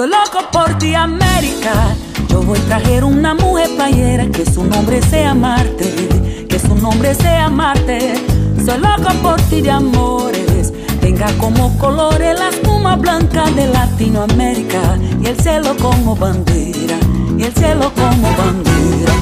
Soy 0.00 0.08
loco 0.08 0.50
por 0.50 0.78
ti, 0.78 0.94
América. 0.94 1.94
Yo 2.30 2.40
voy 2.40 2.58
a 2.58 2.62
traer 2.62 3.04
una 3.04 3.34
mujer 3.34 3.68
playera 3.76 4.26
que 4.30 4.46
su 4.46 4.64
nombre 4.64 5.02
sea 5.02 5.34
Marte, 5.34 6.46
que 6.48 6.58
su 6.58 6.74
nombre 6.74 7.14
sea 7.14 7.50
Marte. 7.50 8.14
Soy 8.64 8.78
loco 8.78 9.12
por 9.22 9.38
ti 9.50 9.60
de 9.60 9.70
amores. 9.70 10.72
Tenga 11.02 11.30
como 11.36 11.76
colores 11.76 12.38
la 12.38 12.48
espuma 12.48 12.96
blanca 12.96 13.50
de 13.50 13.66
Latinoamérica 13.66 14.96
y 15.22 15.26
el 15.26 15.38
cielo 15.38 15.76
como 15.76 16.16
bandera, 16.16 16.96
y 17.36 17.42
el 17.42 17.52
cielo 17.52 17.92
como 17.94 18.34
bandera. 18.38 19.12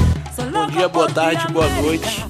Bom 0.53 0.67
dia, 0.71 0.87
boa 0.87 1.09
tarde, 1.09 1.45
boa 1.51 1.67
noite. 1.81 2.25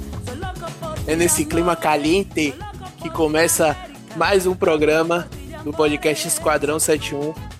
É 1.05 1.15
nesse 1.15 1.45
clima 1.45 1.75
caliente 1.75 2.55
que 2.99 3.11
começa 3.11 3.77
mais 4.15 4.47
um 4.47 4.55
programa 4.55 5.27
do 5.63 5.71
podcast 5.71 6.27
Esquadrão 6.27 6.79
71. 6.79 7.58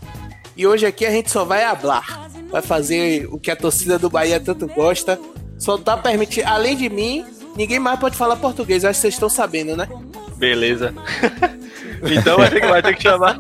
E 0.60 0.68
hoje 0.68 0.86
aqui 0.86 1.06
a 1.06 1.10
gente 1.10 1.32
só 1.32 1.46
vai 1.46 1.64
hablar, 1.64 2.30
vai 2.52 2.62
fazer 2.62 3.30
o 3.32 3.40
que 3.40 3.50
a 3.50 3.56
torcida 3.56 3.98
do 3.98 4.10
Bahia 4.10 4.42
tanto 4.42 4.68
gosta. 4.68 5.18
Só 5.58 5.78
tá 5.78 5.96
permitindo, 5.96 6.50
além 6.50 6.76
de 6.76 6.90
mim, 6.90 7.26
ninguém 7.56 7.80
mais 7.80 7.98
pode 7.98 8.18
falar 8.18 8.36
português. 8.36 8.84
Acho 8.84 8.98
que 8.98 9.02
vocês 9.04 9.14
estão 9.14 9.30
sabendo, 9.30 9.78
né? 9.78 9.88
Beleza. 10.36 10.94
então 12.12 12.36
vai 12.36 12.50
ter, 12.50 12.60
que, 12.60 12.68
vai 12.68 12.82
ter 12.82 12.94
que 12.94 13.02
chamar. 13.02 13.40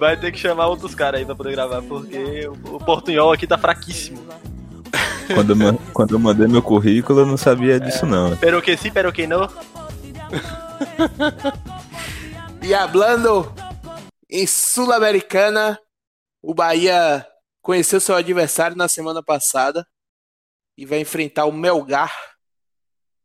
Vai 0.00 0.16
ter 0.16 0.32
que 0.32 0.38
chamar 0.40 0.66
outros 0.66 0.96
caras 0.96 1.20
aí 1.20 1.24
pra 1.24 1.36
poder 1.36 1.52
gravar, 1.52 1.80
porque 1.80 2.48
o, 2.48 2.74
o 2.74 2.84
portunhol 2.84 3.32
aqui 3.32 3.46
tá 3.46 3.56
fraquíssimo. 3.56 4.18
Quando 5.32 5.62
eu, 5.62 5.80
quando 5.92 6.14
eu 6.16 6.18
mandei 6.18 6.48
meu 6.48 6.60
currículo, 6.60 7.20
eu 7.20 7.26
não 7.26 7.36
sabia 7.36 7.78
disso, 7.78 8.04
não. 8.04 8.36
Pero 8.36 8.60
que 8.60 8.76
sim, 8.76 8.90
pero 8.90 9.12
que 9.12 9.28
não. 9.28 9.48
E 12.60 12.74
hablando 12.74 13.48
em 14.28 14.44
Sul-Americana, 14.44 15.78
o 16.42 16.54
Bahia 16.54 17.26
conheceu 17.60 18.00
seu 18.00 18.14
adversário 18.14 18.76
na 18.76 18.88
semana 18.88 19.22
passada 19.22 19.86
e 20.76 20.86
vai 20.86 21.00
enfrentar 21.00 21.44
o 21.44 21.52
Melgar 21.52 22.12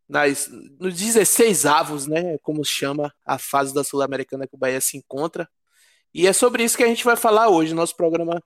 nas, 0.07 0.49
nos 0.79 0.95
16 0.95 1.65
avos, 1.65 2.07
né? 2.07 2.38
Como 2.39 2.63
chama 2.63 3.13
a 3.25 3.38
fase 3.38 3.73
da 3.73 3.83
Sul-Americana 3.83 4.47
que 4.47 4.55
o 4.55 4.57
Bahia 4.57 4.81
se 4.81 4.97
encontra. 4.97 5.49
E 6.13 6.27
é 6.27 6.33
sobre 6.33 6.63
isso 6.63 6.77
que 6.77 6.83
a 6.83 6.88
gente 6.88 7.03
vai 7.03 7.15
falar 7.15 7.49
hoje. 7.49 7.73
Nosso 7.73 7.95
programa 7.95 8.41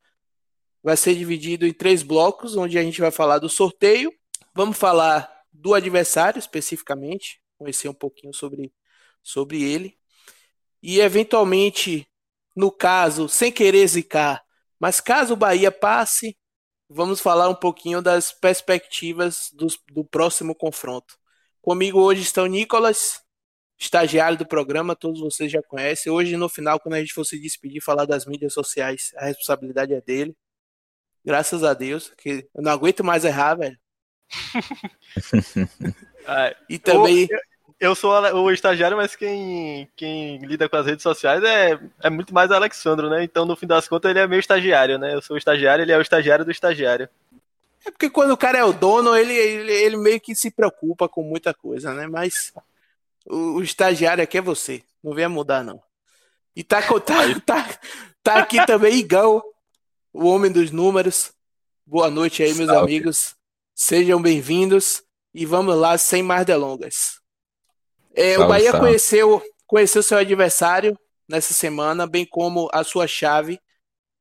vai 0.83 0.95
ser 0.95 1.15
dividido 1.15 1.65
em 1.65 1.73
três 1.73 2.03
blocos, 2.03 2.55
onde 2.55 2.77
a 2.77 2.83
gente 2.83 3.01
vai 3.01 3.11
falar 3.11 3.39
do 3.39 3.49
sorteio, 3.49 4.11
vamos 4.53 4.77
falar 4.77 5.29
do 5.51 5.73
adversário 5.73 6.39
especificamente, 6.39 7.41
conhecer 7.57 7.89
um 7.89 7.93
pouquinho 7.93 8.33
sobre, 8.33 8.71
sobre 9.23 9.63
ele, 9.63 9.97
e 10.81 10.99
eventualmente, 10.99 12.07
no 12.55 12.71
caso, 12.71 13.27
sem 13.27 13.51
querer 13.51 13.85
zicar, 13.87 14.46
mas 14.79 15.01
caso 15.01 15.33
o 15.33 15.37
Bahia 15.37 15.71
passe, 15.71 16.37
vamos 16.89 17.19
falar 17.19 17.49
um 17.49 17.55
pouquinho 17.55 18.01
das 18.01 18.31
perspectivas 18.31 19.51
do, 19.53 19.67
do 19.91 20.05
próximo 20.05 20.55
confronto. 20.55 21.17
Comigo 21.61 21.99
hoje 21.99 22.21
estão 22.21 22.45
Nicolas, 22.45 23.21
estagiário 23.77 24.37
do 24.37 24.45
programa, 24.45 24.95
todos 24.95 25.19
vocês 25.19 25.51
já 25.51 25.61
conhecem. 25.61 26.11
Hoje, 26.11 26.37
no 26.37 26.49
final, 26.49 26.79
quando 26.79 26.95
a 26.95 26.99
gente 26.99 27.13
for 27.13 27.25
se 27.25 27.39
despedir, 27.39 27.81
falar 27.81 28.05
das 28.05 28.25
mídias 28.25 28.53
sociais, 28.53 29.11
a 29.17 29.25
responsabilidade 29.25 29.93
é 29.93 30.01
dele. 30.01 30.35
Graças 31.23 31.63
a 31.63 31.73
Deus, 31.73 32.09
que 32.17 32.47
eu 32.55 32.61
não 32.61 32.71
aguento 32.71 33.03
mais 33.03 33.25
errar, 33.25 33.55
velho. 33.55 33.77
Ah, 36.25 36.55
E 36.69 36.79
também. 36.79 37.27
Eu, 37.29 37.39
eu 37.79 37.93
sou 37.95 38.11
o 38.11 38.51
estagiário, 38.51 38.97
mas 38.97 39.15
quem, 39.15 39.87
quem 39.95 40.37
lida 40.39 40.67
com 40.67 40.75
as 40.77 40.85
redes 40.85 41.03
sociais 41.03 41.43
é, 41.43 41.79
é 42.01 42.09
muito 42.09 42.33
mais 42.33 42.49
o 42.49 42.53
Alexandro, 42.53 43.09
né? 43.09 43.23
Então, 43.23 43.45
no 43.45 43.55
fim 43.55 43.67
das 43.67 43.87
contas, 43.87 44.09
ele 44.09 44.19
é 44.19 44.27
meu 44.27 44.39
estagiário, 44.39 44.97
né? 44.97 45.13
Eu 45.13 45.21
sou 45.21 45.35
o 45.35 45.37
estagiário, 45.37 45.83
ele 45.83 45.91
é 45.91 45.97
o 45.97 46.01
estagiário 46.01 46.43
do 46.43 46.51
estagiário. 46.51 47.07
É 47.85 47.91
porque 47.91 48.09
quando 48.09 48.31
o 48.31 48.37
cara 48.37 48.57
é 48.57 48.63
o 48.63 48.73
dono, 48.73 49.15
ele, 49.15 49.33
ele, 49.33 49.71
ele 49.71 49.97
meio 49.97 50.19
que 50.19 50.35
se 50.35 50.49
preocupa 50.49 51.07
com 51.07 51.21
muita 51.21 51.53
coisa, 51.53 51.93
né? 51.93 52.07
Mas 52.07 52.51
o, 53.25 53.57
o 53.57 53.63
estagiário 53.63 54.23
aqui 54.23 54.39
é 54.39 54.41
você. 54.41 54.83
Não 55.03 55.13
venha 55.13 55.29
mudar, 55.29 55.63
não. 55.63 55.81
E 56.55 56.63
tá, 56.63 56.81
tá, 56.81 57.39
tá, 57.45 57.79
tá 58.23 58.35
aqui 58.39 58.65
também 58.65 58.95
Igão, 58.95 59.43
o 60.11 60.25
homem 60.25 60.51
dos 60.51 60.71
números. 60.71 61.31
Boa 61.85 62.09
noite 62.09 62.41
aí, 62.41 62.53
meus 62.55 62.69
Salve. 62.69 62.83
amigos. 62.83 63.35
Sejam 63.75 64.19
bem-vindos. 64.19 65.03
E 65.31 65.45
vamos 65.45 65.75
lá, 65.77 65.95
sem 65.99 66.23
mais 66.23 66.43
delongas. 66.43 67.21
É, 68.17 68.35
o 68.39 68.47
Bahia 68.47 68.71
salve. 68.71 68.87
conheceu, 68.87 69.43
conheceu 69.67 70.01
seu 70.01 70.17
adversário 70.17 70.99
nessa 71.29 71.53
semana, 71.53 72.07
bem 72.07 72.25
como 72.25 72.67
a 72.73 72.83
sua 72.83 73.05
chave 73.05 73.59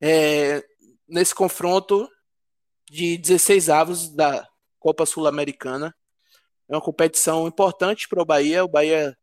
é, 0.03 0.63
nesse 1.09 1.35
confronto 1.35 2.07
de 2.91 3.17
16 3.17 3.71
avos 3.71 4.15
da 4.15 4.47
Copa 4.79 5.07
Sul-Americana. 5.07 5.97
É 6.69 6.75
uma 6.75 6.83
competição 6.83 7.49
importante 7.49 8.07
para 8.07 8.21
o 8.21 8.27
Bahia. 8.27 8.63
O 8.63 8.69
Bahia 8.69 9.17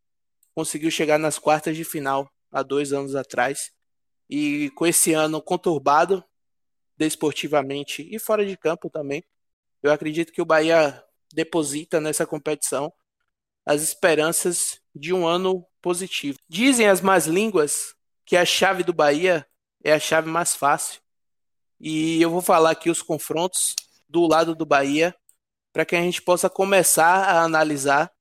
conseguiu 0.55 0.89
chegar 0.89 1.19
nas 1.19 1.37
quartas 1.37 1.77
de 1.77 1.83
final 1.83 2.27
há 2.51 2.63
dois 2.63 2.91
anos 2.91 3.15
atrás. 3.15 3.71
E 4.27 4.71
com 4.71 4.87
esse 4.87 5.13
ano 5.13 5.39
conturbado, 5.39 6.23
desportivamente 6.97 8.07
e 8.11 8.17
fora 8.17 8.43
de 8.43 8.57
campo 8.57 8.89
também, 8.89 9.23
eu 9.83 9.91
acredito 9.91 10.33
que 10.33 10.41
o 10.41 10.45
Bahia 10.45 11.03
deposita 11.31 12.01
nessa 12.01 12.25
competição 12.25 12.91
as 13.65 13.81
esperanças 13.81 14.79
de 14.93 15.13
um 15.13 15.25
ano 15.25 15.65
positivo. 15.81 16.37
Dizem 16.47 16.87
as 16.87 17.01
más 17.01 17.25
línguas 17.25 17.95
que 18.25 18.37
a 18.37 18.45
chave 18.45 18.83
do 18.83 18.93
Bahia 18.93 19.45
é 19.83 19.93
a 19.93 19.99
chave 19.99 20.29
mais 20.29 20.55
fácil. 20.55 21.01
E 21.79 22.21
eu 22.21 22.29
vou 22.29 22.41
falar 22.41 22.71
aqui 22.71 22.89
os 22.89 23.01
confrontos 23.01 23.75
do 24.07 24.25
lado 24.27 24.55
do 24.55 24.65
Bahia 24.65 25.15
para 25.71 25.85
que 25.85 25.95
a 25.95 26.01
gente 26.01 26.21
possa 26.21 26.49
começar 26.49 27.23
a 27.25 27.41
analisar 27.41 28.11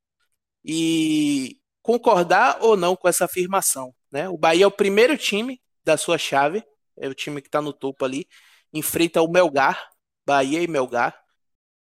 e 0.64 1.58
concordar 1.82 2.58
ou 2.60 2.76
não 2.76 2.96
com 2.96 3.08
essa 3.08 3.26
afirmação. 3.26 3.94
Né? 4.10 4.28
O 4.28 4.36
Bahia 4.36 4.64
é 4.64 4.66
o 4.66 4.70
primeiro 4.70 5.16
time 5.16 5.60
da 5.84 5.96
sua 5.96 6.16
chave, 6.18 6.64
é 6.96 7.08
o 7.08 7.14
time 7.14 7.40
que 7.40 7.48
está 7.48 7.60
no 7.60 7.72
topo 7.72 8.04
ali, 8.04 8.26
enfrenta 8.72 9.20
o 9.22 9.30
Melgar, 9.30 9.90
Bahia 10.24 10.62
e 10.62 10.68
Melgar. 10.68 11.20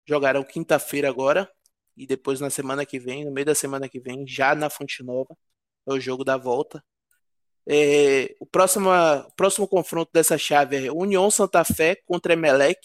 Jogarão 0.06 0.42
quinta-feira 0.42 1.08
agora 1.08 1.48
e 1.96 2.06
depois 2.06 2.40
na 2.40 2.50
semana 2.50 2.86
que 2.86 2.98
vem, 2.98 3.24
no 3.24 3.32
meio 3.32 3.46
da 3.46 3.54
semana 3.54 3.88
que 3.88 4.00
vem, 4.00 4.26
já 4.26 4.54
na 4.54 4.70
Fonte 4.70 5.02
Nova, 5.02 5.36
é 5.86 5.92
o 5.92 6.00
jogo 6.00 6.24
da 6.24 6.36
volta. 6.36 6.82
É, 7.66 8.34
o, 8.40 8.46
próximo, 8.46 8.90
o 8.90 9.32
próximo 9.34 9.68
confronto 9.68 10.10
dessa 10.12 10.36
chave 10.38 10.86
é 10.86 10.92
União 10.92 11.30
Santa 11.30 11.64
Fé 11.64 11.96
contra 12.06 12.32
Emelec. 12.32 12.78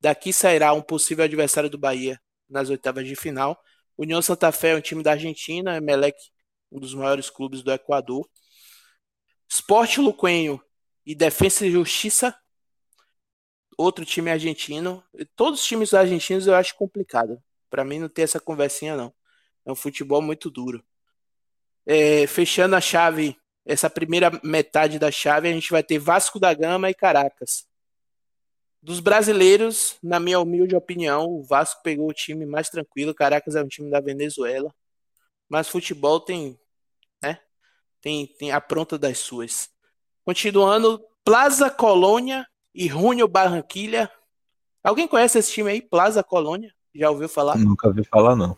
Daqui 0.00 0.32
sairá 0.32 0.72
um 0.72 0.82
possível 0.82 1.24
adversário 1.24 1.70
do 1.70 1.78
Bahia 1.78 2.20
nas 2.48 2.70
oitavas 2.70 3.06
de 3.06 3.16
final. 3.16 3.60
União 3.96 4.22
Santa 4.22 4.50
Fé 4.52 4.70
é 4.70 4.76
um 4.76 4.80
time 4.80 5.02
da 5.02 5.12
Argentina, 5.12 5.76
Emelec, 5.76 6.16
um 6.70 6.80
dos 6.80 6.94
maiores 6.94 7.30
clubes 7.30 7.62
do 7.62 7.72
Equador. 7.72 8.28
Sport 9.48 9.98
Luquenho 9.98 10.60
e 11.04 11.14
Defensa 11.14 11.66
e 11.66 11.70
Justiça, 11.70 12.34
outro 13.76 14.04
time 14.04 14.30
argentino. 14.30 15.04
Todos 15.36 15.60
os 15.60 15.66
times 15.66 15.92
argentinos 15.92 16.46
eu 16.46 16.54
acho 16.54 16.74
complicado. 16.76 17.38
Para 17.72 17.84
mim 17.84 17.98
não 17.98 18.08
tem 18.10 18.22
essa 18.22 18.38
conversinha 18.38 18.94
não. 18.94 19.14
É 19.64 19.72
um 19.72 19.74
futebol 19.74 20.20
muito 20.20 20.50
duro. 20.50 20.84
É, 21.86 22.26
fechando 22.26 22.76
a 22.76 22.82
chave, 22.82 23.34
essa 23.64 23.88
primeira 23.88 24.30
metade 24.44 24.98
da 24.98 25.10
chave, 25.10 25.48
a 25.48 25.52
gente 25.52 25.70
vai 25.70 25.82
ter 25.82 25.98
Vasco 25.98 26.38
da 26.38 26.52
Gama 26.52 26.90
e 26.90 26.94
Caracas. 26.94 27.66
Dos 28.82 29.00
brasileiros, 29.00 29.96
na 30.02 30.20
minha 30.20 30.38
humilde 30.38 30.76
opinião, 30.76 31.24
o 31.30 31.42
Vasco 31.42 31.82
pegou 31.82 32.10
o 32.10 32.12
time 32.12 32.44
mais 32.44 32.68
tranquilo, 32.68 33.14
Caracas 33.14 33.56
é 33.56 33.62
um 33.62 33.68
time 33.68 33.90
da 33.90 34.00
Venezuela. 34.00 34.70
Mas 35.48 35.66
futebol 35.66 36.20
tem, 36.20 36.60
né? 37.22 37.40
Tem, 38.02 38.26
tem 38.26 38.52
a 38.52 38.60
pronta 38.60 38.98
das 38.98 39.18
suas. 39.18 39.70
Continuando, 40.26 41.02
Plaza 41.24 41.70
Colônia 41.70 42.46
e 42.74 42.86
Júnior 42.86 43.28
Barranquilha. 43.28 44.12
Alguém 44.84 45.08
conhece 45.08 45.38
esse 45.38 45.52
time 45.52 45.70
aí? 45.70 45.80
Plaza 45.80 46.22
Colônia? 46.22 46.70
Já 46.94 47.10
ouviu 47.10 47.28
falar? 47.28 47.56
Nunca 47.56 47.88
ouvi 47.88 48.04
falar, 48.04 48.36
não. 48.36 48.56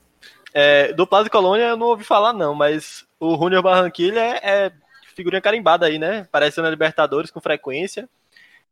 É, 0.52 0.92
do 0.92 1.06
Plaza 1.06 1.28
Colônia 1.28 1.64
eu 1.64 1.76
não 1.76 1.88
ouvi 1.88 2.04
falar, 2.04 2.32
não, 2.32 2.54
mas 2.54 3.04
o 3.19 3.36
Júnior 3.36 3.62
Barranquilla 3.62 4.20
é, 4.20 4.40
é 4.42 4.72
figurinha 5.14 5.42
carimbada 5.42 5.86
aí, 5.86 5.98
né? 5.98 6.20
Apareceu 6.20 6.62
na 6.62 6.70
Libertadores 6.70 7.31
com 7.31 7.40
frequência. 7.40 8.08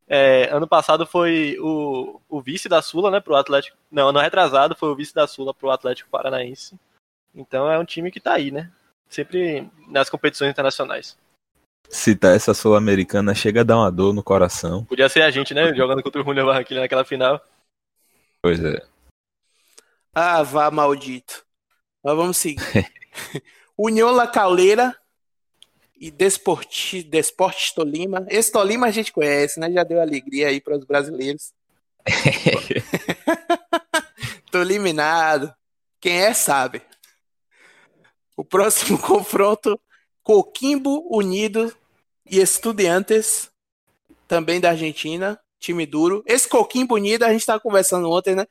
É, 0.08 0.48
ano 0.52 0.68
passado 0.68 1.06
foi 1.06 1.56
o, 1.60 2.20
o 2.28 2.40
vice 2.40 2.68
da 2.68 2.82
Sula, 2.82 3.10
né, 3.10 3.20
pro 3.20 3.34
Atlético. 3.34 3.76
Não, 3.90 4.08
ano 4.08 4.18
retrasado 4.18 4.76
foi 4.76 4.90
o 4.90 4.96
vice 4.96 5.14
da 5.14 5.26
Sula 5.26 5.54
pro 5.54 5.70
Atlético 5.70 6.10
Paranaense. 6.10 6.78
Então 7.34 7.70
é 7.70 7.78
um 7.78 7.84
time 7.84 8.10
que 8.10 8.20
tá 8.20 8.34
aí, 8.34 8.50
né? 8.50 8.70
Sempre 9.08 9.68
nas 9.88 10.10
competições 10.10 10.50
internacionais. 10.50 11.16
Citar 11.88 12.34
essa 12.34 12.54
sul-americana 12.54 13.34
chega 13.34 13.60
a 13.60 13.64
dar 13.64 13.76
uma 13.76 13.90
dor 13.90 14.12
no 14.12 14.22
coração. 14.22 14.84
Podia 14.84 15.08
ser 15.08 15.22
a 15.22 15.30
gente, 15.30 15.52
né? 15.54 15.74
Jogando 15.74 16.02
contra 16.02 16.20
o 16.20 16.24
Júnior 16.24 16.46
Barranquilla 16.46 16.80
naquela 16.80 17.04
final. 17.04 17.40
Pois 18.40 18.62
é. 18.62 18.91
Ah, 20.14 20.42
vá, 20.42 20.70
maldito. 20.70 21.44
Mas 22.02 22.16
vamos 22.16 22.36
seguir. 22.36 22.60
União 23.76 24.10
La 24.10 24.26
Calera 24.26 24.96
e 25.96 26.10
Desporti, 26.10 27.02
Desportes 27.02 27.72
Tolima. 27.72 28.26
Esse 28.28 28.52
Tolima 28.52 28.88
a 28.88 28.90
gente 28.90 29.12
conhece, 29.12 29.58
né? 29.58 29.70
Já 29.70 29.84
deu 29.84 30.00
alegria 30.00 30.48
aí 30.48 30.60
para 30.60 30.76
os 30.76 30.84
brasileiros. 30.84 31.52
Tô 34.50 34.60
eliminado. 34.60 35.54
Quem 35.98 36.20
é, 36.20 36.34
sabe. 36.34 36.82
O 38.36 38.44
próximo 38.44 38.98
confronto: 39.00 39.80
Coquimbo 40.22 41.06
Unido 41.08 41.74
e 42.26 42.38
Estudiantes, 42.38 43.50
também 44.28 44.60
da 44.60 44.70
Argentina. 44.70 45.40
Time 45.58 45.86
duro. 45.86 46.22
Esse 46.26 46.48
Coquimbo 46.48 46.96
Unido, 46.96 47.22
a 47.22 47.32
gente 47.32 47.46
tava 47.46 47.60
conversando 47.60 48.10
ontem, 48.10 48.34
né? 48.34 48.46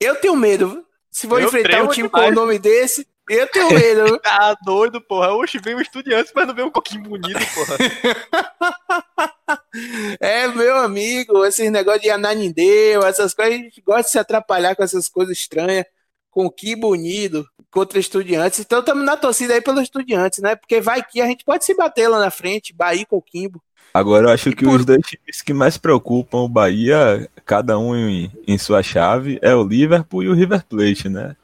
Eu 0.00 0.16
tenho 0.16 0.34
medo. 0.34 0.84
Se 1.10 1.26
vou 1.26 1.38
eu 1.38 1.46
enfrentar 1.46 1.82
um 1.82 1.88
time 1.88 2.08
demais. 2.08 2.26
com 2.26 2.32
o 2.32 2.34
nome 2.34 2.58
desse, 2.58 3.06
eu 3.28 3.46
tenho 3.48 3.70
medo. 3.72 4.18
tá 4.22 4.56
doido, 4.64 5.00
porra. 5.00 5.32
Oxe, 5.34 5.58
vem 5.58 5.74
o 5.74 5.80
Estudiantes, 5.80 6.32
mas 6.34 6.46
não 6.46 6.54
vem 6.54 6.64
um 6.64 6.70
Coquimbo 6.70 7.10
bonito, 7.10 7.38
porra. 7.54 7.76
é, 10.18 10.48
meu 10.48 10.78
amigo, 10.78 11.44
esses 11.44 11.70
negócios 11.70 12.02
de 12.02 12.10
Ananindeu, 12.10 13.02
essas 13.02 13.34
coisas, 13.34 13.54
a 13.54 13.56
gente 13.58 13.80
gosta 13.82 14.02
de 14.04 14.10
se 14.10 14.18
atrapalhar 14.18 14.74
com 14.74 14.82
essas 14.82 15.08
coisas 15.08 15.36
estranhas. 15.36 15.84
Com 16.30 16.48
que 16.48 16.76
bonito 16.76 17.44
contra 17.72 17.98
estudiantes. 17.98 18.60
Então 18.60 18.80
estamos 18.80 19.04
na 19.04 19.16
torcida 19.16 19.54
aí 19.54 19.60
pelos 19.60 19.82
estudiantes, 19.82 20.38
né? 20.40 20.54
Porque 20.54 20.80
vai 20.80 21.02
que 21.02 21.20
a 21.20 21.26
gente 21.26 21.44
pode 21.44 21.64
se 21.64 21.74
bater 21.74 22.08
lá 22.08 22.20
na 22.20 22.30
frente, 22.30 22.72
Bahia 22.72 23.04
com 23.04 23.20
Coquimbo. 23.20 23.60
Agora 23.92 24.28
eu 24.28 24.30
acho 24.30 24.52
que 24.52 24.64
por... 24.64 24.80
os 24.80 24.86
dois 24.86 25.06
times 25.06 25.42
que 25.42 25.52
mais 25.52 25.76
preocupam 25.76 26.38
o 26.38 26.48
Bahia, 26.48 27.28
cada 27.44 27.78
um 27.78 27.96
em, 27.96 28.32
em 28.46 28.56
sua 28.56 28.82
chave, 28.82 29.38
é 29.42 29.54
o 29.54 29.66
Liverpool 29.66 30.22
e 30.22 30.28
o 30.28 30.34
River 30.34 30.64
Plate, 30.64 31.08
né? 31.08 31.36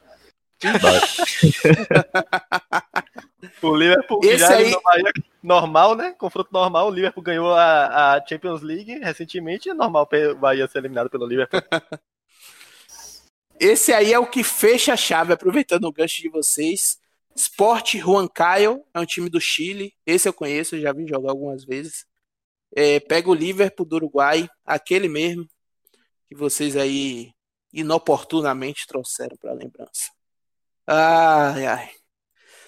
o 3.61 3.75
Liverpool 3.75 4.21
Esse 4.23 4.39
já 4.39 4.55
aí... 4.55 4.75
Bahia, 4.83 5.11
normal, 5.43 5.95
né? 5.95 6.15
Confronto 6.17 6.49
normal. 6.51 6.87
O 6.87 6.91
Liverpool 6.91 7.23
ganhou 7.23 7.53
a, 7.53 8.15
a 8.15 8.25
Champions 8.25 8.61
League 8.61 8.99
recentemente. 8.99 9.69
É 9.69 9.73
normal 9.73 10.09
o 10.11 10.35
Bahia 10.35 10.67
ser 10.67 10.79
eliminado 10.79 11.09
pelo 11.09 11.27
Liverpool. 11.27 11.61
Esse 13.59 13.91
aí 13.91 14.13
é 14.13 14.19
o 14.19 14.27
que 14.27 14.43
fecha 14.43 14.93
a 14.93 14.97
chave, 14.97 15.33
aproveitando 15.33 15.85
o 15.85 15.91
gancho 15.91 16.21
de 16.21 16.29
vocês. 16.29 16.99
Sport 17.35 17.95
Huancayo 17.95 18.83
é 18.93 18.99
um 18.99 19.05
time 19.05 19.29
do 19.29 19.41
Chile. 19.41 19.93
Esse 20.05 20.29
eu 20.29 20.33
conheço, 20.33 20.79
já 20.79 20.93
vi 20.93 21.07
jogar 21.07 21.31
algumas 21.31 21.63
vezes. 21.63 22.05
É, 22.75 22.99
pega 22.99 23.29
o 23.29 23.33
Liverpool 23.33 23.85
do 23.85 23.95
Uruguai, 23.95 24.49
aquele 24.65 25.07
mesmo 25.07 25.47
que 26.27 26.35
vocês 26.35 26.75
aí 26.75 27.31
inoportunamente 27.73 28.87
trouxeram 28.87 29.37
para 29.37 29.53
lembrança. 29.53 30.11
Ai, 30.85 31.65
ai. 31.65 31.89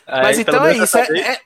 Mas 0.08 0.40
então 0.40 0.66
é 0.66 0.78
isso. 0.78 0.98
É, 0.98 1.20
é, 1.20 1.42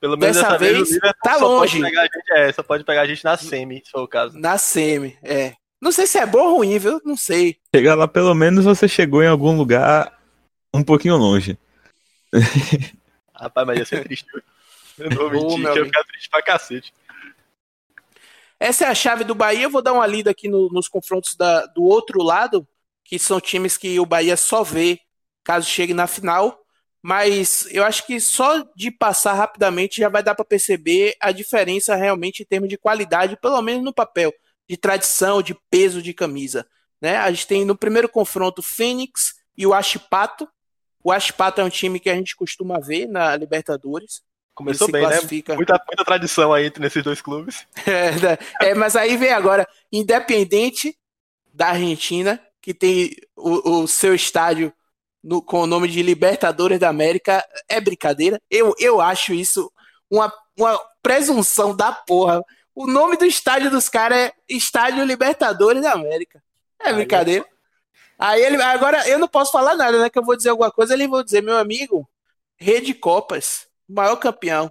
Pelo 0.00 0.16
menos 0.16 0.36
dessa, 0.36 0.48
dessa 0.48 0.58
vez, 0.58 0.90
vez 0.90 1.00
tá 1.22 1.36
longe. 1.36 1.80
Pode 1.80 1.94
gente, 1.94 2.32
é, 2.32 2.52
só 2.52 2.62
pode 2.62 2.84
pegar 2.84 3.02
a 3.02 3.06
gente 3.06 3.24
na 3.24 3.36
semi, 3.36 3.82
se 3.84 3.90
for 3.90 4.02
o 4.02 4.08
caso. 4.08 4.38
Na 4.38 4.58
semi, 4.58 5.16
é. 5.22 5.54
Não 5.80 5.90
sei 5.90 6.06
se 6.06 6.18
é 6.18 6.26
bom 6.26 6.38
ou 6.38 6.56
ruim, 6.58 6.78
viu? 6.78 7.00
Não 7.04 7.16
sei. 7.16 7.58
Chegar 7.74 7.94
lá, 7.94 8.06
pelo 8.06 8.34
menos 8.34 8.64
você 8.64 8.86
chegou 8.86 9.22
em 9.22 9.28
algum 9.28 9.56
lugar 9.56 10.16
um 10.72 10.82
pouquinho 10.82 11.16
longe. 11.16 11.58
Rapaz, 13.34 13.66
mas 13.66 13.78
ia 13.78 13.84
ser 13.84 14.04
triste. 14.04 14.26
Eu 14.98 15.08
não 15.08 15.30
vou 15.30 15.56
mentir, 15.56 15.74
eu 15.74 15.76
ia 15.76 15.84
ficar 15.86 16.04
triste 16.04 16.28
pra 16.28 16.42
cacete. 16.42 16.92
Essa 18.62 18.84
é 18.84 18.88
a 18.88 18.94
chave 18.94 19.24
do 19.24 19.34
Bahia. 19.34 19.64
Eu 19.64 19.70
vou 19.70 19.82
dar 19.82 19.92
uma 19.92 20.06
lida 20.06 20.30
aqui 20.30 20.48
no, 20.48 20.68
nos 20.68 20.86
confrontos 20.86 21.34
da, 21.34 21.66
do 21.66 21.82
outro 21.82 22.22
lado, 22.22 22.64
que 23.02 23.18
são 23.18 23.40
times 23.40 23.76
que 23.76 23.98
o 23.98 24.06
Bahia 24.06 24.36
só 24.36 24.62
vê 24.62 25.00
caso 25.42 25.68
chegue 25.68 25.92
na 25.92 26.06
final. 26.06 26.62
Mas 27.02 27.66
eu 27.72 27.82
acho 27.82 28.06
que 28.06 28.20
só 28.20 28.64
de 28.76 28.92
passar 28.92 29.32
rapidamente 29.32 30.00
já 30.00 30.08
vai 30.08 30.22
dar 30.22 30.36
para 30.36 30.44
perceber 30.44 31.16
a 31.20 31.32
diferença 31.32 31.96
realmente 31.96 32.44
em 32.44 32.46
termos 32.46 32.68
de 32.68 32.78
qualidade, 32.78 33.36
pelo 33.42 33.60
menos 33.60 33.82
no 33.82 33.92
papel, 33.92 34.32
de 34.68 34.76
tradição, 34.76 35.42
de 35.42 35.56
peso 35.68 36.00
de 36.00 36.14
camisa. 36.14 36.64
Né? 37.00 37.16
A 37.16 37.32
gente 37.32 37.48
tem 37.48 37.64
no 37.64 37.76
primeiro 37.76 38.08
confronto 38.08 38.60
o 38.60 38.64
Fênix 38.64 39.34
e 39.58 39.66
o 39.66 39.74
Achipato. 39.74 40.48
O 41.02 41.10
Achipato 41.10 41.60
é 41.60 41.64
um 41.64 41.68
time 41.68 41.98
que 41.98 42.08
a 42.08 42.14
gente 42.14 42.36
costuma 42.36 42.78
ver 42.78 43.08
na 43.08 43.34
Libertadores. 43.34 44.22
Começou 44.54 44.90
bem, 44.90 45.02
né? 45.02 45.08
classifica... 45.08 45.52
né? 45.52 45.56
Muita, 45.56 45.82
muita 45.86 46.04
tradição 46.04 46.52
aí 46.52 46.66
entre 46.66 46.86
esses 46.86 47.02
dois 47.02 47.20
clubes. 47.20 47.66
É, 47.86 48.12
né? 48.12 48.38
é, 48.60 48.74
mas 48.74 48.96
aí 48.96 49.16
vem 49.16 49.32
agora, 49.32 49.66
Independente 49.90 50.96
da 51.52 51.68
Argentina, 51.68 52.40
que 52.60 52.72
tem 52.72 53.14
o, 53.36 53.82
o 53.82 53.88
seu 53.88 54.14
estádio 54.14 54.72
no, 55.22 55.40
com 55.42 55.62
o 55.62 55.66
nome 55.66 55.88
de 55.88 56.02
Libertadores 56.02 56.78
da 56.78 56.88
América 56.88 57.44
é 57.68 57.80
brincadeira. 57.80 58.40
Eu, 58.50 58.74
eu 58.78 59.00
acho 59.00 59.32
isso 59.32 59.70
uma, 60.10 60.32
uma 60.58 60.78
presunção 61.02 61.74
da 61.74 61.92
porra. 61.92 62.42
O 62.74 62.86
nome 62.86 63.16
do 63.16 63.24
estádio 63.24 63.70
dos 63.70 63.88
caras 63.88 64.18
é 64.18 64.32
Estádio 64.48 65.04
Libertadores 65.04 65.82
da 65.82 65.92
América. 65.92 66.42
É 66.80 66.92
brincadeira. 66.92 67.44
Aí 68.18 68.42
ele. 68.42 68.60
Agora 68.62 69.06
eu 69.08 69.18
não 69.18 69.28
posso 69.28 69.52
falar 69.52 69.74
nada, 69.76 70.00
né? 70.00 70.10
Que 70.10 70.18
eu 70.18 70.24
vou 70.24 70.36
dizer 70.36 70.50
alguma 70.50 70.70
coisa, 70.70 70.94
ele 70.94 71.08
vai 71.08 71.22
dizer, 71.22 71.42
meu 71.42 71.56
amigo, 71.56 72.08
Rede 72.56 72.94
Copas, 72.94 73.66
maior 73.88 74.16
campeão 74.16 74.70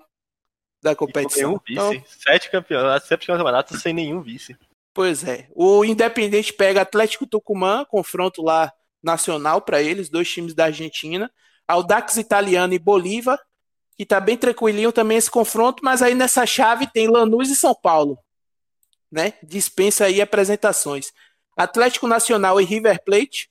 da 0.81 0.96
competição. 0.96 1.62
Nenhum 1.68 1.90
vice. 1.92 1.98
Então, 1.98 2.04
sete 2.08 2.50
campeonatos, 2.50 3.08
sete 3.08 3.28
campeonatos 3.28 3.81
sem 3.81 3.94
nenhum 3.94 4.22
vice. 4.22 4.58
Pois 4.94 5.24
é. 5.24 5.48
O 5.56 5.86
Independente 5.86 6.52
pega 6.52 6.81
Atlético 6.81 7.28
Tucumã, 7.28 7.86
confronto 7.86 8.42
lá 8.42 8.72
nacional 9.02 9.62
para 9.62 9.81
eles, 9.81 10.10
dois 10.10 10.30
times 10.30 10.54
da 10.54 10.66
Argentina. 10.66 11.31
Audax 11.68 12.18
Italiano 12.18 12.74
e 12.74 12.80
Bolívar, 12.80 13.40
que 13.96 14.04
está 14.04 14.19
bem 14.19 14.36
tranquilinho 14.36 14.92
também 14.92 15.18
esse 15.18 15.31
confronto, 15.31 15.84
mas 15.84 16.02
aí 16.02 16.13
nessa 16.13 16.46
chave 16.46 16.88
tem 16.88 17.08
Lanús 17.08 17.50
e 17.50 17.56
São 17.56 17.74
Paulo. 17.74 18.18
Né? 19.10 19.34
Dispensa 19.44 20.06
aí 20.06 20.22
apresentações. 20.22 21.13
Atlético 21.56 22.08
Nacional 22.08 22.60
e 22.60 22.66
River 22.66 23.04
Plate. 23.04 23.50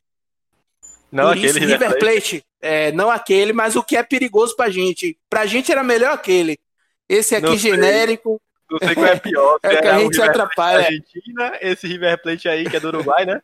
Não 1.10 1.24
Por 1.24 1.32
aquele 1.32 1.46
isso, 1.46 1.58
River 1.58 1.98
Plate. 1.98 1.98
Plate 1.98 2.49
é, 2.60 2.92
não 2.92 3.10
aquele, 3.10 3.52
mas 3.52 3.76
o 3.76 3.82
que 3.82 3.96
é 3.96 4.02
perigoso 4.02 4.54
pra 4.54 4.70
gente. 4.70 5.18
Pra 5.28 5.46
gente 5.46 5.72
era 5.72 5.82
melhor 5.82 6.12
aquele. 6.12 6.58
Esse 7.08 7.34
aqui 7.34 7.46
não 7.46 7.56
genérico. 7.56 8.40
Não 8.70 8.78
sei 8.78 8.94
qual 8.94 9.06
é 9.06 9.18
pior. 9.18 9.58
é 9.64 9.76
que 9.76 9.88
a 9.88 9.98
gente 9.98 10.14
se 10.14 10.22
atrapalha. 10.22 10.86
Argentina, 10.86 11.58
esse 11.60 11.86
River 11.86 12.22
Plate 12.22 12.48
aí, 12.48 12.68
que 12.68 12.76
é 12.76 12.80
do 12.80 12.88
Uruguai, 12.88 13.26
né? 13.26 13.42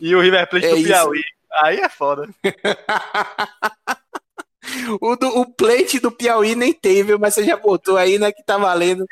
E 0.00 0.14
o 0.14 0.20
River 0.20 0.48
Plate 0.48 0.66
é 0.66 0.70
do 0.70 0.82
Piauí. 0.82 1.18
Isso. 1.18 1.28
Aí 1.62 1.78
é 1.78 1.88
foda. 1.88 2.28
o, 5.00 5.16
do, 5.16 5.40
o 5.40 5.46
plate 5.46 5.98
do 5.98 6.12
Piauí 6.12 6.54
nem 6.54 6.72
tem, 6.72 7.02
viu? 7.02 7.18
Mas 7.18 7.34
você 7.34 7.44
já 7.44 7.56
botou 7.56 7.96
aí, 7.96 8.18
né? 8.18 8.30
Que 8.30 8.44
tá 8.44 8.58
valendo. 8.58 9.04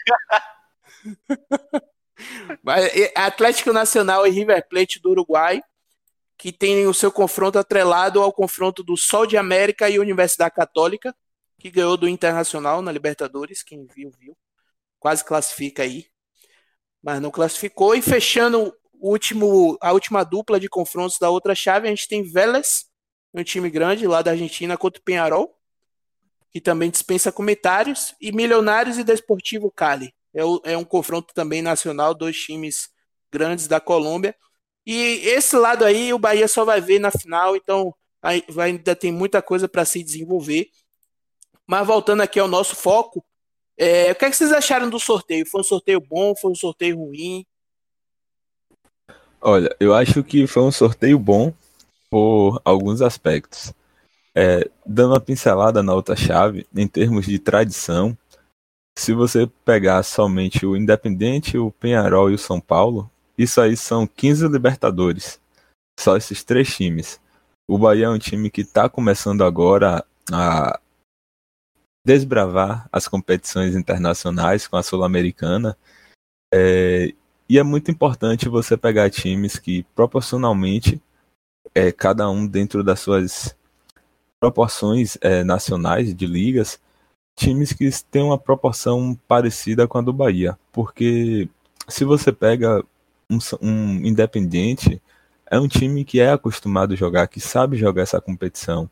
Mas, 2.63 2.91
Atlético 3.15 3.73
Nacional 3.73 4.27
e 4.27 4.31
River 4.31 4.67
Plate 4.69 5.01
do 5.01 5.11
Uruguai, 5.11 5.63
que 6.39 6.53
tem 6.53 6.87
o 6.87 6.95
seu 6.95 7.11
confronto 7.11 7.59
atrelado 7.59 8.23
ao 8.23 8.33
confronto 8.33 8.83
do 8.83 8.97
Sol 8.97 9.27
de 9.27 9.37
América 9.37 9.89
e 9.89 9.99
Universidade 9.99 10.55
Católica, 10.55 11.15
que 11.59 11.71
ganhou 11.71 11.97
do 11.97 12.09
Internacional 12.09 12.83
na 12.83 12.93
Libertadores. 12.93 13.63
Quem 13.63 13.87
viu, 13.87 14.11
viu. 14.19 14.37
Quase 14.99 15.25
classifica 15.25 15.83
aí. 15.83 16.07
Mas 17.03 17.21
não 17.21 17.31
classificou. 17.31 17.95
E 17.95 18.03
fechando 18.03 18.75
último, 19.01 19.79
a 19.81 19.93
última 19.93 20.25
dupla 20.25 20.61
de 20.61 20.69
confrontos 20.69 21.19
da 21.19 21.31
outra 21.31 21.55
chave, 21.55 21.87
a 21.87 21.91
gente 21.91 22.09
tem 22.09 22.23
Vélez, 22.23 22.87
um 23.33 23.43
time 23.43 23.71
grande 23.71 24.07
lá 24.07 24.23
da 24.23 24.33
Argentina, 24.33 24.77
contra 24.77 25.01
o 25.01 25.05
Penharol, 25.05 25.57
que 26.51 26.61
também 26.61 26.91
dispensa 26.91 27.33
comentários, 27.33 28.15
e 28.21 28.33
Milionários 28.33 28.99
e 28.99 29.05
Desportivo 29.05 29.71
Cali. 29.71 30.15
É, 30.35 30.73
é 30.73 30.77
um 30.77 30.85
confronto 30.85 31.33
também 31.35 31.63
nacional, 31.63 32.15
dois 32.15 32.37
times 32.37 32.91
grandes 33.31 33.67
da 33.67 33.81
Colômbia. 33.81 34.35
E 34.87 35.29
esse 35.29 35.57
lado 35.57 35.85
aí 35.85 36.15
o 36.15 36.19
Bahia 36.19 36.47
só 36.47 36.65
vai 36.65 36.81
ver 36.81 37.01
na 37.01 37.11
final, 37.11 37.57
então 37.57 37.93
ainda 38.23 38.95
tem 38.95 39.11
muita 39.11 39.43
coisa 39.43 39.69
para 39.69 39.85
se 39.85 40.03
desenvolver. 40.03 40.69
Mas 41.67 41.87
voltando 41.87 42.23
aqui 42.23 42.39
ao 42.39 42.47
nosso 42.47 42.77
foco, 42.77 43.25
é, 43.77 44.13
o 44.13 44.15
que, 44.15 44.25
é 44.25 44.31
que 44.31 44.37
vocês 44.37 44.53
acharam 44.53 44.89
do 44.89 45.01
sorteio? 45.01 45.45
Foi 45.47 45.61
um 45.61 45.65
sorteio 45.65 46.01
bom? 46.01 46.35
Foi 46.37 46.51
um 46.51 46.55
sorteio 46.55 46.97
ruim? 46.99 47.45
Olha, 49.41 49.75
eu 49.79 49.93
acho 49.93 50.23
que 50.23 50.47
foi 50.47 50.63
um 50.63 50.73
sorteio 50.73 51.19
bom 51.19 51.53
por 52.09 52.61
alguns 52.65 53.03
aspectos. 53.03 53.73
É, 54.35 54.69
dando 54.85 55.13
uma 55.13 55.21
pincelada 55.21 55.83
na 55.83 55.95
outra 55.95 56.15
chave, 56.15 56.67
em 56.75 56.87
termos 56.87 57.27
de 57.27 57.39
tradição, 57.39 58.17
se 58.99 59.13
você 59.13 59.47
pegar 59.65 60.03
somente 60.03 60.65
o 60.65 60.77
Independente, 60.77 61.59
o 61.59 61.71
Penharol 61.71 62.31
e 62.31 62.35
o 62.35 62.39
São 62.39 62.61
Paulo, 62.61 63.11
isso 63.37 63.61
aí 63.61 63.77
são 63.77 64.07
15 64.07 64.49
Libertadores. 64.49 65.41
Só 65.99 66.17
esses 66.17 66.45
três 66.45 66.75
times. 66.75 67.21
O 67.69 67.79
Bahia 67.79 68.07
é 68.07 68.11
um 68.11 68.19
time 68.19 68.51
que 68.51 68.61
está 68.61 68.89
começando 68.89 69.43
agora 69.43 70.05
a 70.33 70.79
desbravar 72.05 72.89
as 72.93 73.09
competições 73.09 73.75
internacionais 73.75 74.69
com 74.69 74.77
a 74.77 74.83
Sul-Americana. 74.83 75.77
É, 76.55 77.13
e 77.49 77.59
é 77.59 77.63
muito 77.63 77.91
importante 77.91 78.49
você 78.49 78.77
pegar 78.77 79.11
times 79.11 79.59
que 79.59 79.83
proporcionalmente, 79.95 81.03
é, 81.75 81.91
cada 81.91 82.31
um 82.31 82.47
dentro 82.47 82.85
das 82.85 83.01
suas 83.01 83.57
proporções 84.41 85.19
é, 85.21 85.43
nacionais 85.43 86.15
de 86.15 86.27
ligas, 86.27 86.81
times 87.37 87.73
que 87.73 87.91
têm 88.11 88.23
uma 88.23 88.39
proporção 88.39 89.19
parecida 89.27 89.89
com 89.89 89.99
a 89.99 90.03
do 90.03 90.13
Bahia, 90.13 90.59
porque 90.73 91.49
se 91.89 92.05
você 92.05 92.33
pega 92.33 92.85
um, 93.31 93.39
um 93.61 94.07
Independiente, 94.07 95.01
é 95.51 95.59
um 95.59 95.69
time 95.69 96.05
que 96.05 96.21
é 96.21 96.31
acostumado 96.31 96.95
a 96.95 96.97
jogar, 96.97 97.29
que 97.29 97.41
sabe 97.41 97.77
jogar 97.77 98.03
essa 98.03 98.21
competição. 98.21 98.91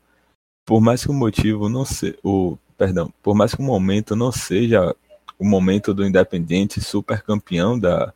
Por 0.65 0.81
mais 0.81 1.03
que 1.03 1.11
o 1.11 1.13
motivo 1.13 1.69
não 1.69 1.85
seja, 1.85 2.17
o 2.23 2.57
perdão, 2.77 3.13
por 3.21 3.35
mais 3.35 3.53
que 3.53 3.61
o 3.61 3.65
momento 3.65 4.15
não 4.15 4.31
seja 4.31 4.95
o 5.37 5.45
momento 5.45 5.93
do 5.93 6.05
Independiente 6.05 6.81
super 6.81 7.21
campeão 7.21 7.77
da, 7.77 8.13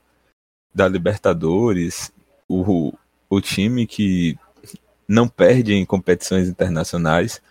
da 0.74 0.88
Libertadores, 0.88 2.12
o, 2.48 2.94
o 3.30 3.42
time 3.42 3.86
que 3.86 4.38
não 5.08 5.28
perde 5.28 5.74
em 5.74 5.86
competições 5.86 6.48
internacionais, 6.48 7.42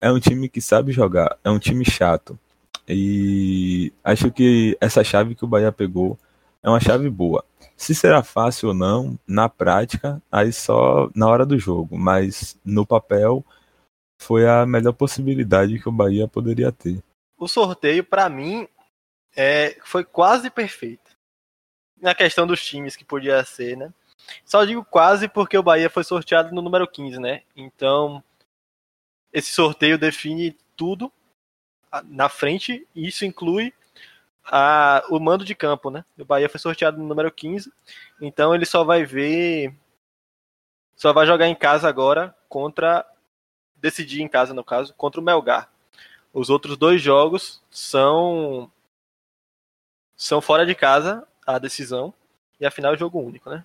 é 0.00 0.10
um 0.10 0.18
time 0.18 0.48
que 0.48 0.60
sabe 0.60 0.92
jogar, 0.92 1.36
é 1.44 1.50
um 1.50 1.58
time 1.58 1.84
chato. 1.84 2.38
E 2.88 3.92
acho 4.02 4.30
que 4.30 4.76
essa 4.80 5.04
chave 5.04 5.34
que 5.34 5.44
o 5.44 5.48
Bahia 5.48 5.70
pegou 5.70 6.18
é 6.62 6.68
uma 6.68 6.80
chave 6.80 7.08
boa. 7.10 7.44
Se 7.80 7.94
será 7.94 8.22
fácil 8.22 8.68
ou 8.68 8.74
não, 8.74 9.18
na 9.26 9.48
prática, 9.48 10.22
aí 10.30 10.52
só 10.52 11.10
na 11.14 11.26
hora 11.26 11.46
do 11.46 11.58
jogo, 11.58 11.96
mas 11.96 12.60
no 12.62 12.84
papel 12.84 13.42
foi 14.20 14.46
a 14.46 14.66
melhor 14.66 14.92
possibilidade 14.92 15.78
que 15.78 15.88
o 15.88 15.92
Bahia 15.92 16.28
poderia 16.28 16.70
ter. 16.70 17.02
O 17.38 17.48
sorteio, 17.48 18.04
para 18.04 18.28
mim, 18.28 18.68
é, 19.34 19.78
foi 19.82 20.04
quase 20.04 20.50
perfeito. 20.50 21.10
Na 21.98 22.14
questão 22.14 22.46
dos 22.46 22.62
times 22.62 22.96
que 22.96 23.04
podia 23.04 23.42
ser, 23.46 23.78
né? 23.78 23.90
Só 24.44 24.62
digo 24.66 24.84
quase 24.84 25.26
porque 25.26 25.56
o 25.56 25.62
Bahia 25.62 25.88
foi 25.88 26.04
sorteado 26.04 26.54
no 26.54 26.60
número 26.60 26.86
15, 26.86 27.18
né? 27.18 27.44
Então, 27.56 28.22
esse 29.32 29.52
sorteio 29.52 29.96
define 29.96 30.54
tudo 30.76 31.10
na 32.04 32.28
frente, 32.28 32.86
e 32.94 33.08
isso 33.08 33.24
inclui 33.24 33.72
a, 34.44 35.02
o 35.08 35.18
mando 35.18 35.44
de 35.44 35.54
campo, 35.54 35.90
né? 35.90 36.04
O 36.18 36.24
Bahia 36.24 36.48
foi 36.48 36.60
sorteado 36.60 36.98
no 36.98 37.06
número 37.06 37.30
15, 37.30 37.72
então 38.20 38.54
ele 38.54 38.66
só 38.66 38.84
vai 38.84 39.04
ver. 39.04 39.74
Só 40.96 41.12
vai 41.12 41.26
jogar 41.26 41.48
em 41.48 41.54
casa 41.54 41.88
agora 41.88 42.34
contra. 42.48 43.06
Decidir 43.76 44.20
em 44.20 44.28
casa, 44.28 44.52
no 44.52 44.62
caso, 44.62 44.92
contra 44.94 45.20
o 45.20 45.24
Melgar. 45.24 45.70
Os 46.34 46.50
outros 46.50 46.76
dois 46.76 47.00
jogos 47.00 47.62
são. 47.70 48.70
São 50.16 50.40
fora 50.40 50.66
de 50.66 50.74
casa 50.74 51.26
a 51.46 51.58
decisão. 51.58 52.12
E 52.58 52.66
a 52.66 52.70
final 52.70 52.92
é 52.92 52.98
jogo 52.98 53.18
único, 53.18 53.48
né? 53.48 53.64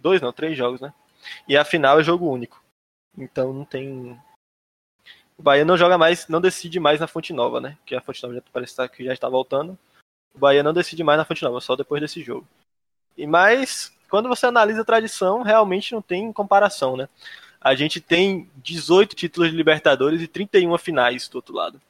Dois 0.00 0.20
não, 0.20 0.32
três 0.32 0.56
jogos, 0.56 0.80
né? 0.80 0.94
E 1.48 1.56
a 1.56 1.64
final 1.64 1.98
é 1.98 2.04
jogo 2.04 2.30
único. 2.30 2.62
Então 3.16 3.52
não 3.52 3.64
tem 3.64 4.20
o 5.36 5.42
Bahia 5.42 5.64
não 5.64 5.76
joga 5.76 5.98
mais, 5.98 6.28
não 6.28 6.40
decide 6.40 6.78
mais 6.78 7.00
na 7.00 7.06
Fonte 7.06 7.32
Nova, 7.32 7.60
né? 7.60 7.76
Que 7.84 7.94
a 7.94 8.00
Fonte 8.00 8.22
Nova 8.22 8.34
já 8.34 8.42
parece 8.52 8.76
tá, 8.76 8.88
que 8.88 9.04
já 9.04 9.12
está 9.12 9.28
voltando. 9.28 9.78
O 10.34 10.38
Bahia 10.38 10.62
não 10.62 10.72
decide 10.72 11.02
mais 11.02 11.18
na 11.18 11.24
Fonte 11.24 11.42
Nova, 11.42 11.60
só 11.60 11.76
depois 11.76 12.00
desse 12.00 12.22
jogo. 12.22 12.46
E 13.16 13.26
mais, 13.26 13.92
quando 14.08 14.28
você 14.28 14.46
analisa 14.46 14.82
a 14.82 14.84
tradição, 14.84 15.42
realmente 15.42 15.92
não 15.92 16.02
tem 16.02 16.32
comparação, 16.32 16.96
né? 16.96 17.08
A 17.60 17.74
gente 17.74 18.00
tem 18.00 18.50
18 18.56 19.16
títulos 19.16 19.50
de 19.50 19.56
Libertadores 19.56 20.20
e 20.20 20.28
31 20.28 20.76
finais 20.78 21.28
do 21.28 21.36
outro 21.36 21.54
lado. 21.54 21.80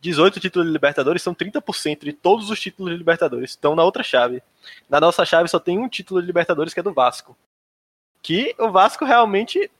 18 0.00 0.40
títulos 0.40 0.66
de 0.66 0.72
Libertadores 0.72 1.22
são 1.22 1.34
30% 1.34 2.04
de 2.04 2.12
todos 2.12 2.50
os 2.50 2.60
títulos 2.60 2.92
de 2.92 2.98
Libertadores. 2.98 3.50
Estão 3.50 3.74
na 3.74 3.84
outra 3.84 4.02
chave. 4.02 4.42
Na 4.88 5.00
nossa 5.00 5.24
chave 5.24 5.48
só 5.48 5.58
tem 5.58 5.78
um 5.78 5.88
título 5.88 6.20
de 6.20 6.26
Libertadores 6.26 6.72
que 6.72 6.80
é 6.80 6.82
do 6.82 6.92
Vasco. 6.92 7.36
Que 8.22 8.54
o 8.58 8.70
Vasco 8.70 9.04
realmente 9.04 9.70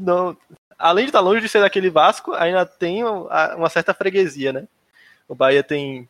não 0.00 0.36
além 0.80 1.04
de 1.04 1.10
estar 1.10 1.20
longe 1.20 1.42
de 1.42 1.48
ser 1.48 1.60
daquele 1.60 1.90
Vasco, 1.90 2.32
ainda 2.32 2.64
tem 2.64 3.04
uma 3.04 3.68
certa 3.68 3.92
freguesia, 3.92 4.52
né? 4.52 4.66
O 5.28 5.34
Bahia 5.34 5.62
tem 5.62 6.08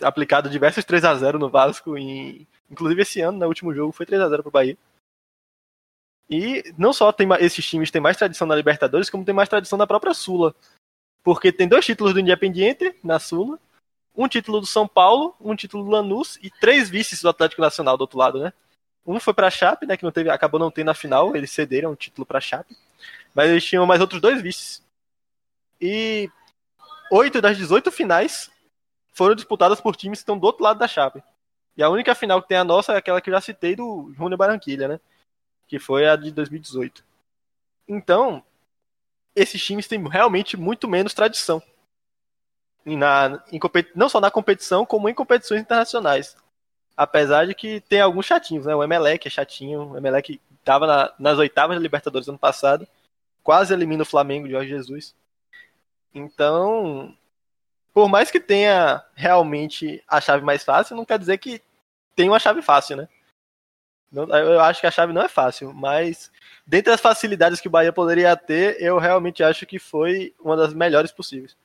aplicado 0.00 0.48
diversos 0.48 0.84
3 0.84 1.04
a 1.04 1.14
0 1.14 1.38
no 1.38 1.50
Vasco, 1.50 1.98
e, 1.98 2.46
inclusive 2.70 3.02
esse 3.02 3.20
ano, 3.20 3.32
no 3.32 3.38
né, 3.40 3.46
último 3.46 3.74
jogo, 3.74 3.92
foi 3.92 4.06
3 4.06 4.22
a 4.22 4.28
0 4.28 4.42
pro 4.42 4.52
Bahia. 4.52 4.78
E 6.30 6.72
não 6.78 6.92
só 6.92 7.12
tem 7.12 7.28
esses 7.40 7.66
times 7.66 7.90
têm 7.90 8.00
mais 8.00 8.16
tradição 8.16 8.46
na 8.46 8.54
Libertadores, 8.54 9.10
como 9.10 9.24
tem 9.24 9.34
mais 9.34 9.48
tradição 9.48 9.76
na 9.76 9.86
própria 9.86 10.14
Sula. 10.14 10.54
Porque 11.22 11.52
tem 11.52 11.68
dois 11.68 11.84
títulos 11.84 12.14
do 12.14 12.20
Independiente 12.20 12.94
na 13.02 13.18
Sula, 13.18 13.58
um 14.16 14.28
título 14.28 14.60
do 14.60 14.66
São 14.66 14.86
Paulo, 14.86 15.34
um 15.40 15.56
título 15.56 15.84
do 15.84 15.90
Lanús 15.90 16.38
e 16.42 16.50
três 16.50 16.88
vices 16.88 17.20
do 17.20 17.28
Atlético 17.28 17.60
Nacional 17.60 17.96
do 17.96 18.02
outro 18.02 18.18
lado, 18.18 18.40
né? 18.40 18.52
Um 19.04 19.20
foi 19.20 19.34
para 19.34 19.48
a 19.48 19.50
Chape, 19.50 19.86
né, 19.86 19.98
que 19.98 20.04
não 20.04 20.12
teve, 20.12 20.30
acabou 20.30 20.58
não 20.58 20.70
tendo 20.70 20.86
na 20.86 20.94
final, 20.94 21.36
eles 21.36 21.50
cederam 21.50 21.92
um 21.92 21.96
título 21.96 22.24
para 22.24 22.38
a 22.38 22.40
Chape. 22.40 22.74
Mas 23.34 23.50
eles 23.50 23.64
tinham 23.64 23.84
mais 23.84 24.00
outros 24.00 24.20
dois 24.20 24.40
vices. 24.40 24.82
E 25.80 26.30
oito 27.10 27.42
das 27.42 27.56
18 27.56 27.90
finais 27.90 28.50
foram 29.12 29.34
disputadas 29.34 29.80
por 29.80 29.96
times 29.96 30.20
que 30.20 30.22
estão 30.22 30.38
do 30.38 30.46
outro 30.46 30.62
lado 30.62 30.78
da 30.78 30.88
chave. 30.88 31.22
E 31.76 31.82
a 31.82 31.88
única 31.88 32.14
final 32.14 32.40
que 32.40 32.48
tem 32.48 32.56
a 32.56 32.64
nossa 32.64 32.92
é 32.92 32.96
aquela 32.96 33.20
que 33.20 33.28
eu 33.28 33.34
já 33.34 33.40
citei 33.40 33.74
do 33.74 34.12
Júnior 34.16 34.38
Barranquilha, 34.38 34.86
né? 34.86 35.00
Que 35.66 35.78
foi 35.78 36.06
a 36.06 36.14
de 36.14 36.30
2018. 36.30 37.04
Então, 37.88 38.42
esses 39.34 39.62
times 39.62 39.88
têm 39.88 40.02
realmente 40.08 40.56
muito 40.56 40.86
menos 40.88 41.12
tradição. 41.12 41.60
Na, 42.84 43.42
em, 43.50 43.58
não 43.94 44.08
só 44.08 44.20
na 44.20 44.30
competição, 44.30 44.86
como 44.86 45.08
em 45.08 45.14
competições 45.14 45.60
internacionais. 45.60 46.36
Apesar 46.96 47.46
de 47.46 47.54
que 47.54 47.80
tem 47.80 48.00
alguns 48.00 48.26
chatinhos, 48.26 48.66
né? 48.66 48.74
O 48.74 48.84
Emelec 48.84 49.26
é 49.26 49.30
chatinho. 49.30 49.92
O 49.92 49.96
Emelec 49.96 50.40
estava 50.60 50.86
na, 50.86 51.12
nas 51.18 51.38
oitavas 51.38 51.76
da 51.76 51.82
Libertadores 51.82 52.28
ano 52.28 52.38
passado 52.38 52.86
quase 53.44 53.74
elimina 53.74 54.02
o 54.02 54.06
Flamengo 54.06 54.46
de 54.46 54.52
Jorge 54.54 54.70
Jesus. 54.70 55.14
Então, 56.12 57.16
por 57.92 58.08
mais 58.08 58.30
que 58.30 58.40
tenha 58.40 59.04
realmente 59.14 60.02
a 60.08 60.20
chave 60.20 60.44
mais 60.44 60.64
fácil, 60.64 60.96
não 60.96 61.04
quer 61.04 61.18
dizer 61.18 61.38
que 61.38 61.62
tem 62.16 62.28
uma 62.28 62.40
chave 62.40 62.62
fácil, 62.62 62.96
né? 62.96 63.08
Eu 64.10 64.60
acho 64.60 64.80
que 64.80 64.86
a 64.86 64.92
chave 64.92 65.12
não 65.12 65.22
é 65.22 65.28
fácil, 65.28 65.74
mas 65.74 66.30
dentre 66.64 66.92
as 66.92 67.00
facilidades 67.00 67.60
que 67.60 67.66
o 67.66 67.70
Bahia 67.70 67.92
poderia 67.92 68.36
ter, 68.36 68.80
eu 68.80 68.96
realmente 68.98 69.42
acho 69.42 69.66
que 69.66 69.78
foi 69.78 70.32
uma 70.38 70.56
das 70.56 70.72
melhores 70.72 71.10
possíveis. 71.10 71.56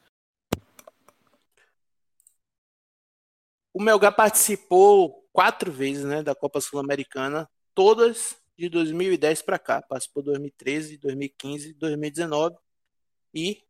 O 3.71 3.81
Melgar 3.81 4.15
participou 4.15 5.23
quatro 5.31 5.71
vezes 5.71 6.03
né, 6.03 6.23
da 6.23 6.33
Copa 6.33 6.59
Sul-Americana, 6.59 7.47
todas 7.75 8.35
de 8.59 8.67
2010 8.69 9.41
para 9.41 9.57
cá. 9.57 9.81
Participou 9.81 10.21
2013, 10.21 10.97
2015, 10.97 11.73
2019 11.75 12.55
e 13.33 13.63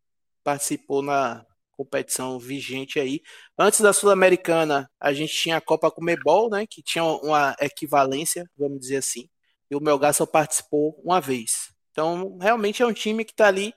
participou 0.43 1.03
na 1.03 1.45
competição 1.71 2.39
vigente 2.39 2.99
aí. 2.99 3.21
Antes 3.57 3.81
da 3.81 3.93
Sul-Americana, 3.93 4.89
a 4.99 5.13
gente 5.13 5.33
tinha 5.33 5.57
a 5.57 5.61
Copa 5.61 5.91
Comebol, 5.91 6.49
né, 6.49 6.65
que 6.67 6.81
tinha 6.81 7.03
uma 7.03 7.55
equivalência, 7.61 8.49
vamos 8.57 8.79
dizer 8.79 8.97
assim. 8.97 9.29
E 9.69 9.75
o 9.75 9.79
Melgar 9.79 10.13
só 10.13 10.25
participou 10.25 10.99
uma 11.03 11.21
vez. 11.21 11.71
Então, 11.91 12.37
realmente 12.39 12.81
é 12.81 12.85
um 12.85 12.93
time 12.93 13.23
que 13.23 13.31
está 13.31 13.47
ali 13.47 13.73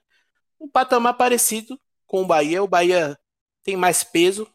um 0.59 0.69
patamar 0.69 1.15
parecido 1.15 1.79
com 2.07 2.23
o 2.23 2.27
Bahia. 2.27 2.63
O 2.63 2.69
Bahia 2.69 3.19
tem 3.63 3.77
mais 3.77 4.03
peso, 4.03 4.49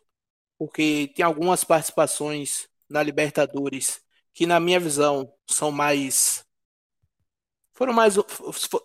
porque 0.57 1.11
tem 1.15 1.23
algumas 1.23 1.63
participações 1.63 2.67
na 2.89 3.03
Libertadores 3.03 4.01
que, 4.33 4.45
na 4.47 4.59
minha 4.59 4.79
visão, 4.79 5.31
são 5.45 5.71
mais 5.71 6.46
foram 7.77 7.93
mais 7.93 8.15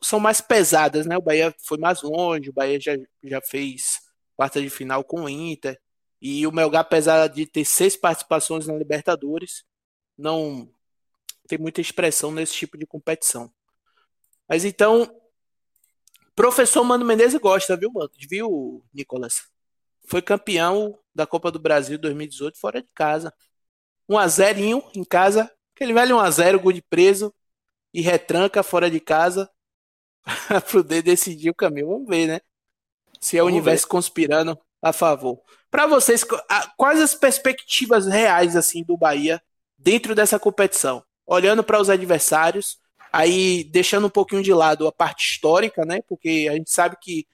são 0.03 0.21
mais 0.21 0.43
pesadas, 0.43 1.07
né? 1.07 1.17
O 1.17 1.23
Bahia 1.23 1.55
foi 1.65 1.79
mais 1.79 2.03
longe, 2.03 2.51
o 2.51 2.53
Bahia 2.53 2.79
já, 2.79 2.93
já 3.25 3.41
fez 3.41 4.03
quarta 4.37 4.61
de 4.61 4.69
final 4.69 5.03
com 5.03 5.23
o 5.23 5.29
Inter 5.31 5.81
e 6.21 6.47
o 6.47 6.53
Melgar, 6.53 6.83
apesar 6.83 7.27
de 7.29 7.47
ter 7.47 7.65
seis 7.65 7.97
participações 7.97 8.67
na 8.67 8.75
Libertadores, 8.75 9.65
não 10.17 10.71
tem 11.49 11.59
muita 11.59 11.81
expressão 11.81 12.31
nesse 12.31 12.53
tipo 12.53 12.77
de 12.77 12.85
competição. 12.87 13.51
Mas 14.47 14.63
então, 14.63 15.11
professor 16.37 16.85
Mano 16.85 17.05
Menezes 17.05 17.41
gosta, 17.41 17.75
viu, 17.79 17.91
mano? 17.91 18.11
Viu, 18.29 18.85
Nicolas? 18.93 19.49
Foi 20.05 20.21
campeão 20.21 20.99
da 21.15 21.27
Copa 21.27 21.51
do 21.51 21.59
Brasil 21.59 21.97
2018 21.97 22.59
fora 22.59 22.83
de 22.83 22.89
casa. 22.95 23.33
1 24.07 24.19
a 24.19 24.29
0 24.29 24.61
em 24.95 25.05
casa, 25.05 25.51
aquele 25.75 25.95
velho 25.95 26.17
1 26.17 26.21
a 26.21 26.31
0 26.31 26.61
gol 26.61 26.73
de 26.73 26.83
preso 26.83 27.35
e 27.93 28.01
retranca 28.01 28.63
fora 28.63 28.91
de 28.91 29.01
casa 29.01 29.51
para 30.49 30.61
poder 30.61 31.03
decidir 31.03 31.51
o 31.51 31.55
caminho. 31.55 31.89
Vamos 31.89 32.09
ver, 32.09 32.27
né? 32.27 32.41
Se 33.21 33.37
é 33.37 33.43
o 33.43 33.47
universo 33.47 33.87
ver. 33.87 33.91
conspirando 33.91 34.59
a 34.81 34.93
favor. 34.93 35.41
Para 35.71 35.87
vocês, 35.87 36.25
quais 36.77 37.01
as 37.01 37.15
perspectivas 37.15 38.07
reais 38.07 38.57
assim 38.57 38.83
do 38.83 38.97
Bahia 38.97 39.41
dentro 39.79 40.15
dessa 40.15 40.39
competição? 40.39 41.05
Olhando 41.25 41.63
para 41.63 41.81
os 41.81 41.89
adversários, 41.89 42.79
aí 43.13 43.65
deixando 43.65 44.09
um 44.09 44.11
pouquinho 44.11 44.43
de 44.43 44.53
lado 44.53 44.87
a 44.87 44.93
parte 44.93 45.31
histórica, 45.31 45.85
né? 45.85 46.03
Porque 46.09 46.49
a 46.51 46.55
gente 46.55 46.71
sabe 46.71 46.97
que 47.01 47.27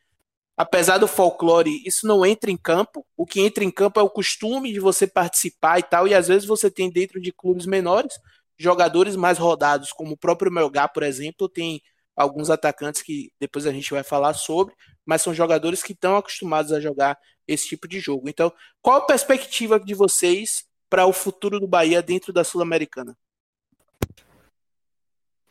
apesar 0.56 0.98
do 0.98 1.06
folclore, 1.06 1.82
isso 1.86 2.06
não 2.06 2.26
entra 2.26 2.50
em 2.50 2.56
campo. 2.56 3.06
O 3.16 3.24
que 3.24 3.40
entra 3.40 3.64
em 3.64 3.70
campo 3.70 3.98
é 3.98 4.02
o 4.02 4.10
costume 4.10 4.72
de 4.72 4.80
você 4.80 5.06
participar 5.06 5.78
e 5.78 5.82
tal, 5.84 6.06
e 6.06 6.14
às 6.14 6.28
vezes 6.28 6.46
você 6.46 6.70
tem 6.70 6.90
dentro 6.90 7.20
de 7.20 7.32
clubes 7.32 7.64
menores 7.64 8.18
jogadores 8.58 9.16
mais 9.16 9.38
rodados, 9.38 9.92
como 9.92 10.12
o 10.12 10.16
próprio 10.16 10.52
Melgar, 10.52 10.92
por 10.92 11.02
exemplo, 11.02 11.48
tem 11.48 11.80
alguns 12.16 12.50
atacantes 12.50 13.00
que 13.00 13.30
depois 13.38 13.66
a 13.66 13.72
gente 13.72 13.90
vai 13.90 14.02
falar 14.02 14.34
sobre, 14.34 14.74
mas 15.06 15.22
são 15.22 15.32
jogadores 15.32 15.82
que 15.82 15.92
estão 15.92 16.16
acostumados 16.16 16.72
a 16.72 16.80
jogar 16.80 17.16
esse 17.46 17.68
tipo 17.68 17.86
de 17.86 18.00
jogo. 18.00 18.28
Então, 18.28 18.52
qual 18.82 18.98
a 18.98 19.06
perspectiva 19.06 19.78
de 19.78 19.94
vocês 19.94 20.66
para 20.90 21.06
o 21.06 21.12
futuro 21.12 21.60
do 21.60 21.68
Bahia 21.68 22.02
dentro 22.02 22.32
da 22.32 22.42
Sul-Americana? 22.42 23.16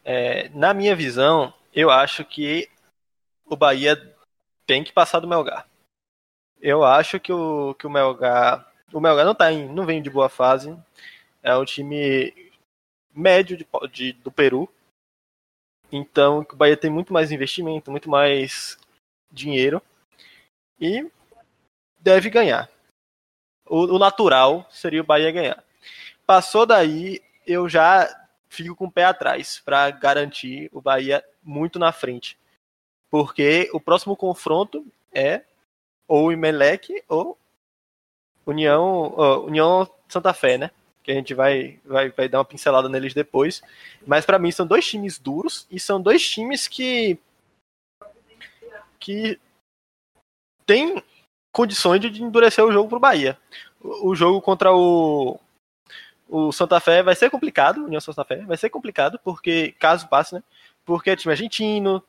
É, 0.03 0.49
na 0.49 0.73
minha 0.73 0.95
visão, 0.95 1.53
eu 1.73 1.89
acho 1.89 2.25
que 2.25 2.69
o 3.45 3.55
Bahia 3.55 3.97
tem 4.65 4.83
que 4.83 4.91
passar 4.91 5.19
do 5.19 5.27
Melgar. 5.27 5.67
Eu 6.61 6.83
acho 6.83 7.19
que 7.19 7.31
o, 7.31 7.73
que 7.75 7.87
o 7.87 7.89
Melgar. 7.89 8.65
O 8.91 8.99
Melgar 8.99 9.25
não 9.25 9.35
tá 9.35 9.51
em, 9.51 9.67
não 9.67 9.85
vem 9.85 10.01
de 10.01 10.09
boa 10.09 10.29
fase. 10.29 10.77
É 11.41 11.55
um 11.55 11.65
time 11.65 12.33
médio 13.17 13.57
de, 13.57 13.67
de, 13.91 14.13
do 14.13 14.31
Peru. 14.31 14.69
Então 15.91 16.45
o 16.51 16.55
Bahia 16.55 16.77
tem 16.77 16.89
muito 16.89 17.13
mais 17.13 17.31
investimento, 17.31 17.91
muito 17.91 18.09
mais 18.09 18.77
dinheiro. 19.31 19.81
E 20.79 21.09
deve 21.99 22.29
ganhar. 22.29 22.69
O, 23.65 23.95
o 23.95 23.99
natural 23.99 24.67
seria 24.69 25.01
o 25.01 25.05
Bahia 25.05 25.31
ganhar. 25.31 25.63
Passou 26.25 26.65
daí, 26.65 27.21
eu 27.45 27.67
já 27.67 28.07
fico 28.49 28.75
com 28.75 28.85
o 28.85 28.91
pé 28.91 29.05
atrás 29.05 29.61
para 29.63 29.89
garantir 29.91 30.69
o 30.71 30.81
Bahia 30.81 31.23
muito 31.43 31.79
na 31.79 31.91
frente. 31.91 32.37
Porque 33.09 33.69
o 33.73 33.79
próximo 33.79 34.15
confronto 34.15 34.85
é 35.13 35.43
ou 36.07 36.31
Imelec 36.31 37.03
ou 37.07 37.37
União, 38.45 39.13
uh, 39.13 39.45
União 39.45 39.89
Santa 40.07 40.33
Fé, 40.33 40.57
né? 40.57 40.71
Que 41.07 41.13
a 41.13 41.15
gente 41.15 41.33
vai, 41.33 41.79
vai, 41.85 42.09
vai 42.09 42.27
dar 42.27 42.39
uma 42.39 42.43
pincelada 42.43 42.89
neles 42.89 43.13
depois. 43.13 43.61
Mas 44.05 44.25
para 44.25 44.37
mim 44.37 44.51
são 44.51 44.67
dois 44.67 44.85
times 44.85 45.17
duros 45.17 45.65
e 45.71 45.79
são 45.79 46.01
dois 46.01 46.29
times 46.29 46.67
que 46.67 47.17
que 48.99 49.39
tem 50.65 51.01
condições 51.53 52.01
de 52.01 52.21
endurecer 52.21 52.61
o 52.61 52.73
jogo 52.73 52.89
pro 52.89 52.99
Bahia. 52.99 53.39
O, 53.79 54.09
o 54.09 54.15
jogo 54.15 54.41
contra 54.41 54.75
o 54.75 55.39
o 56.27 56.51
Santa 56.51 56.77
Fé 56.81 57.01
vai 57.01 57.15
ser 57.15 57.29
complicado, 57.29 57.85
União 57.85 58.01
Santa 58.01 58.25
Fé 58.25 58.43
vai 58.43 58.57
ser 58.57 58.69
complicado 58.69 59.17
porque 59.23 59.71
caso 59.79 60.09
passe, 60.09 60.35
né? 60.35 60.43
Porque 60.83 61.11
é 61.11 61.15
time 61.15 61.31
argentino, 61.31 62.03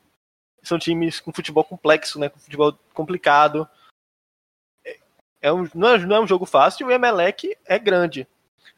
são 0.61 0.77
times 0.77 1.21
com 1.21 1.31
futebol 1.31 1.63
complexo, 1.63 2.19
né? 2.19 2.27
Com 2.27 2.37
futebol 2.37 2.77
complicado 2.93 3.65
é 5.41 5.51
um, 5.51 5.67
não, 5.73 5.89
é, 5.89 5.97
não 5.99 6.15
é 6.17 6.19
um 6.19 6.27
jogo 6.27 6.45
fácil 6.45 6.85
e 6.85 6.89
o 6.89 6.91
Emelec 6.91 7.55
é 7.65 7.79
grande. 7.79 8.27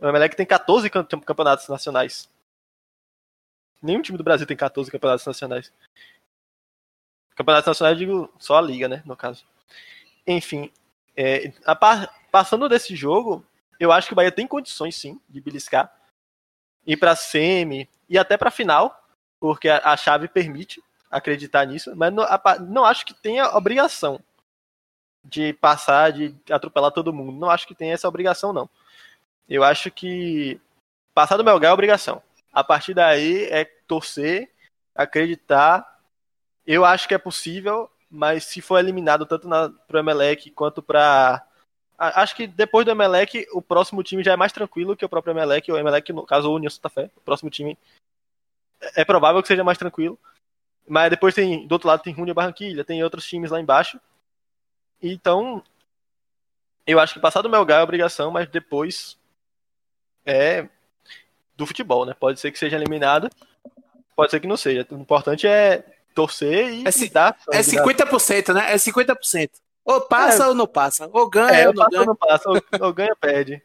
O 0.01 0.07
Emelec 0.07 0.35
tem 0.35 0.47
14 0.47 0.89
campeonatos 0.89 1.67
nacionais. 1.67 2.27
Nenhum 3.79 4.01
time 4.01 4.17
do 4.17 4.23
Brasil 4.23 4.47
tem 4.47 4.57
14 4.57 4.89
campeonatos 4.89 5.25
nacionais. 5.27 5.71
Campeonatos 7.35 7.67
nacionais, 7.67 7.97
digo 7.99 8.33
só 8.39 8.57
a 8.57 8.61
liga, 8.61 8.87
né? 8.87 9.03
No 9.05 9.15
caso. 9.15 9.45
Enfim, 10.25 10.71
é, 11.15 11.53
a, 11.65 11.75
passando 12.31 12.67
desse 12.67 12.95
jogo, 12.95 13.45
eu 13.79 13.91
acho 13.91 14.07
que 14.07 14.13
o 14.13 14.15
Bahia 14.15 14.31
tem 14.31 14.47
condições 14.47 14.95
sim 14.95 15.21
de 15.29 15.39
beliscar, 15.39 15.93
ir 16.85 16.97
para 16.97 17.15
semi 17.15 17.87
e 18.09 18.17
até 18.17 18.37
para 18.37 18.49
final, 18.49 19.05
porque 19.39 19.69
a, 19.69 19.91
a, 19.91 19.97
chave 19.97 20.27
permite 20.27 20.83
acreditar 21.11 21.65
nisso, 21.65 21.95
mas 21.95 22.11
não, 22.11 22.23
a, 22.23 22.41
não 22.59 22.85
acho 22.85 23.05
que 23.05 23.13
tenha 23.13 23.55
obrigação 23.55 24.19
de 25.23 25.53
passar, 25.53 26.11
de 26.11 26.35
atropelar 26.49 26.91
todo 26.91 27.13
mundo. 27.13 27.39
Não 27.39 27.49
acho 27.51 27.67
que 27.67 27.75
tem 27.75 27.91
essa 27.91 28.07
obrigação, 28.07 28.51
não. 28.51 28.67
Eu 29.51 29.65
acho 29.65 29.91
que 29.91 30.61
passar 31.13 31.35
do 31.35 31.43
Melgar 31.43 31.71
é 31.71 31.73
obrigação. 31.73 32.23
A 32.53 32.63
partir 32.63 32.93
daí 32.93 33.43
é 33.49 33.65
torcer, 33.85 34.49
acreditar. 34.95 35.99
Eu 36.65 36.85
acho 36.85 37.05
que 37.05 37.13
é 37.13 37.17
possível, 37.17 37.91
mas 38.09 38.45
se 38.45 38.61
for 38.61 38.79
eliminado 38.79 39.25
tanto 39.25 39.49
para 39.49 39.97
o 39.97 39.99
Emelec 39.99 40.51
quanto 40.51 40.81
para. 40.81 41.45
Acho 41.97 42.33
que 42.33 42.47
depois 42.47 42.85
do 42.85 42.91
Emelec, 42.91 43.45
o 43.51 43.61
próximo 43.61 44.01
time 44.01 44.23
já 44.23 44.31
é 44.31 44.37
mais 44.37 44.53
tranquilo 44.53 44.95
que 44.95 45.03
o 45.03 45.09
próprio 45.09 45.33
Emelec. 45.33 45.69
O 45.69 45.77
Emelec, 45.77 46.13
no 46.13 46.25
caso, 46.25 46.49
o 46.49 46.55
União 46.55 46.69
Santa 46.69 46.87
Fé. 46.87 47.11
O 47.17 47.19
próximo 47.19 47.49
time 47.49 47.77
é 48.95 49.03
provável 49.03 49.41
que 49.41 49.49
seja 49.49 49.65
mais 49.65 49.77
tranquilo. 49.77 50.17
Mas 50.87 51.09
depois 51.09 51.35
tem, 51.35 51.67
do 51.67 51.73
outro 51.73 51.89
lado, 51.89 52.01
tem 52.01 52.15
Júnior 52.15 52.35
Barranquilha, 52.35 52.85
tem 52.85 53.03
outros 53.03 53.27
times 53.27 53.51
lá 53.51 53.59
embaixo. 53.59 53.99
Então, 55.01 55.61
eu 56.87 57.01
acho 57.01 57.15
que 57.15 57.19
passar 57.19 57.41
do 57.41 57.49
Melgar 57.49 57.81
é 57.81 57.83
obrigação, 57.83 58.31
mas 58.31 58.47
depois 58.47 59.19
é 60.25 60.67
do 61.55 61.65
futebol, 61.65 62.05
né? 62.05 62.15
Pode 62.19 62.39
ser 62.39 62.51
que 62.51 62.59
seja 62.59 62.75
eliminado, 62.75 63.29
pode 64.15 64.31
ser 64.31 64.39
que 64.39 64.47
não 64.47 64.57
seja. 64.57 64.85
O 64.91 64.95
importante 64.95 65.47
é 65.47 65.83
torcer 66.13 66.73
e, 66.73 66.83
é, 66.85 67.03
e 67.03 67.09
dar. 67.09 67.37
É 67.51 67.61
50%, 67.61 68.53
né? 68.53 68.73
É 68.73 68.75
50%. 68.75 69.49
Ou 69.83 70.01
passa 70.01 70.43
é, 70.43 70.47
ou 70.47 70.55
não 70.55 70.67
passa. 70.67 71.09
Ou 71.11 71.29
ganha 71.29 71.51
é, 71.51 71.67
ou 71.67 71.73
não 71.73 71.89
ganha. 71.89 72.01
Ou 72.01 72.07
não 72.07 72.15
passa, 72.15 72.49
ou, 72.49 72.61
ou 72.81 72.93
ganha 72.93 73.09
ou 73.11 73.15
perde. 73.15 73.61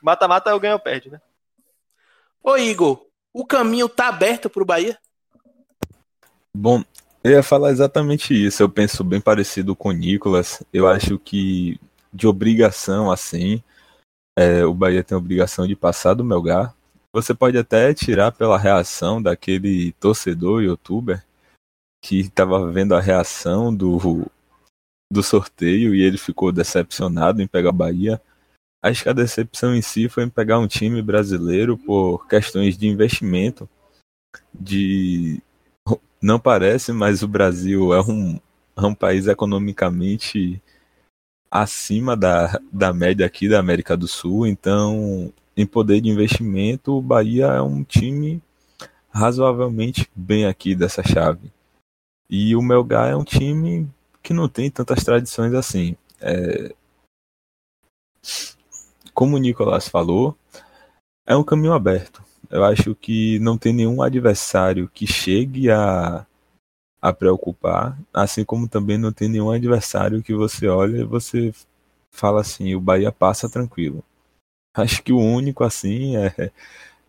Mata-mata 0.00 0.52
ou 0.52 0.60
ganha 0.60 0.74
ou 0.74 0.80
perde, 0.80 1.10
né? 1.10 1.20
Ô 2.42 2.56
Igor, 2.56 3.06
o 3.32 3.44
caminho 3.44 3.88
tá 3.88 4.08
aberto 4.08 4.48
pro 4.48 4.64
Bahia? 4.64 4.98
Bom, 6.54 6.82
eu 7.22 7.32
ia 7.32 7.42
falar 7.42 7.70
exatamente 7.70 8.34
isso. 8.34 8.62
Eu 8.62 8.68
penso 8.68 9.02
bem 9.02 9.20
parecido 9.20 9.74
com 9.74 9.88
o 9.88 9.92
Nicolas. 9.92 10.62
Eu 10.72 10.86
acho 10.86 11.18
que 11.18 11.80
de 12.12 12.26
obrigação, 12.26 13.10
assim, 13.10 13.62
é, 14.38 14.64
o 14.64 14.72
Bahia 14.72 15.02
tem 15.02 15.16
a 15.16 15.18
obrigação 15.18 15.66
de 15.66 15.74
passar 15.74 16.14
do 16.14 16.22
Melgar. 16.22 16.72
Você 17.12 17.34
pode 17.34 17.58
até 17.58 17.92
tirar 17.92 18.30
pela 18.30 18.56
reação 18.56 19.20
daquele 19.20 19.90
torcedor 19.94 20.62
youtuber 20.62 21.24
que 22.00 22.20
estava 22.20 22.70
vendo 22.70 22.94
a 22.94 23.00
reação 23.00 23.74
do, 23.74 24.30
do 25.12 25.22
sorteio 25.24 25.92
e 25.92 26.02
ele 26.02 26.16
ficou 26.16 26.52
decepcionado 26.52 27.42
em 27.42 27.48
pegar 27.48 27.70
o 27.70 27.72
Bahia. 27.72 28.22
Acho 28.80 29.02
que 29.02 29.08
a 29.08 29.12
decepção 29.12 29.74
em 29.74 29.82
si 29.82 30.08
foi 30.08 30.22
em 30.22 30.30
pegar 30.30 30.60
um 30.60 30.68
time 30.68 31.02
brasileiro 31.02 31.76
por 31.76 32.28
questões 32.28 32.78
de 32.78 32.86
investimento, 32.86 33.68
de 34.54 35.42
não 36.22 36.38
parece, 36.38 36.92
mas 36.92 37.24
o 37.24 37.28
Brasil 37.28 37.92
é 37.92 38.00
um, 38.00 38.38
é 38.76 38.86
um 38.86 38.94
país 38.94 39.26
economicamente 39.26 40.62
acima 41.50 42.16
da, 42.16 42.60
da 42.72 42.92
média 42.92 43.26
aqui 43.26 43.48
da 43.48 43.58
América 43.58 43.96
do 43.96 44.06
Sul. 44.06 44.46
Então, 44.46 45.32
em 45.56 45.66
poder 45.66 46.00
de 46.00 46.08
investimento, 46.08 46.92
o 46.92 47.02
Bahia 47.02 47.46
é 47.46 47.62
um 47.62 47.82
time 47.82 48.42
razoavelmente 49.10 50.08
bem 50.14 50.46
aqui 50.46 50.74
dessa 50.74 51.02
chave. 51.02 51.50
E 52.30 52.54
o 52.54 52.62
Melgar 52.62 53.08
é 53.08 53.16
um 53.16 53.24
time 53.24 53.88
que 54.22 54.34
não 54.34 54.48
tem 54.48 54.70
tantas 54.70 55.02
tradições 55.02 55.54
assim. 55.54 55.96
É... 56.20 56.74
Como 59.14 59.36
o 59.36 59.38
Nicolas 59.38 59.88
falou, 59.88 60.36
é 61.26 61.34
um 61.34 61.42
caminho 61.42 61.72
aberto. 61.72 62.22
Eu 62.50 62.64
acho 62.64 62.94
que 62.94 63.38
não 63.40 63.58
tem 63.58 63.72
nenhum 63.72 64.00
adversário 64.02 64.88
que 64.88 65.06
chegue 65.06 65.70
a, 65.70 66.26
a 67.00 67.12
preocupar, 67.12 67.98
assim 68.12 68.44
como 68.44 68.68
também 68.68 68.98
não 68.98 69.12
tem 69.12 69.28
nenhum 69.28 69.50
adversário 69.50 70.22
que 70.22 70.34
você 70.34 70.66
olha 70.68 70.98
e 70.98 71.04
você 71.04 71.52
fala 72.10 72.40
assim, 72.40 72.74
o 72.74 72.80
Bahia 72.80 73.12
passa 73.12 73.48
tranquilo. 73.48 74.04
Acho 74.74 75.02
que 75.02 75.12
o 75.12 75.18
único 75.18 75.64
assim 75.64 76.16
é. 76.16 76.50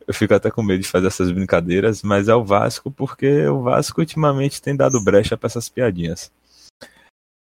Eu 0.07 0.13
fico 0.13 0.33
até 0.33 0.49
com 0.49 0.63
medo 0.63 0.81
de 0.81 0.87
fazer 0.87 1.05
essas 1.05 1.31
brincadeiras, 1.31 2.01
mas 2.01 2.27
é 2.27 2.33
o 2.33 2.43
Vasco, 2.43 2.89
porque 2.89 3.45
o 3.45 3.61
Vasco 3.61 4.01
ultimamente 4.01 4.59
tem 4.59 4.75
dado 4.75 5.03
brecha 5.03 5.37
para 5.37 5.45
essas 5.45 5.69
piadinhas. 5.69 6.31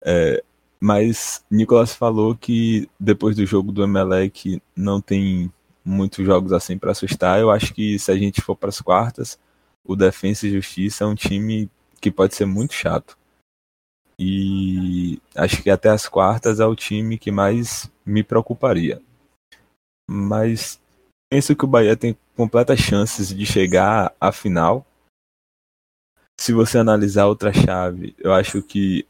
É, 0.04 0.44
mas 0.80 1.44
Nicolas 1.50 1.94
falou 1.94 2.36
que 2.36 2.90
depois 3.00 3.38
do 3.38 3.46
jogo 3.46 3.72
do 3.72 3.84
Emelec 3.84 4.62
não 4.76 5.00
tem 5.00 5.52
muitos 5.84 6.26
jogos 6.26 6.52
assim 6.52 6.78
para 6.78 6.92
assustar. 6.92 7.40
Eu 7.40 7.50
acho 7.50 7.74
que 7.74 7.98
se 7.98 8.12
a 8.12 8.18
gente 8.18 8.42
for 8.42 8.56
para 8.56 8.70
as 8.70 8.82
quartas, 8.82 9.40
o 9.86 9.96
Defensa 9.96 10.46
e 10.46 10.52
Justiça 10.52 11.06
é 11.06 11.08
um 11.08 11.16
time 11.16 11.70
que 12.00 12.12
pode 12.12 12.36
ser 12.36 12.46
muito 12.46 12.74
chato. 12.74 13.18
E 14.20 15.22
acho 15.36 15.62
que 15.62 15.70
até 15.70 15.90
as 15.90 16.08
quartas 16.08 16.60
é 16.60 16.66
o 16.66 16.76
time 16.76 17.18
que 17.18 17.32
mais 17.32 17.90
me 18.06 18.24
preocuparia. 18.24 19.02
Mas 20.10 20.80
penso 21.30 21.56
que 21.56 21.66
o 21.66 21.68
Bahia 21.68 21.96
tem 21.96 22.18
completas 22.36 22.80
chances 22.80 23.30
de 23.30 23.46
chegar 23.46 24.14
à 24.20 24.32
final. 24.32 24.86
Se 26.40 26.54
você 26.54 26.78
analisar 26.78 27.26
outra 27.26 27.52
chave, 27.52 28.16
eu 28.20 28.34
acho 28.34 28.62
que, 28.62 29.06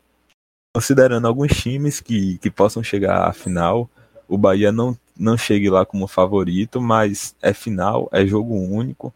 considerando 0.76 1.28
alguns 1.28 1.52
times 1.52 2.00
que, 2.02 2.38
que 2.40 2.50
possam 2.50 2.84
chegar 2.84 3.28
à 3.28 3.34
final, 3.34 3.90
o 4.28 4.38
Bahia 4.38 4.72
não 4.72 4.98
não 5.20 5.38
chegue 5.38 5.70
lá 5.70 5.86
como 5.86 6.08
favorito, 6.08 6.80
mas 6.80 7.36
é 7.42 7.54
final, 7.54 8.08
é 8.12 8.26
jogo 8.26 8.54
único, 8.54 9.14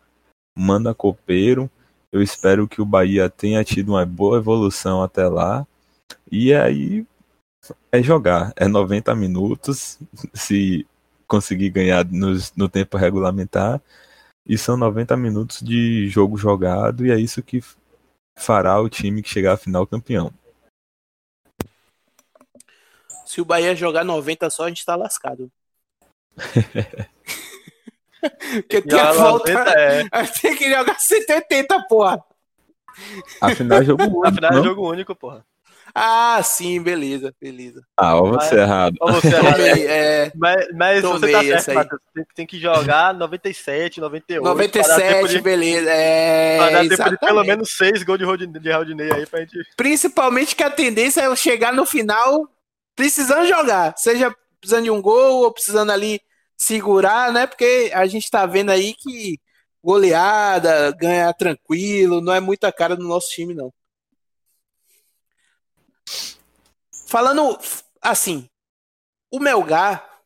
manda 0.57 0.93
copeiro. 0.93 1.69
Eu 2.11 2.21
espero 2.21 2.67
que 2.67 2.81
o 2.81 2.85
Bahia 2.85 3.29
tenha 3.29 3.63
tido 3.63 3.89
uma 3.93 4.05
boa 4.05 4.37
evolução 4.37 5.01
até 5.01 5.27
lá. 5.27 5.65
E 6.29 6.53
aí 6.53 7.05
é 7.91 8.01
jogar, 8.01 8.51
é 8.55 8.67
90 8.67 9.15
minutos, 9.15 9.99
se 10.33 10.85
conseguir 11.27 11.69
ganhar 11.69 12.05
no, 12.05 12.33
no 12.55 12.67
tempo 12.67 12.97
regulamentar. 12.97 13.81
E 14.45 14.57
são 14.57 14.75
90 14.75 15.15
minutos 15.15 15.61
de 15.61 16.09
jogo 16.09 16.35
jogado, 16.35 17.05
e 17.05 17.11
é 17.11 17.19
isso 17.19 17.43
que 17.43 17.63
fará 18.37 18.79
o 18.81 18.89
time 18.89 19.21
que 19.21 19.29
chegar 19.29 19.53
à 19.53 19.57
final 19.57 19.85
campeão. 19.85 20.33
Se 23.25 23.39
o 23.39 23.45
Bahia 23.45 23.75
jogar 23.75 24.03
90 24.03 24.49
só, 24.49 24.65
a 24.65 24.67
gente 24.67 24.85
tá 24.85 24.95
lascado. 24.95 25.49
Porque 28.53 28.81
tem 28.81 28.99
a 28.99 29.11
volta. 29.11 29.51
É. 29.51 30.03
Tem 30.41 30.55
que 30.55 30.69
jogar 30.69 30.99
180, 30.99 31.85
porra. 31.87 32.23
Afinal, 33.41 33.79
é 33.79 33.85
jogo 33.85 34.03
único. 34.03 34.27
Afinal, 34.27 34.51
é 34.51 34.63
jogo 34.63 34.89
único, 34.89 35.15
porra. 35.15 35.45
Ah, 35.93 36.41
sim, 36.41 36.81
beleza, 36.81 37.33
beleza. 37.39 37.83
Ah, 37.97 38.15
ó, 38.15 38.25
você 38.27 38.55
mas, 38.55 38.63
errado. 38.63 38.95
Ó, 39.01 39.11
você 39.11 39.27
errado. 39.27 39.55
Tomei, 39.57 39.87
é, 39.87 40.31
mas 40.35 40.67
mas 40.73 41.01
você 41.01 41.31
tá 41.31 41.41
certo, 41.41 41.73
Matheus. 41.73 42.01
Tem, 42.13 42.25
tem, 42.35 42.45
que 42.45 42.59
jogar 42.59 43.13
97, 43.13 43.99
98. 43.99 44.43
97, 44.43 45.27
de, 45.29 45.41
beleza. 45.41 45.89
É, 45.91 46.57
para 46.57 46.71
dar 46.71 46.97
tempo 46.97 47.09
de 47.09 47.17
pelo 47.17 47.43
menos 47.43 47.71
6 47.75 48.03
gols 48.03 48.19
de, 48.19 48.25
Rodinei 48.25 49.11
aí 49.11 49.25
pra 49.25 49.41
gente. 49.41 49.57
Principalmente 49.75 50.55
que 50.55 50.63
a 50.63 50.69
tendência 50.69 51.21
é 51.21 51.35
chegar 51.35 51.73
no 51.73 51.85
final 51.85 52.47
precisando 52.95 53.47
jogar. 53.47 53.93
Seja 53.97 54.33
precisando 54.61 54.83
de 54.83 54.91
um 54.91 55.01
gol 55.01 55.43
ou 55.43 55.51
precisando 55.51 55.91
ali 55.91 56.21
segurar, 56.61 57.33
né? 57.33 57.47
Porque 57.47 57.91
a 57.91 58.05
gente 58.05 58.29
tá 58.29 58.45
vendo 58.45 58.69
aí 58.69 58.93
que 58.93 59.39
goleada, 59.83 60.91
ganhar 60.91 61.33
tranquilo, 61.33 62.21
não 62.21 62.31
é 62.31 62.39
muita 62.39 62.71
cara 62.71 62.95
do 62.95 63.03
nosso 63.07 63.31
time, 63.31 63.55
não. 63.55 63.73
Falando 67.07 67.57
assim, 67.99 68.47
o 69.31 69.39
Melgar, 69.39 70.21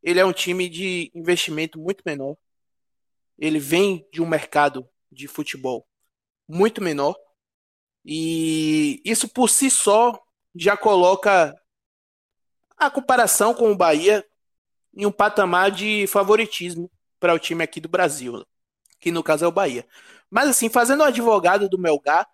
ele 0.00 0.20
é 0.20 0.24
um 0.24 0.32
time 0.32 0.68
de 0.68 1.10
investimento 1.12 1.76
muito 1.76 2.02
menor. 2.06 2.36
Ele 3.36 3.58
vem 3.58 4.06
de 4.12 4.22
um 4.22 4.26
mercado 4.28 4.88
de 5.10 5.26
futebol 5.26 5.84
muito 6.46 6.80
menor. 6.80 7.16
E 8.04 9.02
isso 9.04 9.28
por 9.28 9.50
si 9.50 9.68
só 9.68 10.16
já 10.54 10.76
coloca 10.76 11.52
a 12.76 12.88
comparação 12.88 13.52
com 13.52 13.72
o 13.72 13.76
Bahia 13.76 14.24
em 14.94 15.06
um 15.06 15.12
patamar 15.12 15.70
de 15.70 16.06
favoritismo 16.06 16.90
para 17.18 17.34
o 17.34 17.38
time 17.38 17.62
aqui 17.62 17.80
do 17.80 17.88
Brasil, 17.88 18.44
que 18.98 19.10
no 19.10 19.22
caso 19.22 19.44
é 19.44 19.48
o 19.48 19.52
Bahia. 19.52 19.86
Mas 20.30 20.48
assim, 20.48 20.68
fazendo 20.68 21.00
o 21.00 21.04
advogado 21.04 21.68
do 21.68 21.78
Melgar, 21.78 22.26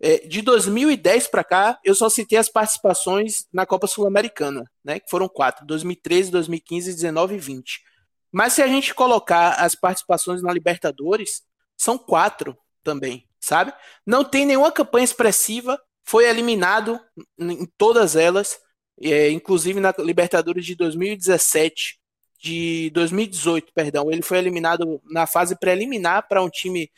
é, 0.00 0.18
de 0.18 0.42
2010 0.42 1.26
para 1.26 1.42
cá, 1.42 1.78
eu 1.84 1.94
só 1.94 2.08
citei 2.08 2.38
as 2.38 2.48
participações 2.48 3.46
na 3.52 3.66
Copa 3.66 3.86
Sul-Americana, 3.86 4.64
né? 4.84 5.00
Que 5.00 5.10
foram 5.10 5.28
quatro: 5.28 5.66
2013, 5.66 6.30
2015, 6.30 6.94
19 6.94 7.34
e 7.34 7.38
20. 7.38 7.82
Mas 8.30 8.52
se 8.52 8.62
a 8.62 8.68
gente 8.68 8.94
colocar 8.94 9.54
as 9.54 9.74
participações 9.74 10.42
na 10.42 10.52
Libertadores, 10.52 11.42
são 11.76 11.98
quatro 11.98 12.56
também, 12.84 13.26
sabe? 13.40 13.72
Não 14.06 14.24
tem 14.24 14.46
nenhuma 14.46 14.70
campanha 14.70 15.04
expressiva, 15.04 15.80
foi 16.04 16.28
eliminado 16.28 17.00
em 17.38 17.66
todas 17.76 18.16
elas, 18.16 18.60
é, 19.00 19.30
inclusive 19.30 19.80
na 19.80 19.94
Libertadores 19.98 20.64
de 20.64 20.74
2017, 20.74 21.98
de 22.40 22.90
2018, 22.90 23.72
perdão. 23.72 24.10
Ele 24.10 24.22
foi 24.22 24.38
eliminado 24.38 25.00
na 25.04 25.26
fase 25.26 25.58
preliminar 25.58 26.26
para 26.28 26.42
um 26.42 26.48
time 26.48 26.90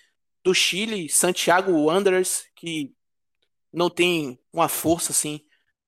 do 0.42 0.54
Chile, 0.54 1.08
Santiago 1.08 1.72
Wanderers, 1.72 2.44
que 2.54 2.92
não 3.72 3.90
tem 3.90 4.38
uma 4.52 4.68
força 4.68 5.12
assim 5.12 5.40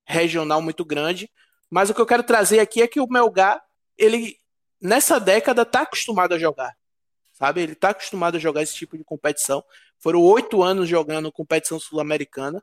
regional 0.05 0.62
muito 0.62 0.85
grande. 0.85 1.31
Mas 1.70 1.90
o 1.90 1.94
que 1.94 2.01
eu 2.01 2.07
quero 2.07 2.22
trazer 2.22 2.61
aqui 2.61 2.83
é 2.83 2.88
que 2.88 3.01
o 3.01 3.09
Melgar, 3.09 3.62
ele 3.96 4.37
nessa 4.81 5.18
década 5.18 5.62
está 5.62 5.83
acostumado 5.83 6.35
a 6.35 6.38
jogar, 6.38 6.77
sabe? 7.33 7.62
Ele 7.62 7.72
está 7.72 7.90
acostumado 7.90 8.37
a 8.37 8.40
jogar 8.40 8.62
esse 8.62 8.75
tipo 8.75 8.98
de 8.98 9.05
competição. 9.05 9.64
Foram 9.98 10.20
oito 10.20 10.62
anos 10.62 10.88
jogando 10.88 11.33
competição 11.33 11.79
sul-americana, 11.79 12.62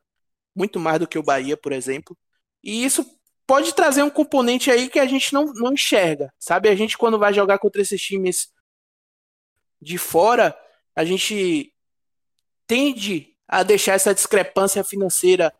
muito 0.56 0.80
mais 0.80 1.00
do 1.00 1.08
que 1.08 1.18
o 1.18 1.24
Bahia, 1.24 1.56
por 1.56 1.72
exemplo. 1.72 2.18
E 2.64 2.84
isso 2.84 3.18
pode 3.50 3.74
trazer 3.74 4.04
um 4.04 4.12
componente 4.12 4.70
aí 4.70 4.88
que 4.88 5.00
a 5.00 5.08
gente 5.08 5.34
não, 5.34 5.46
não 5.46 5.74
enxerga, 5.74 6.32
sabe? 6.38 6.70
A 6.70 6.76
gente 6.76 6.96
quando 6.96 7.18
vai 7.18 7.34
jogar 7.34 7.58
contra 7.58 7.82
esses 7.82 8.00
times 8.00 8.54
de 9.82 9.98
fora, 9.98 10.56
a 10.96 11.04
gente 11.04 11.74
tende 12.68 13.36
a 13.48 13.64
deixar 13.64 13.94
essa 13.94 14.14
discrepância 14.14 14.84
financeira 14.84 15.52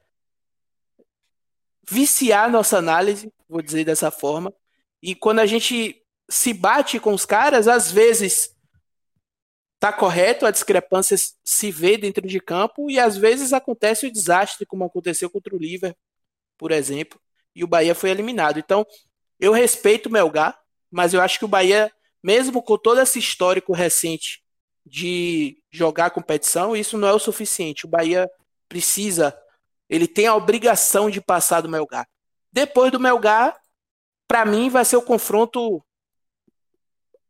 viciar 1.82 2.52
nossa 2.52 2.78
análise, 2.78 3.34
vou 3.50 3.60
dizer 3.60 3.84
dessa 3.86 4.12
forma. 4.12 4.54
E 5.02 5.16
quando 5.16 5.40
a 5.40 5.48
gente 5.48 6.00
se 6.30 6.54
bate 6.54 7.00
com 7.00 7.12
os 7.12 7.26
caras, 7.26 7.68
às 7.68 7.92
vezes 7.92 8.56
tá 9.80 9.92
correto, 9.92 10.46
a 10.46 10.52
discrepância 10.52 11.18
se 11.44 11.72
vê 11.72 11.98
dentro 11.98 12.28
de 12.28 12.40
campo 12.40 12.88
e 12.88 13.00
às 13.00 13.18
vezes 13.18 13.52
acontece 13.52 14.06
o 14.06 14.12
desastre, 14.12 14.64
como 14.64 14.84
aconteceu 14.84 15.28
contra 15.28 15.56
o 15.56 15.58
Liverpool, 15.58 15.98
por 16.56 16.72
exemplo, 16.72 17.20
e 17.56 17.64
o 17.64 17.68
Bahia 17.68 17.96
foi 17.96 18.10
eliminado. 18.10 18.60
Então, 18.60 18.86
eu 19.40 19.52
respeito 19.52 20.08
o 20.08 20.12
Melgar, 20.12 20.60
mas 20.92 21.14
eu 21.14 21.22
acho 21.22 21.40
que 21.40 21.46
o 21.46 21.50
Bahia, 21.50 21.92
mesmo 22.22 22.62
com 22.62 22.78
todo 22.78 23.00
esse 23.00 23.20
histórico 23.20 23.74
recente 23.74 24.44
de 24.86 25.62
jogar 25.72 26.08
a 26.08 26.12
competição, 26.12 26.76
isso 26.76 26.98
não 26.98 27.08
é 27.08 27.14
o 27.14 27.20
suficiente. 27.20 27.86
O 27.86 27.90
Bahia 27.90 28.30
precisa, 28.68 29.38
ele 29.90 30.08
tem 30.08 30.28
a 30.28 30.36
obrigação 30.36 31.10
de 31.10 31.22
passar 31.22 31.62
do 31.62 31.70
Melgar. 31.70 32.08
Depois 32.52 32.92
do 32.92 33.00
Melgar, 33.00 33.56
para 34.28 34.46
mim 34.46 34.70
vai 34.70 34.86
ser 34.86 34.98
o 34.98 35.02
confronto 35.02 35.84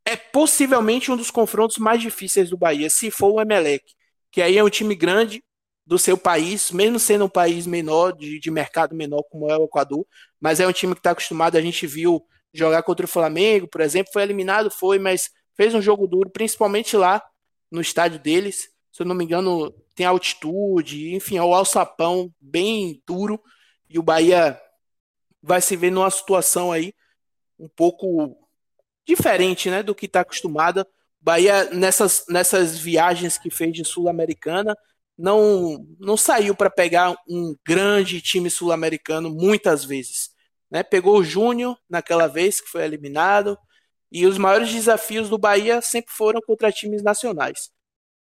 é 0.06 0.16
possivelmente 0.16 1.12
um 1.12 1.18
dos 1.18 1.30
confrontos 1.30 1.78
mais 1.78 2.02
difíceis 2.02 2.50
do 2.50 2.58
Bahia, 2.58 2.90
se 2.90 3.12
for 3.12 3.32
o 3.32 3.42
Emelec, 3.42 3.84
que 4.32 4.42
aí 4.42 4.58
é 4.58 4.64
um 4.64 4.70
time 4.70 4.96
grande 4.96 5.44
do 5.90 5.98
seu 5.98 6.16
país, 6.16 6.70
mesmo 6.70 7.00
sendo 7.00 7.26
um 7.26 7.30
país 7.30 7.66
menor, 7.66 8.12
de, 8.12 8.40
de 8.40 8.52
mercado 8.52 8.96
menor 8.96 9.24
como 9.24 9.50
é 9.50 9.58
o 9.58 9.64
Equador, 9.64 10.06
mas 10.40 10.60
é 10.60 10.68
um 10.68 10.72
time 10.72 10.94
que 10.94 11.00
está 11.00 11.10
acostumado, 11.10 11.58
a 11.58 11.62
gente 11.62 11.88
viu 11.88 12.24
jogar 12.54 12.84
contra 12.84 13.08
o 13.08 13.10
Flamengo, 13.10 13.68
por 13.68 13.82
exemplo, 13.82 14.14
foi 14.14 14.22
eliminado, 14.22 14.70
foi, 14.70 15.00
mas 15.00 15.32
fez 15.58 15.74
um 15.74 15.82
jogo 15.82 16.06
duro, 16.06 16.30
principalmente 16.30 16.96
lá 16.96 17.20
no 17.72 17.82
estádio 17.82 18.20
deles. 18.20 18.70
Se 18.92 19.02
eu 19.02 19.06
não 19.08 19.16
me 19.16 19.24
engano, 19.24 19.72
tem 19.96 20.06
altitude, 20.06 21.16
enfim, 21.16 21.38
é 21.38 21.44
o 21.44 21.56
alçapão 21.56 22.32
bem 22.40 23.02
duro. 23.04 23.42
E 23.90 23.98
o 23.98 24.04
Bahia 24.04 24.62
vai 25.42 25.60
se 25.60 25.76
ver 25.76 25.92
numa 25.92 26.12
situação 26.12 26.72
aí 26.72 26.94
um 27.58 27.68
pouco 27.68 28.38
diferente 29.08 29.72
né, 29.72 29.82
do 29.82 29.96
que 29.96 30.06
está 30.06 30.20
acostumada. 30.20 30.88
Bahia, 31.20 31.66
nessas, 31.72 32.26
nessas 32.30 32.78
viagens 32.78 33.40
que 33.40 33.50
fez 33.50 33.74
de 33.74 33.84
Sul-Americana, 33.84 34.78
não, 35.20 35.86
não 36.00 36.16
saiu 36.16 36.56
para 36.56 36.70
pegar 36.70 37.14
um 37.28 37.54
grande 37.68 38.22
time 38.22 38.50
sul-americano 38.50 39.30
muitas 39.30 39.84
vezes. 39.84 40.30
Né? 40.72 40.82
Pegou 40.82 41.20
o 41.20 41.24
Júnior 41.24 41.78
naquela 41.90 42.26
vez 42.26 42.62
que 42.62 42.70
foi 42.70 42.84
eliminado, 42.86 43.58
e 44.10 44.26
os 44.26 44.38
maiores 44.38 44.72
desafios 44.72 45.30
do 45.30 45.38
Bahia 45.38 45.82
sempre 45.82 46.14
foram 46.14 46.40
contra 46.42 46.72
times 46.72 47.04
nacionais. 47.04 47.70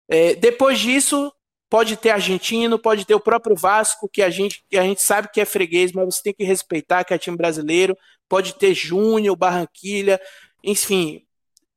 É, 0.09 0.35
depois 0.35 0.77
disso, 0.77 1.31
pode 1.69 1.95
ter 1.95 2.09
argentino, 2.09 2.77
pode 2.77 3.05
ter 3.05 3.15
o 3.15 3.19
próprio 3.19 3.55
Vasco, 3.55 4.09
que 4.09 4.21
a 4.21 4.29
gente, 4.29 4.63
que 4.69 4.77
a 4.77 4.83
gente 4.83 5.01
sabe 5.01 5.29
que 5.31 5.39
é 5.39 5.45
freguês, 5.45 5.93
mas 5.93 6.05
você 6.05 6.21
tem 6.21 6.33
que 6.33 6.43
respeitar 6.43 7.05
que 7.05 7.13
é 7.13 7.17
time 7.17 7.37
brasileiro. 7.37 7.97
Pode 8.27 8.55
ter 8.55 8.73
Júnior, 8.73 9.37
Barranquilha, 9.37 10.19
enfim. 10.63 11.25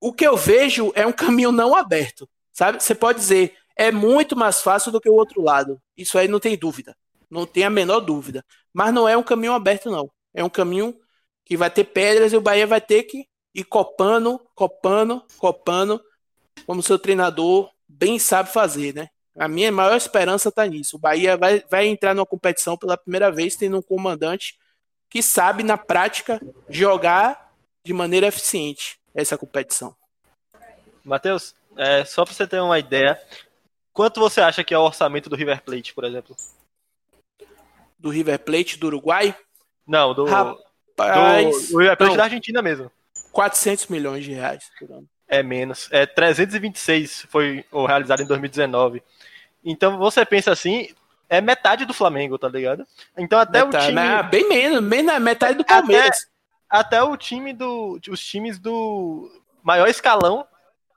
O 0.00 0.12
que 0.12 0.26
eu 0.26 0.36
vejo 0.36 0.92
é 0.96 1.06
um 1.06 1.12
caminho 1.12 1.52
não 1.52 1.76
aberto, 1.76 2.28
sabe? 2.52 2.82
Você 2.82 2.94
pode 2.94 3.20
dizer, 3.20 3.56
é 3.76 3.90
muito 3.90 4.36
mais 4.36 4.60
fácil 4.60 4.92
do 4.92 5.00
que 5.00 5.08
o 5.08 5.14
outro 5.14 5.42
lado. 5.42 5.80
Isso 5.96 6.18
aí 6.18 6.28
não 6.28 6.40
tem 6.40 6.56
dúvida. 6.56 6.96
Não 7.30 7.46
tem 7.46 7.64
a 7.64 7.70
menor 7.70 8.00
dúvida. 8.00 8.44
Mas 8.72 8.92
não 8.92 9.08
é 9.08 9.16
um 9.16 9.22
caminho 9.22 9.52
aberto, 9.52 9.90
não. 9.90 10.10
É 10.34 10.44
um 10.44 10.50
caminho 10.50 10.98
que 11.44 11.56
vai 11.56 11.70
ter 11.70 11.84
pedras 11.84 12.32
e 12.32 12.36
o 12.36 12.40
Bahia 12.40 12.66
vai 12.66 12.80
ter 12.80 13.04
que 13.04 13.26
e 13.54 13.62
copando, 13.62 14.40
copando, 14.54 15.22
copando, 15.38 16.02
como 16.66 16.82
seu 16.82 16.98
treinador 16.98 17.70
bem 17.86 18.18
sabe 18.18 18.50
fazer, 18.50 18.94
né? 18.94 19.08
A 19.36 19.48
minha 19.48 19.72
maior 19.72 19.96
esperança 19.96 20.48
está 20.48 20.66
nisso. 20.66 20.96
O 20.96 20.98
Bahia 20.98 21.36
vai, 21.36 21.64
vai 21.70 21.86
entrar 21.86 22.14
numa 22.14 22.26
competição 22.26 22.76
pela 22.76 22.96
primeira 22.96 23.30
vez 23.30 23.56
tendo 23.56 23.78
um 23.78 23.82
comandante 23.82 24.58
que 25.08 25.22
sabe, 25.22 25.62
na 25.62 25.76
prática, 25.76 26.40
jogar 26.68 27.52
de 27.84 27.92
maneira 27.92 28.26
eficiente 28.26 28.98
essa 29.14 29.36
competição. 29.36 29.94
Matheus, 31.04 31.54
é, 31.76 32.04
só 32.04 32.24
para 32.24 32.34
você 32.34 32.46
ter 32.46 32.60
uma 32.60 32.78
ideia, 32.78 33.20
quanto 33.92 34.20
você 34.20 34.40
acha 34.40 34.64
que 34.64 34.74
é 34.74 34.78
o 34.78 34.82
orçamento 34.82 35.28
do 35.28 35.36
River 35.36 35.62
Plate, 35.62 35.94
por 35.94 36.04
exemplo? 36.04 36.36
Do 37.98 38.10
River 38.10 38.38
Plate 38.38 38.78
do 38.78 38.86
Uruguai? 38.88 39.36
Não, 39.86 40.14
do, 40.14 40.24
Rapaz, 40.24 41.66
do, 41.66 41.72
do 41.72 41.78
River 41.78 41.96
Plate 41.96 42.10
não. 42.10 42.16
da 42.16 42.24
Argentina 42.24 42.62
mesmo. 42.62 42.90
400 43.32 43.86
milhões 43.86 44.24
de 44.24 44.32
reais 44.32 44.70
por 44.78 44.90
ano. 44.90 45.08
É 45.26 45.42
menos. 45.42 45.88
É 45.90 46.04
326 46.04 47.26
foi 47.30 47.64
realizado 47.72 48.22
em 48.22 48.26
2019. 48.26 49.02
Então 49.64 49.96
você 49.96 50.26
pensa 50.26 50.52
assim, 50.52 50.88
é 51.28 51.40
metade 51.40 51.86
do 51.86 51.94
Flamengo, 51.94 52.36
tá 52.36 52.48
ligado? 52.48 52.86
Então 53.16 53.38
até 53.38 53.64
metade, 53.64 53.84
o 53.84 53.88
time. 53.88 53.94
Né? 53.94 54.22
Bem 54.24 54.48
menos, 54.48 54.82
menos 54.82 55.18
metade 55.20 55.56
do 55.56 55.64
Palmeiras. 55.64 56.28
Até, 56.68 56.98
até, 56.98 57.02
o 57.02 57.16
time 57.16 57.54
do. 57.54 57.98
Os 58.10 58.22
times 58.22 58.58
do 58.58 59.30
maior 59.62 59.88
escalão 59.88 60.46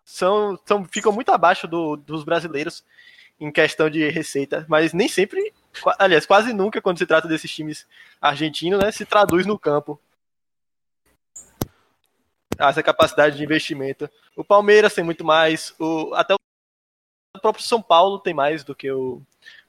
são, 0.05 0.57
são, 0.63 0.85
ficam 0.85 1.11
muito 1.11 1.31
abaixo 1.31 1.67
do, 1.67 1.97
dos 1.97 2.23
brasileiros 2.23 2.85
em 3.39 3.51
questão 3.51 3.89
de 3.89 4.07
receita, 4.09 4.65
mas 4.69 4.93
nem 4.93 5.09
sempre, 5.09 5.53
aliás, 5.99 6.25
quase 6.25 6.53
nunca, 6.53 6.81
quando 6.81 6.99
se 6.99 7.05
trata 7.05 7.27
desses 7.27 7.51
times 7.51 7.85
argentinos, 8.21 8.79
né, 8.81 8.91
se 8.91 9.05
traduz 9.05 9.45
no 9.45 9.59
campo. 9.59 9.99
essa 12.57 12.81
capacidade 12.81 13.35
de 13.35 13.43
investimento. 13.43 14.09
O 14.35 14.43
Palmeiras 14.43 14.93
tem 14.93 15.03
muito 15.03 15.25
mais, 15.25 15.75
o, 15.79 16.13
até 16.13 16.33
o 16.33 17.39
próprio 17.41 17.63
São 17.65 17.81
Paulo 17.81 18.19
tem 18.19 18.33
mais 18.33 18.63
do 18.63 18.73
que 18.73 18.89
o, 18.89 19.21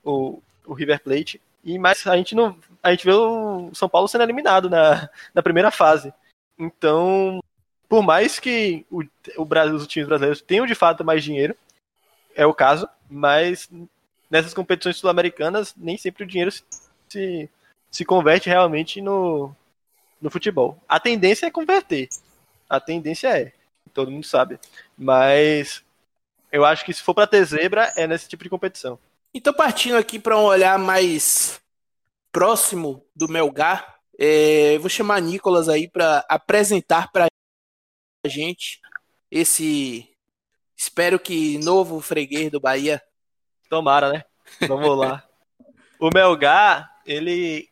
o, 0.05 0.41
o 0.65 0.75
River 0.75 1.03
Plate. 1.03 1.41
E 1.65 1.79
mas 1.79 2.07
a 2.07 2.17
gente 2.17 2.35
não, 2.37 2.57
a 2.81 2.93
gente 2.93 3.05
vê 3.05 3.13
o 3.13 3.75
São 3.75 3.89
Paulo 3.89 4.07
sendo 4.07 4.23
eliminado 4.23 4.71
na, 4.71 5.11
na 5.35 5.43
primeira 5.43 5.73
fase. 5.73 6.15
Então, 6.57 7.41
por 7.89 8.03
mais 8.03 8.39
que 8.39 8.85
o, 8.91 9.03
o 9.37 9.45
Brasil, 9.45 9.77
os 9.77 9.87
times 9.87 10.09
brasileiros 10.09 10.41
tenham 10.41 10.67
de 10.67 10.75
fato 10.75 11.05
mais 11.05 11.23
dinheiro, 11.23 11.57
é 12.35 12.45
o 12.47 12.55
caso, 12.55 12.89
mas 13.09 13.69
nessas 14.31 14.53
competições 14.53 14.97
sul-americanas 14.97 15.75
nem 15.77 15.97
sempre 15.97 16.25
o 16.25 16.27
dinheiro 16.27 16.53
se, 17.09 17.51
se 17.91 18.05
converte 18.05 18.49
realmente 18.49 19.01
no, 19.01 19.55
no 20.21 20.31
futebol. 20.31 20.79
A 20.89 21.01
tendência 21.01 21.47
é 21.47 21.51
converter. 21.51 22.09
A 22.69 22.81
tendência 22.81 23.29
é, 23.29 23.53
todo 23.95 24.11
mundo 24.11 24.27
sabe. 24.27 24.59
Mas 24.99 25.83
eu 26.53 26.65
acho 26.65 26.85
que 26.85 26.93
se 26.93 27.03
for 27.03 27.15
para 27.15 27.27
ter 27.27 27.45
zebra, 27.45 27.93
é 27.97 28.07
nesse 28.07 28.29
tipo 28.29 28.43
de 28.43 28.51
competição. 28.51 28.99
Então, 29.33 29.53
partindo 29.53 29.97
aqui 29.97 30.19
para 30.19 30.39
um 30.39 30.45
olhar 30.45 30.79
mais 30.79 31.61
próximo 32.33 33.05
do 33.15 33.29
Melgar, 33.29 33.97
é, 34.19 34.79
vou 34.79 34.89
chamar 34.89 35.21
Nicolas 35.21 35.69
aí 35.69 35.89
para 35.89 36.25
apresentar 36.29 37.11
para 37.13 37.27
a 38.27 38.29
gente 38.29 38.81
esse, 39.31 40.09
espero 40.77 41.19
que 41.19 41.59
novo 41.59 42.01
freguês 42.01 42.51
do 42.51 42.61
Bahia. 42.61 43.03
Tomara, 43.69 44.13
né? 44.13 44.25
Vamos 44.69 44.97
lá. 44.97 45.25
o 45.99 46.11
Melgar, 46.13 47.01
ele 47.05 47.69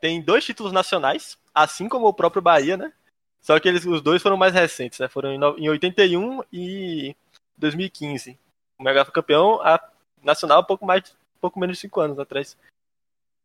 tem 0.00 0.20
dois 0.20 0.44
títulos 0.44 0.72
nacionais, 0.72 1.36
assim 1.54 1.88
como 1.88 2.06
o 2.06 2.14
próprio 2.14 2.40
Bahia, 2.40 2.76
né? 2.76 2.92
Só 3.40 3.58
que 3.58 3.68
eles, 3.68 3.84
os 3.84 4.00
dois 4.00 4.22
foram 4.22 4.36
mais 4.36 4.54
recentes, 4.54 4.98
né? 4.98 5.08
Foram 5.08 5.32
em, 5.32 5.64
em 5.64 5.68
81 5.68 6.42
e 6.52 7.14
2015. 7.58 8.38
O 8.78 8.82
Melgar 8.82 9.04
foi 9.04 9.12
campeão 9.12 9.60
a, 9.62 9.80
nacional 10.22 10.60
há 10.60 10.62
pouco 10.62 10.86
mais, 10.86 11.14
pouco 11.40 11.58
menos 11.58 11.76
de 11.76 11.80
cinco 11.80 12.00
anos 12.00 12.18
atrás. 12.18 12.56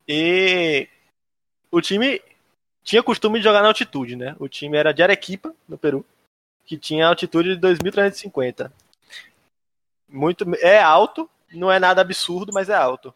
E 0.07 0.87
o 1.69 1.81
time 1.81 2.21
tinha 2.83 3.03
costume 3.03 3.39
de 3.39 3.43
jogar 3.43 3.61
na 3.61 3.67
altitude, 3.67 4.15
né? 4.15 4.35
O 4.39 4.47
time 4.47 4.77
era 4.77 4.93
de 4.93 5.03
Arequipa, 5.03 5.53
no 5.67 5.77
Peru, 5.77 6.05
que 6.67 6.77
tinha 6.77 7.07
altitude 7.07 7.55
de 7.55 7.61
2.350. 7.61 8.71
Muito 10.07 10.45
é 10.59 10.79
alto, 10.81 11.29
não 11.53 11.71
é 11.71 11.79
nada 11.79 12.01
absurdo, 12.01 12.51
mas 12.53 12.69
é 12.69 12.75
alto. 12.75 13.13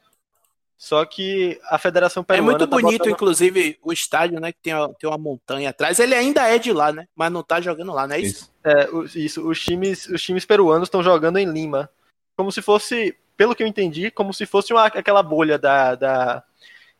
Só 0.77 1.05
que 1.05 1.59
a 1.65 1.77
Federação 1.77 2.21
É 2.21 2.25
Peruana 2.25 2.51
muito 2.57 2.67
tá 2.67 2.75
bonito, 2.75 2.99
botando- 2.99 3.13
inclusive, 3.13 3.77
o 3.83 3.93
estádio, 3.93 4.39
né? 4.39 4.51
Que 4.51 4.59
tem, 4.63 4.73
uma- 4.73 4.91
tem 4.95 5.07
uma 5.07 5.17
montanha 5.17 5.69
atrás. 5.69 5.99
Ele 5.99 6.15
ainda 6.15 6.47
é 6.47 6.57
de 6.57 6.73
lá, 6.73 6.91
né? 6.91 7.07
Mas 7.15 7.31
não 7.31 7.43
tá 7.43 7.61
jogando 7.61 7.93
lá, 7.93 8.07
não 8.07 8.15
é 8.15 8.19
isso? 8.19 8.45
Isso. 8.45 8.51
É, 8.63 8.89
o- 8.89 9.03
isso, 9.05 9.47
os 9.47 9.59
times, 9.63 10.07
os 10.07 10.23
times 10.23 10.43
peruanos 10.43 10.87
estão 10.87 11.03
jogando 11.03 11.37
em 11.37 11.45
Lima. 11.45 11.87
Como 12.35 12.51
se 12.51 12.63
fosse, 12.63 13.15
pelo 13.37 13.53
que 13.55 13.61
eu 13.61 13.67
entendi, 13.67 14.09
como 14.09 14.33
se 14.33 14.47
fosse 14.47 14.73
uma, 14.73 14.85
aquela 14.87 15.21
bolha 15.21 15.59
da, 15.59 15.93
da, 15.93 16.43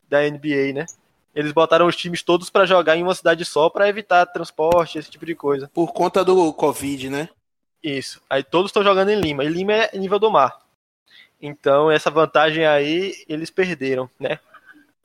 da 0.07 0.23
NBA, 0.27 0.73
né? 0.73 0.85
Eles 1.33 1.51
botaram 1.51 1.87
os 1.87 1.95
times 1.95 2.21
todos 2.21 2.49
pra 2.49 2.65
jogar 2.65 2.97
em 2.97 3.03
uma 3.03 3.15
cidade 3.15 3.45
só 3.45 3.69
pra 3.69 3.87
evitar 3.87 4.25
transporte, 4.25 4.97
esse 4.97 5.09
tipo 5.09 5.25
de 5.25 5.33
coisa. 5.35 5.69
Por 5.73 5.93
conta 5.93 6.25
do 6.25 6.53
Covid, 6.53 7.09
né? 7.09 7.29
Isso. 7.81 8.21
Aí 8.29 8.43
todos 8.43 8.69
estão 8.69 8.83
jogando 8.83 9.09
em 9.09 9.19
Lima. 9.19 9.43
E 9.43 9.47
Lima 9.47 9.73
é 9.73 9.97
nível 9.97 10.19
do 10.19 10.29
mar. 10.29 10.59
Então, 11.41 11.89
essa 11.89 12.11
vantagem 12.11 12.65
aí, 12.65 13.15
eles 13.27 13.49
perderam, 13.49 14.09
né? 14.19 14.39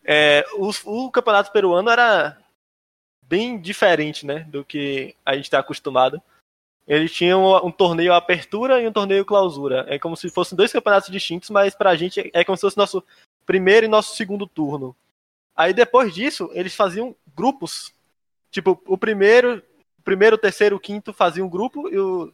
É, 0.04 0.44
os- 0.58 0.82
o 0.84 1.10
campeonato 1.10 1.50
peruano 1.50 1.88
era 1.88 2.36
bem 3.22 3.58
diferente, 3.58 4.26
né? 4.26 4.40
Do 4.40 4.64
que 4.64 5.14
a 5.24 5.34
gente 5.34 5.44
está 5.44 5.60
acostumado. 5.60 6.20
Eles 6.86 7.12
tinham 7.12 7.44
um, 7.44 7.66
um 7.66 7.70
torneio 7.72 8.12
apertura 8.12 8.80
e 8.80 8.86
um 8.86 8.92
torneio 8.92 9.24
clausura. 9.24 9.84
É 9.88 9.98
como 9.98 10.16
se 10.16 10.28
fossem 10.28 10.56
dois 10.56 10.72
campeonatos 10.72 11.10
distintos, 11.10 11.50
mas 11.50 11.74
pra 11.74 11.96
gente 11.96 12.30
é 12.32 12.44
como 12.44 12.56
se 12.56 12.60
fosse 12.60 12.76
nosso 12.76 13.02
primeiro 13.44 13.86
e 13.86 13.88
nosso 13.88 14.14
segundo 14.14 14.46
turno. 14.46 14.94
Aí 15.56 15.72
depois 15.72 16.14
disso, 16.14 16.50
eles 16.52 16.74
faziam 16.74 17.16
grupos. 17.34 17.92
Tipo, 18.50 18.80
o 18.86 18.98
primeiro, 18.98 19.62
o 19.98 20.02
primeiro, 20.02 20.38
terceiro, 20.38 20.78
quinto 20.80 21.12
faziam 21.12 21.46
um 21.46 21.50
grupo 21.50 21.88
e 21.88 21.98
o 21.98 22.32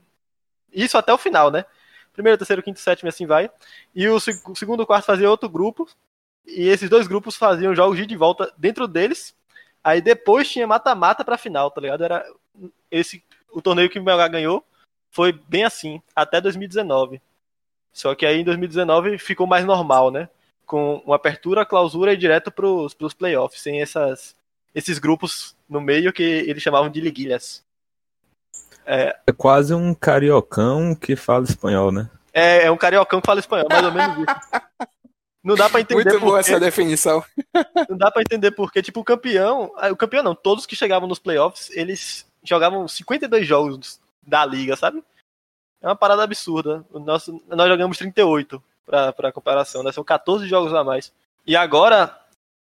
isso 0.72 0.96
até 0.98 1.12
o 1.12 1.18
final, 1.18 1.50
né? 1.50 1.64
Primeiro, 2.12 2.38
terceiro, 2.38 2.62
quinto, 2.62 2.80
sétimo 2.80 3.08
assim 3.08 3.26
vai. 3.26 3.50
E 3.94 4.08
o 4.08 4.18
seg- 4.20 4.48
o 4.48 4.54
segundo, 4.54 4.86
quarto 4.86 5.06
fazia 5.06 5.30
outro 5.30 5.48
grupo. 5.48 5.88
E 6.46 6.68
esses 6.68 6.88
dois 6.90 7.06
grupos 7.06 7.36
faziam 7.36 7.74
jogos 7.74 8.04
de 8.06 8.16
volta 8.16 8.52
dentro 8.58 8.88
deles. 8.88 9.34
Aí 9.84 10.00
depois 10.00 10.50
tinha 10.50 10.66
mata-mata 10.66 11.24
pra 11.24 11.38
final, 11.38 11.70
tá 11.70 11.80
ligado? 11.80 12.04
Era 12.04 12.24
esse 12.90 13.22
o 13.52 13.60
torneio 13.62 13.90
que 13.90 13.98
o 13.98 14.02
Melgar 14.02 14.30
ganhou 14.30 14.64
foi 15.10 15.32
bem 15.32 15.64
assim, 15.64 16.00
até 16.14 16.40
2019. 16.40 17.20
Só 17.92 18.14
que 18.14 18.26
aí 18.26 18.40
em 18.40 18.44
2019 18.44 19.18
ficou 19.18 19.46
mais 19.46 19.64
normal, 19.64 20.10
né? 20.10 20.28
Com 20.72 21.02
uma 21.04 21.16
apertura, 21.16 21.66
clausura 21.66 22.14
e 22.14 22.16
direto 22.16 22.50
pros, 22.50 22.94
pros 22.94 23.12
playoffs, 23.12 23.60
sem 23.60 23.82
essas, 23.82 24.34
esses 24.74 24.98
grupos 24.98 25.54
no 25.68 25.82
meio 25.82 26.14
que 26.14 26.22
eles 26.22 26.62
chamavam 26.62 26.88
de 26.88 26.98
liguilhas. 26.98 27.62
É 28.86 29.14
quase 29.36 29.74
um 29.74 29.92
cariocão 29.92 30.94
que 30.94 31.14
fala 31.14 31.44
espanhol, 31.44 31.92
né? 31.92 32.08
É, 32.32 32.64
é 32.64 32.70
um 32.70 32.78
cariocão 32.78 33.20
que 33.20 33.26
fala 33.26 33.40
espanhol, 33.40 33.66
mais 33.68 33.84
ou 33.84 33.92
menos 33.92 34.16
isso. 34.16 34.86
Não 35.44 35.56
dá 35.56 35.68
pra 35.68 35.82
entender 35.82 36.04
Muito 36.04 36.20
boa 36.20 36.32
por 36.32 36.40
essa 36.40 36.58
definição. 36.58 37.22
Não 37.86 37.98
dá 37.98 38.10
pra 38.10 38.22
entender 38.22 38.52
porque, 38.52 38.80
tipo, 38.80 39.00
o 39.00 39.04
campeão. 39.04 39.74
ah, 39.76 39.92
O 39.92 39.96
campeão 39.96 40.22
não, 40.22 40.34
todos 40.34 40.64
que 40.64 40.74
chegavam 40.74 41.06
nos 41.06 41.18
playoffs, 41.18 41.68
eles 41.72 42.26
jogavam 42.42 42.88
52 42.88 43.46
jogos 43.46 44.00
da 44.26 44.46
liga, 44.46 44.74
sabe? 44.74 45.04
É 45.82 45.86
uma 45.86 45.96
parada 45.96 46.22
absurda. 46.22 46.82
O 46.90 46.98
nosso, 46.98 47.44
nós 47.46 47.68
jogamos 47.68 47.98
38 47.98 48.62
pra 49.12 49.32
comparação, 49.32 49.82
né? 49.82 49.92
São 49.92 50.04
14 50.04 50.46
jogos 50.46 50.74
a 50.74 50.84
mais. 50.84 51.12
E 51.46 51.56
agora, 51.56 52.16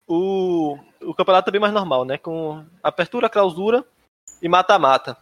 o, 0.07 0.77
o 1.01 1.13
campeonato 1.13 1.49
é 1.49 1.51
bem 1.51 1.61
mais 1.61 1.73
normal, 1.73 2.05
né? 2.05 2.17
Com 2.17 2.65
apertura, 2.83 3.29
clausura 3.29 3.83
e 4.41 4.47
mata-mata. 4.49 5.17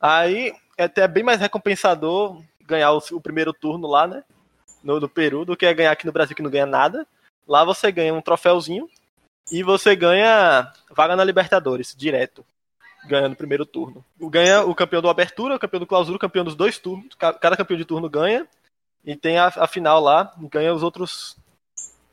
Aí 0.00 0.52
é 0.76 0.84
até 0.84 1.06
bem 1.08 1.22
mais 1.22 1.40
recompensador 1.40 2.42
ganhar 2.60 2.92
o, 2.92 3.02
o 3.12 3.20
primeiro 3.20 3.52
turno 3.52 3.86
lá, 3.88 4.06
né? 4.06 4.24
No, 4.82 4.98
no 5.00 5.08
Peru, 5.08 5.44
do 5.44 5.56
que 5.56 5.72
ganhar 5.74 5.92
aqui 5.92 6.06
no 6.06 6.12
Brasil 6.12 6.34
que 6.34 6.42
não 6.42 6.50
ganha 6.50 6.66
nada. 6.66 7.06
Lá 7.46 7.64
você 7.64 7.90
ganha 7.92 8.14
um 8.14 8.22
troféuzinho 8.22 8.88
e 9.50 9.62
você 9.62 9.94
ganha 9.96 10.72
vaga 10.90 11.16
na 11.16 11.24
Libertadores, 11.24 11.94
direto. 11.96 12.44
Ganha 13.06 13.28
no 13.28 13.36
primeiro 13.36 13.66
turno. 13.66 14.04
Ganha 14.20 14.62
o 14.64 14.74
campeão 14.74 15.02
do 15.02 15.08
Abertura, 15.08 15.56
o 15.56 15.58
campeão 15.58 15.80
do 15.80 15.86
Clausura, 15.86 16.16
o 16.16 16.20
campeão 16.20 16.44
dos 16.44 16.54
dois 16.54 16.78
turnos. 16.78 17.14
Ca- 17.14 17.32
Cada 17.32 17.56
campeão 17.56 17.76
de 17.78 17.84
turno 17.84 18.08
ganha. 18.08 18.46
E 19.04 19.16
tem 19.16 19.38
a, 19.38 19.46
a 19.46 19.66
final 19.66 20.00
lá, 20.00 20.34
e 20.40 20.48
ganha 20.48 20.74
os 20.74 20.82
outros. 20.82 21.36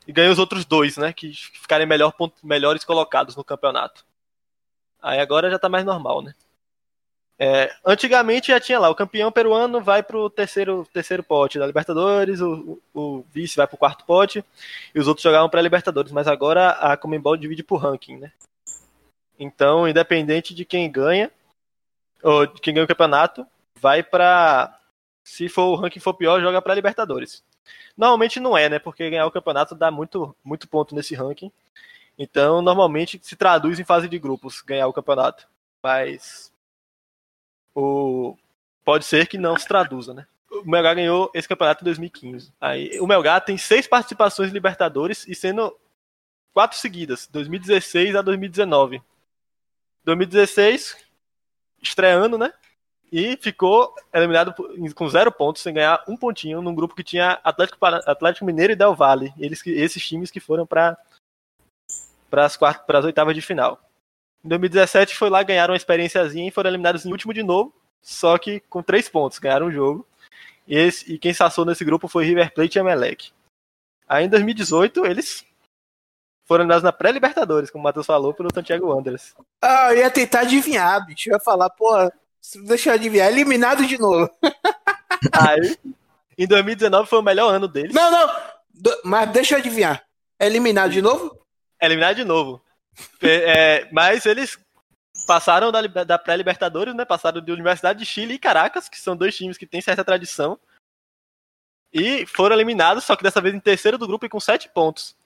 E 0.06 0.12
ganha 0.12 0.30
os 0.30 0.38
outros 0.38 0.64
dois, 0.64 0.96
né? 0.96 1.12
Que 1.12 1.32
ficarem 1.32 1.86
melhor, 1.86 2.14
melhores 2.42 2.84
colocados 2.84 3.36
no 3.36 3.44
campeonato. 3.44 4.04
Aí 5.00 5.20
agora 5.20 5.50
já 5.50 5.58
tá 5.58 5.68
mais 5.68 5.84
normal, 5.84 6.22
né? 6.22 6.34
É, 7.40 7.72
antigamente 7.86 8.48
já 8.48 8.58
tinha 8.58 8.80
lá, 8.80 8.90
o 8.90 8.96
campeão 8.96 9.30
peruano 9.30 9.80
vai 9.80 10.02
pro 10.02 10.28
terceiro, 10.28 10.84
terceiro 10.92 11.22
pote 11.22 11.56
da 11.56 11.68
Libertadores, 11.68 12.40
o, 12.40 12.80
o, 12.92 13.00
o 13.00 13.24
vice 13.32 13.56
vai 13.56 13.64
pro 13.64 13.76
quarto 13.76 14.04
pote, 14.04 14.44
e 14.92 14.98
os 14.98 15.06
outros 15.06 15.22
jogavam 15.22 15.48
pra 15.48 15.62
Libertadores, 15.62 16.10
mas 16.10 16.26
agora 16.26 16.70
a 16.70 16.96
Comembol 16.96 17.36
divide 17.36 17.62
por 17.62 17.76
ranking, 17.76 18.16
né? 18.16 18.32
Então, 19.38 19.86
independente 19.86 20.52
de 20.52 20.64
quem 20.64 20.90
ganha, 20.90 21.30
ou 22.24 22.44
de 22.44 22.60
quem 22.60 22.74
ganha 22.74 22.84
o 22.84 22.88
campeonato, 22.88 23.46
vai 23.80 24.02
pra. 24.02 24.77
Se 25.28 25.46
for 25.46 25.66
o 25.66 25.74
ranking 25.74 26.00
for 26.00 26.14
pior, 26.14 26.40
joga 26.40 26.62
pra 26.62 26.74
Libertadores. 26.74 27.44
Normalmente 27.94 28.40
não 28.40 28.56
é, 28.56 28.66
né? 28.70 28.78
Porque 28.78 29.10
ganhar 29.10 29.26
o 29.26 29.30
campeonato 29.30 29.74
dá 29.74 29.90
muito, 29.90 30.34
muito 30.42 30.66
ponto 30.66 30.94
nesse 30.94 31.14
ranking. 31.14 31.52
Então, 32.18 32.62
normalmente 32.62 33.20
se 33.22 33.36
traduz 33.36 33.78
em 33.78 33.84
fase 33.84 34.08
de 34.08 34.18
grupos 34.18 34.62
ganhar 34.62 34.86
o 34.86 34.92
campeonato. 34.92 35.46
Mas 35.82 36.50
o 37.74 38.36
pode 38.82 39.04
ser 39.04 39.28
que 39.28 39.36
não 39.36 39.56
se 39.58 39.68
traduza, 39.68 40.14
né? 40.14 40.26
O 40.50 40.68
Melgar 40.68 40.94
ganhou 40.94 41.30
esse 41.34 41.46
campeonato 41.46 41.84
em 41.84 41.84
2015. 41.84 42.50
Aí, 42.58 42.98
o 42.98 43.06
Melgar 43.06 43.44
tem 43.44 43.58
seis 43.58 43.86
participações 43.86 44.50
em 44.50 44.54
Libertadores 44.54 45.28
e 45.28 45.34
sendo 45.34 45.78
quatro 46.54 46.78
seguidas, 46.78 47.28
2016 47.30 48.16
a 48.16 48.22
2019. 48.22 49.02
2016, 50.04 50.96
estreando, 51.82 52.38
né? 52.38 52.50
E 53.10 53.36
ficou 53.38 53.94
eliminado 54.12 54.54
com 54.94 55.08
zero 55.08 55.32
pontos, 55.32 55.62
sem 55.62 55.72
ganhar 55.72 56.02
um 56.06 56.16
pontinho, 56.16 56.60
num 56.60 56.74
grupo 56.74 56.94
que 56.94 57.02
tinha 57.02 57.40
Atlético, 57.42 57.84
Atlético 57.84 58.44
Mineiro 58.44 58.72
e 58.72 58.76
Del 58.76 58.94
Valle. 58.94 59.32
Eles, 59.38 59.66
esses 59.66 60.06
times 60.06 60.30
que 60.30 60.40
foram 60.40 60.66
para 60.66 60.96
as 62.32 62.58
as 62.60 63.04
oitavas 63.04 63.34
de 63.34 63.40
final. 63.40 63.80
Em 64.44 64.48
2017 64.48 65.16
foi 65.16 65.30
lá, 65.30 65.42
ganharam 65.42 65.72
uma 65.72 65.76
experiênciazinha 65.76 66.48
e 66.48 66.52
foram 66.52 66.70
eliminados 66.70 67.04
em 67.04 67.10
último 67.10 67.32
de 67.32 67.42
novo, 67.42 67.74
só 68.00 68.38
que 68.38 68.60
com 68.60 68.82
três 68.82 69.08
pontos, 69.08 69.38
ganharam 69.38 69.66
o 69.66 69.72
jogo. 69.72 70.06
E, 70.66 70.76
esse, 70.76 71.12
e 71.12 71.18
quem 71.18 71.32
saçou 71.32 71.64
nesse 71.64 71.84
grupo 71.84 72.08
foi 72.08 72.24
River 72.24 72.52
Plate 72.52 72.78
e 72.78 72.80
Emelec. 72.80 73.32
Aí 74.06 74.26
em 74.26 74.28
2018 74.28 75.06
eles 75.06 75.44
foram 76.46 76.62
eliminados 76.62 76.82
na 76.82 76.92
pré-Libertadores, 76.92 77.70
como 77.70 77.82
o 77.82 77.84
Matheus 77.84 78.06
falou, 78.06 78.32
pelo 78.32 78.48
Santiago 78.54 78.88
Wanderers. 78.88 79.34
Ah, 79.60 79.92
eu 79.92 79.98
ia 79.98 80.10
tentar 80.10 80.40
adivinhar, 80.40 81.04
bicho. 81.04 81.28
Eu 81.28 81.34
ia 81.34 81.40
falar, 81.40 81.68
pô, 81.68 82.10
Deixa 82.66 82.90
eu 82.90 82.94
adivinhar, 82.94 83.28
eliminado 83.28 83.86
de 83.86 83.98
novo. 83.98 84.30
Aí, 85.32 85.76
em 86.36 86.46
2019 86.46 87.08
foi 87.08 87.18
o 87.18 87.22
melhor 87.22 87.52
ano 87.54 87.68
deles. 87.68 87.92
Não, 87.94 88.10
não. 88.10 88.28
Do- 88.72 89.00
Mas 89.04 89.30
deixa 89.30 89.54
eu 89.54 89.58
adivinhar. 89.58 90.04
Eliminado 90.40 90.92
de 90.92 91.02
novo? 91.02 91.36
Eliminado 91.80 92.16
de 92.16 92.24
novo. 92.24 92.62
É, 93.22 93.88
mas 93.92 94.24
eles 94.26 94.58
passaram 95.26 95.70
da, 95.70 95.82
da 96.04 96.18
pré-Libertadores, 96.18 96.94
né? 96.94 97.04
Passaram 97.04 97.40
de 97.40 97.52
Universidade 97.52 97.98
de 97.98 98.06
Chile 98.06 98.34
e 98.34 98.38
Caracas, 98.38 98.88
que 98.88 98.98
são 98.98 99.16
dois 99.16 99.36
times 99.36 99.58
que 99.58 99.66
têm 99.66 99.80
certa 99.80 100.04
tradição. 100.04 100.58
E 101.92 102.26
foram 102.26 102.54
eliminados, 102.54 103.04
só 103.04 103.16
que 103.16 103.22
dessa 103.22 103.40
vez 103.40 103.54
em 103.54 103.60
terceiro 103.60 103.98
do 103.98 104.06
grupo 104.06 104.26
e 104.26 104.28
com 104.28 104.38
sete 104.40 104.68
pontos. 104.68 105.16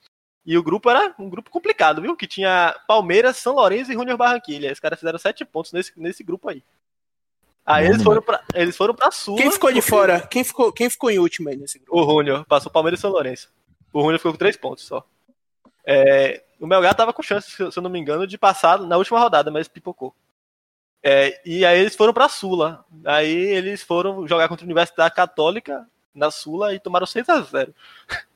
E 0.45 0.57
o 0.57 0.63
grupo 0.63 0.89
era 0.89 1.13
um 1.17 1.29
grupo 1.29 1.49
complicado, 1.49 2.01
viu? 2.01 2.15
Que 2.15 2.27
tinha 2.27 2.75
Palmeiras, 2.87 3.37
São 3.37 3.53
Lourenço 3.53 3.91
e 3.91 3.93
Junior 3.93 4.17
Barranquilha. 4.17 4.71
Os 4.71 4.79
caras 4.79 4.99
fizeram 4.99 5.17
sete 5.19 5.45
pontos 5.45 5.71
nesse, 5.71 5.93
nesse 5.97 6.23
grupo 6.23 6.49
aí. 6.49 6.63
Aí 7.65 7.85
eles 7.85 7.97
Bom, 7.99 8.03
foram, 8.05 8.21
pra, 8.21 8.43
eles 8.53 8.75
foram 8.75 8.93
pra 8.93 9.09
Sula. 9.11 9.37
Quem 9.37 9.51
ficou 9.51 9.69
de 9.71 9.75
porque- 9.79 9.89
fora? 9.89 10.27
Quem 10.27 10.43
ficou, 10.43 10.71
quem 10.73 10.89
ficou 10.89 11.09
em 11.09 11.19
último 11.19 11.49
aí 11.49 11.55
nesse 11.55 11.79
grupo? 11.79 11.97
O 11.97 12.03
Júnior, 12.05 12.45
passou 12.45 12.71
Palmeiras 12.71 12.99
e 12.99 13.01
São 13.01 13.11
Lourenço. 13.11 13.49
O 13.93 14.01
Júnior 14.01 14.19
ficou 14.19 14.33
com 14.33 14.37
três 14.37 14.57
pontos 14.57 14.85
só. 14.85 15.05
É, 15.85 16.43
o 16.59 16.67
Melgar 16.67 16.93
tava 16.95 17.13
com 17.13 17.21
chance, 17.23 17.49
se 17.51 17.61
eu 17.61 17.81
não 17.81 17.89
me 17.89 17.99
engano, 17.99 18.27
de 18.27 18.37
passar 18.37 18.79
na 18.79 18.97
última 18.97 19.19
rodada, 19.19 19.49
mas 19.51 19.67
pipocou. 19.67 20.13
É, 21.01 21.41
e 21.45 21.65
aí 21.65 21.79
eles 21.79 21.95
foram 21.95 22.13
pra 22.13 22.27
Sula. 22.29 22.83
Aí 23.05 23.29
eles 23.33 23.81
foram 23.83 24.27
jogar 24.27 24.47
contra 24.49 24.63
a 24.65 24.67
Universidade 24.67 25.13
Católica 25.15 25.87
na 26.13 26.31
Sula 26.31 26.73
e 26.73 26.79
tomaram 26.79 27.05
6x0. 27.05 27.73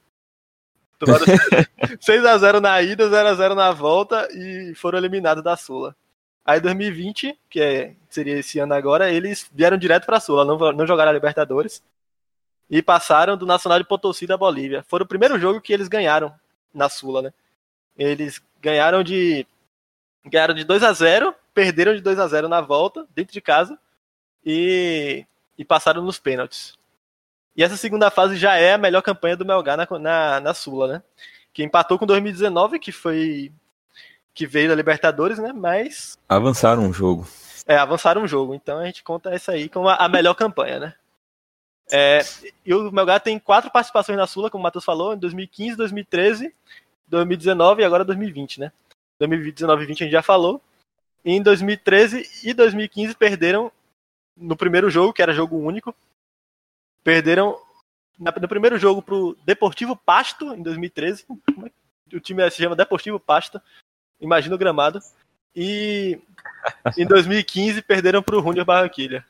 Tomaram 1.00 1.26
6x0 2.00 2.60
na 2.60 2.82
ida, 2.82 3.08
0x0 3.10 3.54
na 3.54 3.72
volta 3.72 4.28
e 4.32 4.74
foram 4.76 4.98
eliminados 4.98 5.44
da 5.44 5.56
Sula. 5.56 5.96
Aí 6.48 6.62
2020, 6.62 7.38
que 7.50 7.60
é, 7.60 7.94
seria 8.10 8.40
esse 8.40 8.58
ano 8.58 8.74
agora, 8.74 9.12
eles 9.12 9.52
vieram 9.54 9.78
direto 9.78 10.06
pra 10.06 10.22
Sula, 10.22 10.46
não, 10.46 10.58
não 10.72 10.88
jogaram 10.88 11.12
a 11.12 11.14
Libertadores 11.14 11.84
e 12.70 12.82
passaram 12.82 13.36
do 13.36 13.46
Nacional 13.46 13.78
de 13.80 13.86
Potosí 13.86 14.26
da 14.26 14.38
Bolívia. 14.38 14.82
Foi 14.88 15.02
o 15.02 15.06
primeiro 15.06 15.38
jogo 15.38 15.60
que 15.60 15.74
eles 15.74 15.90
ganharam 15.90 16.34
na 16.74 16.88
Sula, 16.88 17.22
né? 17.22 17.34
Eles 17.98 18.42
ganharam 18.62 19.04
de 19.04 19.46
ganharam 20.26 20.54
de 20.54 20.64
2 20.64 20.84
a 20.84 20.94
0, 20.94 21.36
perderam 21.54 21.94
de 21.94 22.02
2 22.02 22.18
a 22.18 22.28
0 22.28 22.48
na 22.48 22.62
volta, 22.62 23.06
dentro 23.14 23.34
de 23.34 23.42
casa, 23.42 23.78
e, 24.46 25.26
e 25.58 25.66
passaram 25.66 26.02
nos 26.02 26.18
pênaltis. 26.18 26.78
E 27.58 27.64
essa 27.64 27.76
segunda 27.76 28.10
fase 28.10 28.38
já 28.38 28.56
é 28.56 28.74
a 28.74 28.78
melhor 28.78 29.02
campanha 29.02 29.36
do 29.36 29.46
Melgar 29.46 29.76
na, 29.76 30.00
na, 30.00 30.40
na 30.40 30.54
Sula, 30.54 30.88
né? 30.88 31.04
Que 31.54 31.64
empatou 31.64 32.00
com 32.00 32.06
2019, 32.06 32.80
que 32.80 32.94
foi 32.94 33.52
que 34.38 34.46
veio 34.46 34.70
da 34.70 34.76
Libertadores, 34.76 35.40
né? 35.40 35.52
Mas 35.52 36.16
Avançaram 36.30 36.84
um 36.84 36.94
jogo. 36.94 37.28
é, 37.66 37.76
avançaram 37.76 38.22
um 38.22 38.28
jogo. 38.28 38.54
Então 38.54 38.78
a 38.78 38.86
gente 38.86 39.04
conta 39.04 39.32
essa 39.32 39.54
aí 39.54 39.68
como 39.68 39.90
a, 39.90 40.08
melhor 40.08 40.36
campanha, 40.36 40.80
né? 40.80 40.94
É, 41.92 42.20
e 42.64 42.74
o 42.74 42.92
Melgar 42.92 43.20
tem 43.20 43.40
quatro 43.40 43.72
participações 43.72 44.18
na 44.18 44.28
Sula, 44.28 44.52
como 44.52 44.62
o 44.62 44.64
Matheus 44.64 44.86
falou, 44.86 45.16
em 45.16 45.18
2015, 45.18 45.76
2013, 45.76 46.54
2019 47.08 47.82
e 47.82 47.86
agora 47.86 48.06
2020, 48.06 48.60
né? 48.60 48.72
2019 49.20 49.84
e 49.84 49.88
20 49.88 50.04
a 50.04 50.06
gente 50.06 50.14
já 50.14 50.22
falou. 50.22 50.62
E 51.26 51.32
em 51.32 51.42
2013 51.42 52.30
e 52.44 52.54
2015 52.54 53.16
perderam 53.16 53.72
no 54.36 54.56
primeiro 54.56 54.88
jogo, 54.90 55.14
que 55.14 55.22
era 55.22 55.34
jogo 55.34 55.58
único. 55.58 55.96
Perderam 57.04 57.60
no 58.20 58.48
primeiro 58.48 58.78
jogo 58.78 59.02
pro 59.02 59.36
Deportivo 59.44 59.96
Pasto, 59.96 60.54
em 60.54 60.62
2013. 60.62 61.26
Como 61.26 61.66
é 61.66 61.72
O 62.16 62.20
time 62.20 62.48
se 62.52 62.62
chama 62.62 62.76
Deportivo 62.76 63.20
Pasto. 63.20 63.60
Imagina 64.20 64.56
o 64.56 64.58
gramado. 64.58 65.00
E 65.56 66.20
em 66.98 67.06
2015 67.06 67.82
perderam 67.82 68.22
pro 68.22 68.42
Junior 68.42 68.66
Barranquilha. 68.66 69.26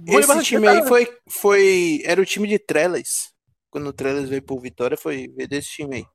Junior 0.00 0.18
Esse 0.20 0.28
Barranquilla 0.28 0.60
time 0.60 0.68
aí 0.68 0.80
tá- 0.82 0.88
foi, 0.88 1.18
foi. 1.28 2.02
Era 2.04 2.20
o 2.20 2.26
time 2.26 2.48
de 2.48 2.58
Trellas. 2.58 3.32
Quando 3.70 3.86
o 3.88 3.92
Trellas 3.92 4.28
veio 4.28 4.42
por 4.42 4.60
Vitória, 4.60 4.96
foi 4.96 5.28
desse 5.48 5.68
time 5.70 6.06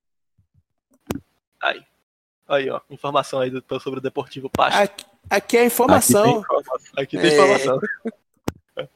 aí. 1.61 1.81
Aí, 2.47 2.69
ó, 2.69 2.79
informação 2.89 3.39
aí 3.39 3.49
do- 3.49 3.63
sobre 3.79 3.99
o 3.99 4.03
Deportivo 4.03 4.49
Pasto. 4.49 4.77
Aqui, 4.77 5.05
aqui 5.29 5.57
é 5.57 5.61
a 5.61 5.65
informação. 5.65 6.43
Aqui 6.95 7.17
tem 7.17 7.31
É. 7.31 7.33
informação. 7.33 7.79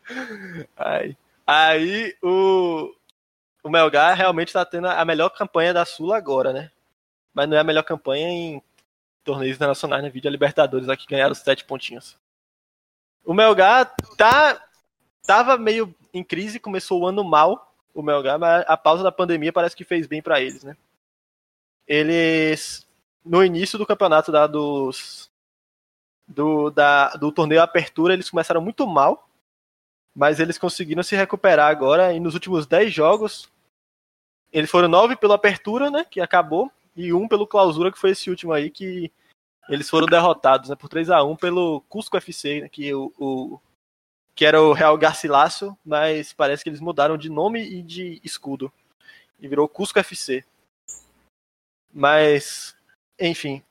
aí, 0.77 1.17
aí 1.47 2.15
o, 2.21 2.93
o 3.63 3.69
Melgar 3.69 4.15
realmente 4.15 4.53
tá 4.53 4.63
tendo 4.65 4.87
a 4.87 5.03
melhor 5.03 5.29
campanha 5.29 5.73
da 5.73 5.83
Sula 5.85 6.15
agora, 6.17 6.53
né? 6.53 6.69
Mas 7.33 7.49
não 7.49 7.57
é 7.57 7.59
a 7.61 7.63
melhor 7.63 7.83
campanha 7.83 8.27
em 8.29 8.61
torneios 9.29 9.55
internacionais, 9.55 10.01
né? 10.01 10.09
Vídeo 10.09 10.27
a 10.27 10.31
Libertadores 10.31 10.89
aqui 10.89 11.05
ganharam 11.05 11.33
os 11.33 11.37
sete 11.37 11.63
pontinhos. 11.63 12.17
O 13.23 13.31
Melgar 13.31 13.93
tá 14.17 14.59
tava 15.23 15.55
meio 15.55 15.93
em 16.11 16.23
crise, 16.23 16.59
começou 16.59 17.01
o 17.01 17.05
ano 17.05 17.23
mal, 17.23 17.75
o 17.93 18.01
Melgar, 18.01 18.39
mas 18.39 18.65
a 18.67 18.75
pausa 18.75 19.03
da 19.03 19.11
pandemia 19.11 19.53
parece 19.53 19.75
que 19.75 19.83
fez 19.83 20.07
bem 20.07 20.19
pra 20.19 20.41
eles, 20.41 20.63
né? 20.63 20.75
Eles 21.87 22.87
no 23.23 23.43
início 23.43 23.77
do 23.77 23.85
campeonato 23.85 24.31
da, 24.31 24.47
dos 24.47 25.29
do, 26.27 26.71
da, 26.71 27.09
do 27.09 27.31
torneio 27.31 27.61
Apertura, 27.61 28.13
eles 28.13 28.31
começaram 28.31 28.61
muito 28.61 28.87
mal, 28.87 29.29
mas 30.15 30.39
eles 30.39 30.57
conseguiram 30.57 31.03
se 31.03 31.15
recuperar 31.15 31.69
agora 31.69 32.13
e 32.13 32.19
nos 32.19 32.33
últimos 32.33 32.65
10 32.65 32.91
jogos 32.91 33.47
eles 34.51 34.71
foram 34.71 34.87
9 34.87 35.17
pelo 35.17 35.33
Apertura, 35.33 35.91
né, 35.91 36.03
que 36.09 36.19
acabou, 36.19 36.71
e 36.95 37.13
um 37.13 37.27
pelo 37.27 37.45
Clausura, 37.45 37.91
que 37.91 37.99
foi 37.99 38.11
esse 38.11 38.31
último 38.31 38.51
aí, 38.51 38.71
que 38.71 39.11
eles 39.69 39.89
foram 39.89 40.07
derrotados, 40.07 40.69
né, 40.69 40.75
por 40.75 40.89
3 40.89 41.11
a 41.11 41.23
1 41.23 41.35
pelo 41.35 41.81
Cusco 41.81 42.17
FC, 42.17 42.61
né, 42.61 42.69
que 42.69 42.93
o, 42.93 43.13
o 43.19 43.59
que 44.33 44.45
era 44.45 44.61
o 44.61 44.73
Real 44.73 44.97
Garcilaso, 44.97 45.77
mas 45.85 46.33
parece 46.33 46.63
que 46.63 46.69
eles 46.69 46.79
mudaram 46.79 47.17
de 47.17 47.29
nome 47.29 47.61
e 47.61 47.83
de 47.83 48.19
escudo. 48.23 48.71
E 49.39 49.47
virou 49.47 49.67
Cusco 49.67 49.99
FC. 49.99 50.43
Mas, 51.93 52.75
enfim. 53.19 53.61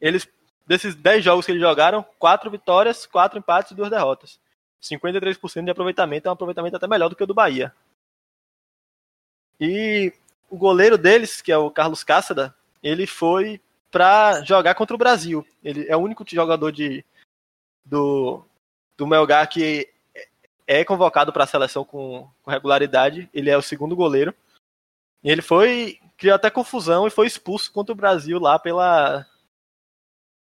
Eles, 0.00 0.26
desses 0.66 0.94
10 0.94 1.22
jogos 1.22 1.44
que 1.44 1.52
eles 1.52 1.60
jogaram, 1.60 2.04
4 2.18 2.50
vitórias, 2.50 3.06
4 3.06 3.38
empates 3.38 3.72
e 3.72 3.74
2 3.74 3.90
derrotas. 3.90 4.40
53% 4.82 5.64
de 5.64 5.70
aproveitamento 5.70 6.28
é 6.28 6.30
um 6.30 6.34
aproveitamento 6.34 6.76
até 6.76 6.86
melhor 6.86 7.08
do 7.08 7.16
que 7.16 7.24
o 7.24 7.26
do 7.26 7.34
Bahia. 7.34 7.74
E 9.60 10.12
o 10.48 10.56
goleiro 10.56 10.96
deles, 10.96 11.42
que 11.42 11.52
é 11.52 11.58
o 11.58 11.70
Carlos 11.70 12.02
Cássada, 12.02 12.54
ele 12.82 13.06
foi 13.06 13.60
para 13.90 14.42
jogar 14.44 14.74
contra 14.74 14.94
o 14.94 14.98
Brasil. 14.98 15.46
Ele 15.62 15.86
é 15.88 15.96
o 15.96 16.00
único 16.00 16.24
jogador 16.26 16.70
de, 16.70 17.04
do, 17.84 18.44
do 18.96 19.06
Melgar 19.06 19.48
que 19.48 19.88
é 20.66 20.84
convocado 20.84 21.32
para 21.32 21.44
a 21.44 21.46
seleção 21.46 21.84
com, 21.84 22.28
com 22.42 22.50
regularidade. 22.50 23.28
Ele 23.32 23.50
é 23.50 23.56
o 23.56 23.62
segundo 23.62 23.96
goleiro. 23.96 24.34
E 25.24 25.30
ele 25.30 25.42
foi 25.42 25.98
criou 26.16 26.34
até 26.34 26.50
confusão 26.50 27.06
e 27.06 27.10
foi 27.10 27.26
expulso 27.26 27.72
contra 27.72 27.92
o 27.92 27.96
Brasil 27.96 28.38
lá 28.38 28.58
pela 28.58 29.24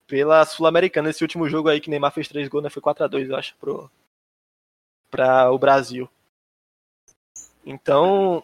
pela 0.07 0.43
Sul-Americana 0.43 1.07
nesse 1.07 1.23
último 1.23 1.47
jogo 1.47 1.69
aí 1.69 1.79
que 1.79 1.89
Neymar 1.89 2.11
fez 2.11 2.27
três 2.27 2.47
gols, 2.47 2.63
né? 2.63 2.69
Foi 2.69 2.81
4 2.81 3.03
a 3.05 3.07
2 3.07 3.29
eu 3.29 3.35
acho, 3.35 3.55
pro 3.57 3.89
para 5.09 5.51
o 5.51 5.57
Brasil. 5.57 6.09
Então, 7.65 8.43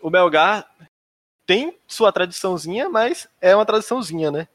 o 0.00 0.10
Melgar 0.10 0.68
tem 1.46 1.78
sua 1.86 2.12
tradiçãozinha, 2.12 2.88
mas 2.88 3.28
é 3.40 3.54
uma 3.54 3.66
tradiçãozinha, 3.66 4.30
né? 4.30 4.48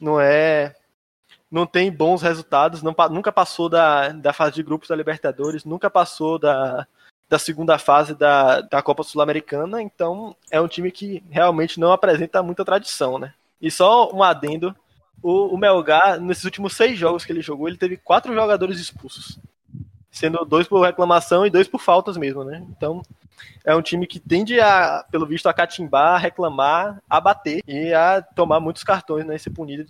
Não 0.00 0.20
é 0.20 0.74
não 1.50 1.66
tem 1.66 1.90
bons 1.90 2.22
resultados, 2.22 2.80
não, 2.80 2.94
nunca 3.10 3.32
passou 3.32 3.68
da, 3.68 4.10
da 4.10 4.32
fase 4.32 4.54
de 4.54 4.62
grupos 4.62 4.88
da 4.88 4.94
Libertadores, 4.94 5.64
nunca 5.64 5.90
passou 5.90 6.38
da, 6.38 6.86
da 7.28 7.38
segunda 7.40 7.76
fase 7.76 8.14
da, 8.14 8.60
da 8.60 8.80
Copa 8.80 9.02
Sul-Americana, 9.02 9.82
então 9.82 10.36
é 10.48 10.60
um 10.60 10.68
time 10.68 10.92
que 10.92 11.22
realmente 11.28 11.80
não 11.80 11.90
apresenta 11.90 12.42
muita 12.42 12.64
tradição, 12.64 13.18
né? 13.18 13.34
E 13.60 13.68
só 13.68 14.12
um 14.14 14.22
adendo, 14.22 14.74
o, 15.20 15.54
o 15.54 15.58
Melgar, 15.58 16.20
nesses 16.20 16.44
últimos 16.44 16.74
seis 16.74 16.96
jogos 16.96 17.24
que 17.24 17.32
ele 17.32 17.42
jogou, 17.42 17.66
ele 17.66 17.76
teve 17.76 17.96
quatro 17.96 18.32
jogadores 18.32 18.78
expulsos, 18.78 19.36
sendo 20.10 20.44
dois 20.44 20.68
por 20.68 20.84
reclamação 20.84 21.44
e 21.44 21.50
dois 21.50 21.66
por 21.66 21.80
faltas 21.80 22.16
mesmo, 22.16 22.44
né? 22.44 22.64
Então 22.70 23.02
é 23.64 23.74
um 23.74 23.82
time 23.82 24.06
que 24.06 24.18
tende 24.18 24.60
a, 24.60 25.04
pelo 25.10 25.26
visto, 25.26 25.48
a 25.48 25.54
catimbar, 25.54 26.14
a 26.14 26.18
reclamar, 26.18 27.02
a 27.08 27.20
bater 27.20 27.62
e 27.66 27.92
a 27.92 28.22
tomar 28.22 28.60
muitos 28.60 28.84
cartões, 28.84 29.24
né? 29.26 29.36
E 29.36 29.38
ser 29.38 29.50
punido 29.50 29.86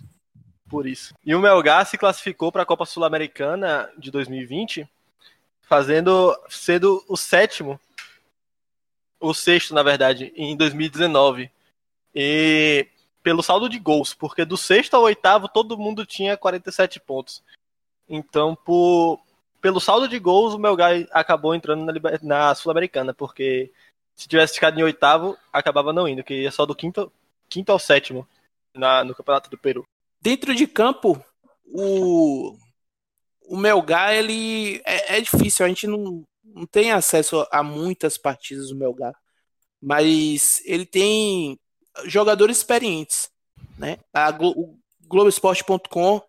por 0.69 0.87
isso. 0.87 1.13
E 1.25 1.35
o 1.35 1.39
Melgar 1.39 1.85
se 1.85 1.97
classificou 1.97 2.51
para 2.51 2.63
a 2.63 2.65
Copa 2.65 2.85
Sul-Americana 2.85 3.89
de 3.97 4.09
2020 4.09 4.87
fazendo 5.71 6.37
sendo 6.49 7.01
o 7.07 7.15
sétimo, 7.15 7.79
o 9.21 9.33
sexto, 9.33 9.73
na 9.73 9.81
verdade, 9.81 10.33
em 10.35 10.53
2019. 10.57 11.49
E 12.13 12.87
pelo 13.23 13.41
saldo 13.41 13.69
de 13.69 13.79
gols, 13.79 14.13
porque 14.13 14.43
do 14.43 14.57
sexto 14.57 14.95
ao 14.95 15.03
oitavo 15.03 15.47
todo 15.47 15.77
mundo 15.77 16.05
tinha 16.05 16.35
47 16.35 16.99
pontos. 16.99 17.41
Então, 18.09 18.53
por, 18.53 19.21
pelo 19.61 19.79
saldo 19.79 20.07
de 20.07 20.17
gols, 20.17 20.53
o 20.53 20.59
Melgar 20.59 21.07
acabou 21.11 21.53
entrando 21.53 21.85
na, 21.85 21.93
na 22.21 22.55
Sul-Americana, 22.55 23.13
porque 23.13 23.71
se 24.15 24.27
tivesse 24.27 24.55
ficado 24.55 24.79
em 24.79 24.83
oitavo, 24.83 25.37
acabava 25.53 25.93
não 25.93 26.07
indo, 26.07 26.23
que 26.23 26.33
ia 26.33 26.51
só 26.51 26.65
do 26.65 26.75
quinto, 26.75 27.11
quinto 27.47 27.71
ao 27.71 27.79
sétimo 27.79 28.27
na, 28.73 29.03
no 29.03 29.15
Campeonato 29.15 29.49
do 29.49 29.57
Peru. 29.57 29.85
Dentro 30.19 30.53
de 30.55 30.67
campo, 30.67 31.23
o, 31.65 32.55
o 33.47 33.57
Melgar, 33.57 34.13
ele 34.13 34.81
é, 34.85 35.17
é, 35.17 35.21
difícil, 35.21 35.65
a 35.65 35.69
gente 35.69 35.87
não, 35.87 36.23
não 36.43 36.65
tem 36.65 36.91
acesso 36.91 37.47
a 37.51 37.63
muitas 37.63 38.17
partidas 38.17 38.69
do 38.69 38.75
Melgar, 38.75 39.15
mas 39.81 40.61
ele 40.65 40.85
tem 40.85 41.59
jogadores 42.05 42.57
experientes, 42.57 43.29
né? 43.77 43.97
A 44.13 44.31
Glo 44.31 44.77
Globoesporte.com 45.07 46.21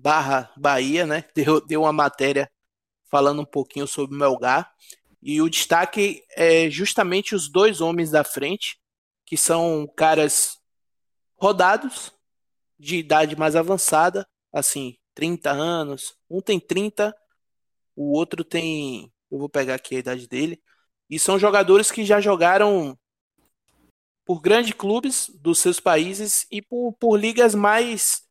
barra 0.00 0.50
Bahia, 0.56 1.06
né? 1.06 1.24
Deu, 1.34 1.60
deu 1.60 1.82
uma 1.82 1.92
matéria 1.92 2.50
falando 3.10 3.42
um 3.42 3.46
pouquinho 3.46 3.86
sobre 3.86 4.16
o 4.16 4.18
Melgar. 4.18 4.72
E 5.22 5.42
o 5.42 5.50
destaque 5.50 6.24
é 6.30 6.70
justamente 6.70 7.34
os 7.34 7.48
dois 7.48 7.80
homens 7.80 8.10
da 8.10 8.24
frente, 8.24 8.80
que 9.26 9.36
são 9.36 9.86
caras 9.96 10.58
rodados, 11.36 12.12
de 12.78 12.96
idade 12.96 13.36
mais 13.36 13.54
avançada, 13.54 14.26
assim, 14.50 14.96
30 15.14 15.50
anos. 15.50 16.16
Um 16.30 16.40
tem 16.40 16.58
30, 16.58 17.14
o 17.94 18.16
outro 18.16 18.42
tem. 18.42 19.12
Eu 19.30 19.38
vou 19.38 19.48
pegar 19.48 19.74
aqui 19.74 19.96
a 19.96 19.98
idade 19.98 20.26
dele. 20.26 20.62
E 21.08 21.18
são 21.18 21.38
jogadores 21.38 21.90
que 21.90 22.04
já 22.04 22.20
jogaram 22.20 22.98
por 24.24 24.40
grandes 24.40 24.72
clubes 24.72 25.30
dos 25.34 25.58
seus 25.58 25.78
países 25.78 26.46
e 26.50 26.62
por, 26.62 26.92
por 26.94 27.16
ligas 27.16 27.54
mais 27.54 28.22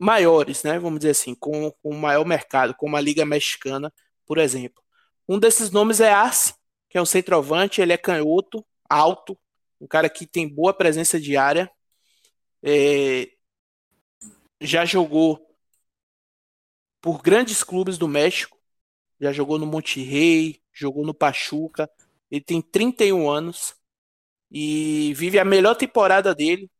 maiores, 0.00 0.64
né? 0.64 0.78
Vamos 0.78 1.00
dizer 1.00 1.10
assim, 1.10 1.34
com, 1.34 1.70
com 1.82 1.94
maior 1.94 2.24
mercado, 2.24 2.74
como 2.74 2.96
a 2.96 3.00
Liga 3.00 3.26
Mexicana, 3.26 3.92
por 4.26 4.38
exemplo. 4.38 4.82
Um 5.28 5.38
desses 5.38 5.70
nomes 5.70 6.00
é 6.00 6.10
Arce, 6.10 6.54
que 6.88 6.98
é 6.98 7.02
um 7.02 7.06
centroavante, 7.06 7.80
ele 7.80 7.92
é 7.92 7.98
canhoto, 7.98 8.66
alto, 8.88 9.38
um 9.80 9.86
cara 9.86 10.08
que 10.08 10.26
tem 10.26 10.48
boa 10.48 10.72
presença 10.72 11.20
de 11.20 11.36
área. 11.36 11.70
É, 12.62 13.30
já 14.60 14.84
jogou 14.84 15.38
por 17.00 17.22
grandes 17.22 17.62
clubes 17.62 17.98
do 17.98 18.08
México, 18.08 18.58
já 19.20 19.32
jogou 19.32 19.58
no 19.58 19.66
Monterrey, 19.66 20.62
jogou 20.72 21.04
no 21.04 21.14
Pachuca. 21.14 21.90
Ele 22.30 22.42
tem 22.42 22.62
31 22.62 23.30
anos 23.30 23.74
e 24.50 25.12
vive 25.14 25.38
a 25.38 25.44
melhor 25.44 25.74
temporada 25.74 26.34
dele 26.34 26.70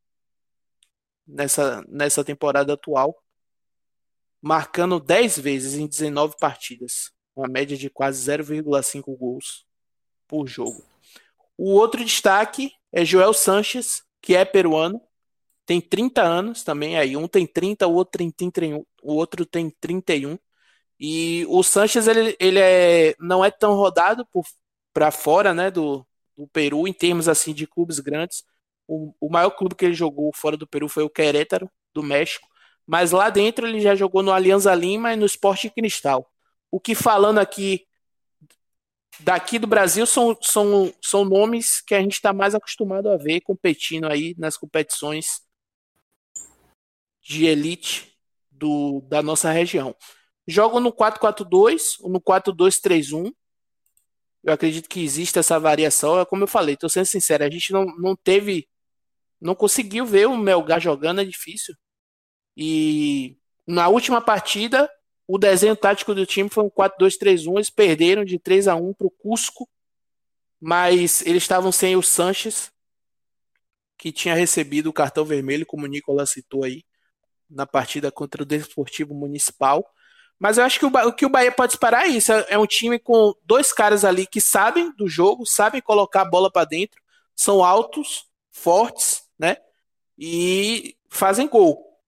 nessa, 1.31 1.85
nessa 1.89 2.24
temporada 2.24 2.74
atual, 2.74 3.16
marcando 4.41 4.99
10 4.99 5.39
vezes 5.39 5.74
em 5.74 5.87
19 5.87 6.37
partidas, 6.39 7.11
uma 7.35 7.49
média 7.49 7.76
de 7.76 7.89
quase 7.91 8.22
0,5 8.31 9.16
gols 9.16 9.66
por 10.26 10.47
jogo. 10.47 10.85
O 11.57 11.72
outro 11.72 12.05
destaque 12.05 12.72
é 12.93 13.05
Joel 13.05 13.33
Sanches, 13.33 14.03
que 14.20 14.35
é 14.35 14.45
peruano, 14.45 15.01
tem 15.66 15.81
30 15.81 16.22
anos 16.22 16.64
também, 16.64 16.99
aí 16.99 17.16
um 17.16 17.28
tem 17.28 17.47
30, 17.47 17.87
o 17.87 17.95
outro 17.95 18.18
tem 18.18 18.31
31, 18.31 18.85
o 19.03 19.14
outro 19.14 19.47
tem 19.47 19.70
31. 19.70 20.39
E 20.99 21.47
o 21.49 21.62
Sanches 21.62 22.07
ele, 22.09 22.37
ele 22.41 22.59
é, 22.59 23.14
não 23.20 23.45
é 23.45 23.51
tão 23.51 23.74
rodado 23.74 24.26
para 24.93 25.11
fora, 25.11 25.55
né, 25.55 25.70
do, 25.70 26.05
do 26.37 26.49
Peru 26.49 26.89
em 26.89 26.93
termos 26.93 27.28
assim 27.28 27.55
de 27.55 27.66
clubes 27.66 28.01
grandes, 28.01 28.45
o, 28.91 29.14
o 29.20 29.30
maior 29.30 29.51
clube 29.51 29.76
que 29.76 29.84
ele 29.84 29.95
jogou 29.95 30.32
fora 30.34 30.57
do 30.57 30.66
Peru 30.66 30.88
foi 30.88 31.05
o 31.05 31.11
Querétaro, 31.11 31.70
do 31.95 32.03
México. 32.03 32.49
Mas 32.84 33.12
lá 33.12 33.30
dentro 33.30 33.68
ele 33.68 33.80
já 33.80 33.95
jogou 33.95 34.20
no 34.20 34.32
Alianza 34.32 34.74
Lima 34.74 35.12
e 35.12 35.16
no 35.16 35.24
Esporte 35.24 35.70
Cristal. 35.70 36.28
O 36.72 36.80
que 36.80 36.97
falando 36.97 37.38
aqui 37.38 37.86
daqui 39.20 39.61
do 39.61 39.66
Brasil 39.66 40.05
são, 40.07 40.36
são, 40.41 40.93
são 41.01 41.24
nomes 41.24 41.80
que 41.80 41.95
a 41.95 42.01
gente 42.01 42.14
está 42.14 42.32
mais 42.32 42.53
acostumado 42.53 43.09
a 43.09 43.16
ver 43.16 43.43
competindo 43.43 44.07
aí 44.07 44.34
nas 44.36 44.57
competições 44.57 45.43
de 47.22 47.47
elite 47.47 48.12
do, 48.51 49.03
da 49.03 49.22
nossa 49.22 49.53
região. 49.53 49.95
Jogam 50.49 50.80
no 50.80 50.93
4-4-2 50.93 51.99
ou 52.01 52.11
no 52.11 52.20
4-2-3-1. 52.20 53.32
Eu 54.43 54.53
acredito 54.53 54.88
que 54.88 55.05
existe 55.05 55.38
essa 55.38 55.61
variação. 55.61 56.18
É 56.18 56.24
como 56.24 56.43
eu 56.43 56.49
falei, 56.49 56.74
estou 56.74 56.88
sendo 56.88 57.07
sincero, 57.07 57.45
a 57.45 57.51
gente 57.51 57.72
não, 57.72 57.84
não 57.84 58.16
teve 58.16 58.68
não 59.41 59.55
conseguiu 59.55 60.05
ver 60.05 60.26
o 60.26 60.36
Melgar 60.36 60.80
jogando, 60.80 61.20
é 61.20 61.24
difícil. 61.24 61.74
E 62.57 63.36
na 63.66 63.88
última 63.88 64.20
partida, 64.20 64.91
o 65.26 65.38
desenho 65.38 65.74
tático 65.74 66.14
do 66.14 66.26
time 66.26 66.51
foi 66.51 66.64
um 66.64 66.70
4-2-3-1. 66.70 67.55
Eles 67.55 67.70
perderam 67.70 68.24
de 68.24 68.38
3 68.38 68.68
a 68.68 68.74
1 68.74 68.93
para 68.93 69.07
o 69.07 69.11
Cusco, 69.11 69.68
mas 70.61 71.22
eles 71.22 71.43
estavam 71.43 71.72
sem 71.72 71.97
o 71.97 72.03
Sanches, 72.03 72.70
que 73.97 74.12
tinha 74.12 74.34
recebido 74.34 74.88
o 74.88 74.93
cartão 74.93 75.24
vermelho, 75.24 75.64
como 75.64 75.84
o 75.84 75.88
Nicolas 75.88 76.30
citou 76.30 76.64
aí, 76.64 76.84
na 77.49 77.66
partida 77.66 78.12
contra 78.12 78.43
o 78.43 78.47
Desportivo 78.47 79.14
Municipal. 79.14 79.88
Mas 80.38 80.59
eu 80.59 80.64
acho 80.64 80.78
que 80.78 80.86
o, 80.86 80.88
o 80.88 81.12
que 81.12 81.26
o 81.26 81.30
Bahia 81.30 81.53
pode 81.53 81.72
esperar 81.72 82.07
é 82.07 82.09
isso: 82.09 82.32
é, 82.32 82.47
é 82.51 82.59
um 82.59 82.66
time 82.66 82.99
com 82.99 83.34
dois 83.45 83.72
caras 83.72 84.05
ali 84.05 84.26
que 84.26 84.41
sabem 84.41 84.93
do 84.97 85.09
jogo, 85.09 85.47
sabem 85.47 85.80
colocar 85.80 86.22
a 86.22 86.30
bola 86.30 86.51
para 86.51 86.66
dentro, 86.66 87.01
são 87.34 87.62
altos, 87.64 88.26
fortes 88.51 89.20
né? 89.41 89.57
E 90.18 90.95
fazem 91.09 91.49
gol. 91.49 91.99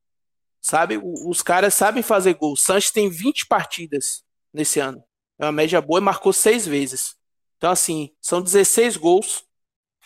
Sabe? 0.60 1.00
Os 1.02 1.40
caras 1.42 1.72
sabem 1.72 2.02
fazer 2.02 2.34
gol. 2.34 2.52
O 2.52 2.56
Sanches 2.56 2.92
tem 2.92 3.08
20 3.08 3.46
partidas 3.46 4.22
nesse 4.52 4.78
ano. 4.78 5.02
É 5.38 5.46
uma 5.46 5.52
média 5.52 5.80
boa 5.80 5.98
e 5.98 6.02
marcou 6.02 6.32
seis 6.32 6.66
vezes. 6.66 7.16
Então, 7.56 7.70
assim, 7.70 8.14
são 8.20 8.42
16 8.42 8.98
gols 8.98 9.44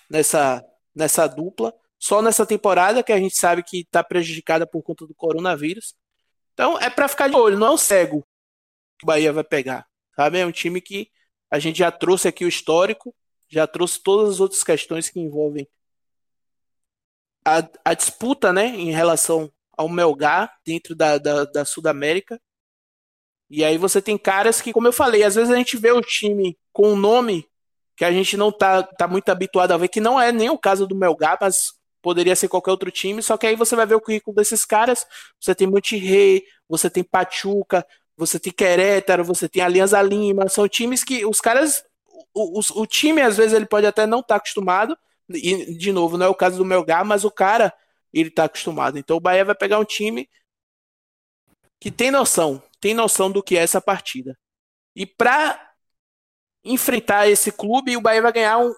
nessa, 0.09 0.65
nessa 0.95 1.27
dupla. 1.27 1.75
Só 1.99 2.23
nessa 2.23 2.47
temporada, 2.47 3.03
que 3.03 3.13
a 3.13 3.19
gente 3.19 3.37
sabe 3.37 3.63
que 3.63 3.81
está 3.81 4.05
prejudicada 4.05 4.67
por 4.67 4.83
conta 4.83 5.05
do 5.05 5.15
coronavírus. 5.15 5.95
Então, 6.55 6.79
é 6.79 6.89
para 6.89 7.09
ficar 7.09 7.29
de 7.29 7.35
olho. 7.35 7.59
Não 7.59 7.67
é 7.67 7.71
um 7.73 7.77
cego 7.77 8.25
que 8.99 9.05
o 9.05 9.07
Bahia 9.07 9.33
vai 9.33 9.45
pegar. 9.45 9.87
Sabe? 10.15 10.39
É 10.39 10.47
um 10.47 10.53
time 10.53 10.81
que 10.81 11.11
a 11.51 11.59
gente 11.59 11.81
já 11.81 11.91
trouxe 11.91 12.29
aqui 12.29 12.45
o 12.45 12.49
histórico, 12.49 13.15
já 13.49 13.67
trouxe 13.67 14.01
todas 14.01 14.35
as 14.35 14.41
outras 14.41 14.63
questões 14.63 15.11
que 15.11 15.21
envolvem 15.21 15.69
a, 17.47 17.69
a 17.85 17.95
disputa 17.95 18.53
né, 18.53 18.67
em 18.67 18.91
relação 18.91 19.51
ao 19.77 19.89
Melgar 19.89 20.53
dentro 20.67 20.97
da, 20.97 21.17
da, 21.17 21.45
da 21.45 21.65
Sudamérica. 21.65 22.41
E 23.49 23.65
aí 23.65 23.79
você 23.79 24.03
tem 24.03 24.19
caras 24.19 24.61
que, 24.61 24.73
como 24.73 24.89
eu 24.89 24.93
falei, 24.93 25.23
às 25.23 25.37
vezes 25.37 25.53
a 25.53 25.57
gente 25.57 25.77
vê 25.77 25.93
o 25.93 26.01
time 26.01 26.59
com 26.73 26.93
um 26.93 26.97
nome 26.97 27.49
que 27.97 28.05
a 28.05 28.11
gente 28.11 28.37
não 28.37 28.51
tá, 28.51 28.83
tá 28.83 29.07
muito 29.07 29.29
habituado 29.29 29.71
a 29.73 29.77
ver, 29.77 29.89
que 29.89 30.01
não 30.01 30.21
é 30.21 30.33
nem 30.33 30.51
o 30.51 30.59
caso 30.59 30.87
do 30.87 30.97
Melgar, 30.97 31.39
mas 31.41 31.73
poderia 32.03 32.35
ser 32.35 32.49
qualquer 32.49 32.73
outro 32.73 32.91
time, 32.91 33.23
só 33.23 33.37
que 33.37 33.47
aí 33.47 33.57
você 33.57 33.75
vai 33.75 33.87
ver 33.87 33.95
o 33.95 34.01
currículo 34.01 34.37
desses 34.37 34.65
caras, 34.65 35.07
você 35.41 35.55
tem 35.55 35.67
Monterrey, 35.67 36.45
você 36.69 36.91
tem 36.91 37.03
Pachuca, 37.03 37.87
você 38.17 38.39
tem 38.39 38.53
Querétaro, 38.53 39.25
você 39.25 39.49
tem 39.49 39.63
Alianza 39.63 40.03
Lima, 40.03 40.49
são 40.49 40.69
times 40.69 41.03
que 41.03 41.25
os 41.25 41.41
caras, 41.41 41.85
o, 42.35 42.61
o, 42.61 42.83
o 42.83 42.87
time 42.87 43.23
às 43.23 43.37
vezes 43.37 43.55
ele 43.55 43.67
pode 43.67 43.87
até 43.87 44.05
não 44.05 44.19
estar 44.19 44.35
tá 44.35 44.37
acostumado, 44.37 44.97
e, 45.29 45.75
de 45.75 45.93
novo, 45.93 46.17
não 46.17 46.27
é 46.27 46.29
o 46.29 46.35
caso 46.35 46.57
do 46.57 46.65
Melgar, 46.65 47.05
mas 47.05 47.25
o 47.25 47.31
cara, 47.31 47.73
ele 48.13 48.31
tá 48.31 48.45
acostumado. 48.45 48.99
Então 48.99 49.17
o 49.17 49.21
Bahia 49.21 49.45
vai 49.45 49.55
pegar 49.55 49.79
um 49.79 49.85
time 49.85 50.29
que 51.81 51.91
tem 51.91 52.11
noção, 52.11 52.63
tem 52.81 52.95
noção 52.95 53.31
do 53.31 53.43
que 53.43 53.57
é 53.57 53.63
essa 53.63 53.81
partida. 53.81 54.37
E 54.95 55.05
para 55.05 55.61
enfrentar 56.65 57.29
esse 57.29 57.53
clube, 57.53 57.97
o 57.97 58.01
Bahia 58.01 58.23
vai 58.23 58.33
ganhar 58.33 58.59
um, 58.59 58.75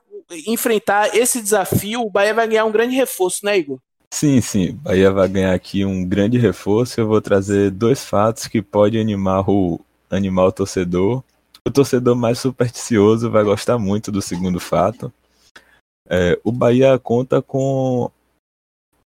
enfrentar 0.46 1.14
esse 1.16 1.40
desafio, 1.40 2.02
o 2.02 2.10
Bahia 2.10 2.34
vai 2.34 2.46
ganhar 2.46 2.64
um 2.64 2.72
grande 2.72 2.94
reforço, 2.94 3.44
né, 3.44 3.58
Igor? 3.58 3.78
Sim, 4.10 4.40
sim. 4.40 4.72
Bahia 4.72 5.10
vai 5.12 5.28
ganhar 5.28 5.54
aqui 5.54 5.84
um 5.84 6.04
grande 6.04 6.38
reforço. 6.38 7.00
Eu 7.00 7.06
vou 7.06 7.20
trazer 7.20 7.70
dois 7.70 8.04
fatos 8.04 8.46
que 8.46 8.62
podem 8.62 9.00
animar 9.00 9.48
o 9.48 9.80
animar 10.10 10.46
o 10.46 10.52
torcedor. 10.52 11.22
O 11.64 11.70
torcedor 11.70 12.16
mais 12.16 12.38
supersticioso 12.38 13.30
vai 13.30 13.44
gostar 13.44 13.78
muito 13.78 14.10
do 14.10 14.22
segundo 14.22 14.58
fato. 14.58 15.12
É, 16.08 16.40
o 16.42 16.50
Bahia 16.50 16.98
conta 16.98 17.42
com. 17.42 18.10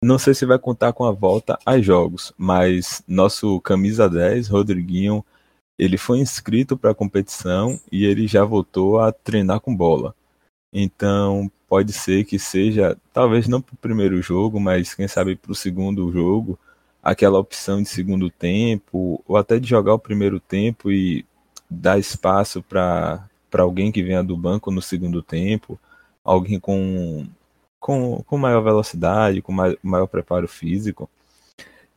Não 0.02 0.18
sei 0.18 0.34
se 0.34 0.46
vai 0.46 0.58
contar 0.58 0.92
com 0.92 1.04
a 1.04 1.10
volta 1.10 1.58
a 1.64 1.80
jogos, 1.80 2.32
mas 2.36 3.02
nosso 3.06 3.60
camisa 3.60 4.08
10, 4.08 4.48
Rodriguinho, 4.48 5.24
ele 5.78 5.98
foi 5.98 6.18
inscrito 6.18 6.76
para 6.76 6.90
a 6.90 6.94
competição 6.94 7.78
e 7.90 8.04
ele 8.04 8.26
já 8.26 8.44
voltou 8.44 8.98
a 8.98 9.12
treinar 9.12 9.60
com 9.60 9.74
bola. 9.74 10.14
Então 10.72 11.50
pode 11.68 11.92
ser 11.92 12.24
que 12.24 12.38
seja, 12.38 12.96
talvez 13.12 13.46
não 13.48 13.60
para 13.62 13.74
o 13.74 13.78
primeiro 13.78 14.20
jogo, 14.22 14.58
mas 14.60 14.94
quem 14.94 15.08
sabe 15.08 15.36
para 15.36 15.52
o 15.52 15.54
segundo 15.54 16.10
jogo, 16.12 16.58
aquela 17.02 17.38
opção 17.38 17.82
de 17.82 17.88
segundo 17.88 18.30
tempo, 18.30 19.22
ou 19.26 19.36
até 19.36 19.58
de 19.58 19.68
jogar 19.68 19.94
o 19.94 19.98
primeiro 19.98 20.40
tempo 20.40 20.90
e 20.90 21.24
dar 21.70 21.98
espaço 21.98 22.62
para 22.62 23.28
alguém 23.58 23.92
que 23.92 24.02
venha 24.02 24.24
do 24.24 24.36
banco 24.36 24.70
no 24.70 24.82
segundo 24.82 25.22
tempo 25.22 25.78
alguém 26.24 26.60
com, 26.60 27.26
com, 27.78 28.22
com 28.24 28.38
maior 28.38 28.62
velocidade, 28.62 29.42
com 29.42 29.52
maior, 29.82 30.06
preparo 30.06 30.48
físico. 30.48 31.08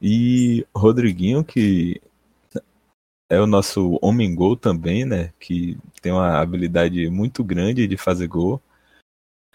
E 0.01 0.65
Rodriguinho, 0.75 1.43
que 1.43 2.01
é 3.29 3.39
o 3.39 3.47
nosso 3.47 3.97
homem 4.01 4.33
gol 4.35 4.55
também, 4.55 5.05
né? 5.05 5.33
Que 5.39 5.77
tem 6.01 6.11
uma 6.11 6.39
habilidade 6.39 7.09
muito 7.09 7.43
grande 7.43 7.87
de 7.87 7.97
fazer 7.97 8.27
gol. 8.27 8.61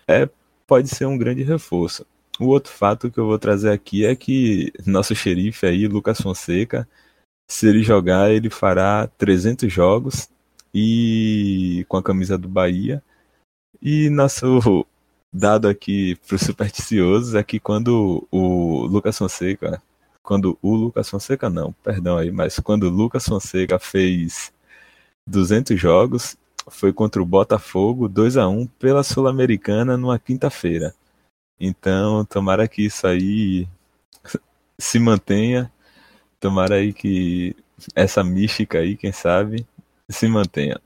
É, 0.09 0.29
pode 0.67 0.89
ser 0.89 1.07
um 1.07 1.19
grande 1.19 1.43
reforço. 1.43 2.07
O 2.41 2.47
outro 2.47 2.73
fato 2.73 3.11
que 3.11 3.19
eu 3.19 3.27
vou 3.27 3.39
trazer 3.39 3.71
aqui 3.71 4.05
é 4.07 4.15
que 4.15 4.73
nosso 4.87 5.15
xerife 5.15 5.67
aí, 5.67 5.89
Lucas 5.89 6.21
Fonseca, 6.21 6.89
Se 7.51 7.69
ele 7.69 7.83
jogar, 7.83 8.31
ele 8.31 8.51
fará 8.51 9.07
300 9.19 9.73
jogos 9.73 10.31
e 10.75 11.85
com 11.89 11.97
a 11.97 12.03
camisa 12.03 12.39
do 12.39 12.49
Bahia. 12.49 13.03
E 13.81 14.11
nosso 14.11 14.87
dado 15.33 15.69
aqui 15.69 16.17
para 16.27 16.37
os 16.37 16.43
supersticiosos 16.43 17.35
é 17.35 17.43
que 17.43 17.61
quando 17.61 18.27
o 18.31 18.87
Lucas 18.87 19.17
Fonseca, 19.17 19.83
quando 20.23 20.59
o 20.63 20.75
Lucas 20.75 21.09
Fonseca 21.09 21.49
não, 21.49 21.73
perdão 21.73 22.17
aí, 22.19 22.31
mas 22.31 22.59
quando 22.59 22.85
o 22.85 22.91
Lucas 22.91 23.25
Fonseca 23.25 23.79
fez 23.79 24.53
200 25.27 25.79
jogos, 25.79 26.37
foi 26.71 26.93
contra 26.93 27.23
o 27.23 27.27
Botafogo 27.27 28.09
2 28.09 28.37
a 28.37 28.49
1 28.49 28.67
pela 28.79 29.03
Sul-Americana 29.03 29.97
numa 29.97 30.19
quinta-feira. 30.19 30.95
Então, 31.61 32.25
tomara 32.25 32.69
que 32.69 32.85
isso 32.87 33.07
aí 33.07 33.67
se 34.79 34.99
mantenha. 34.99 35.73
Tomara 36.41 36.77
aí 36.77 36.93
que 36.93 37.57
essa 37.95 38.23
mística 38.23 38.79
aí, 38.79 38.97
quem 38.97 39.13
sabe, 39.13 39.67
se 40.09 40.29
mantenha. 40.29 40.81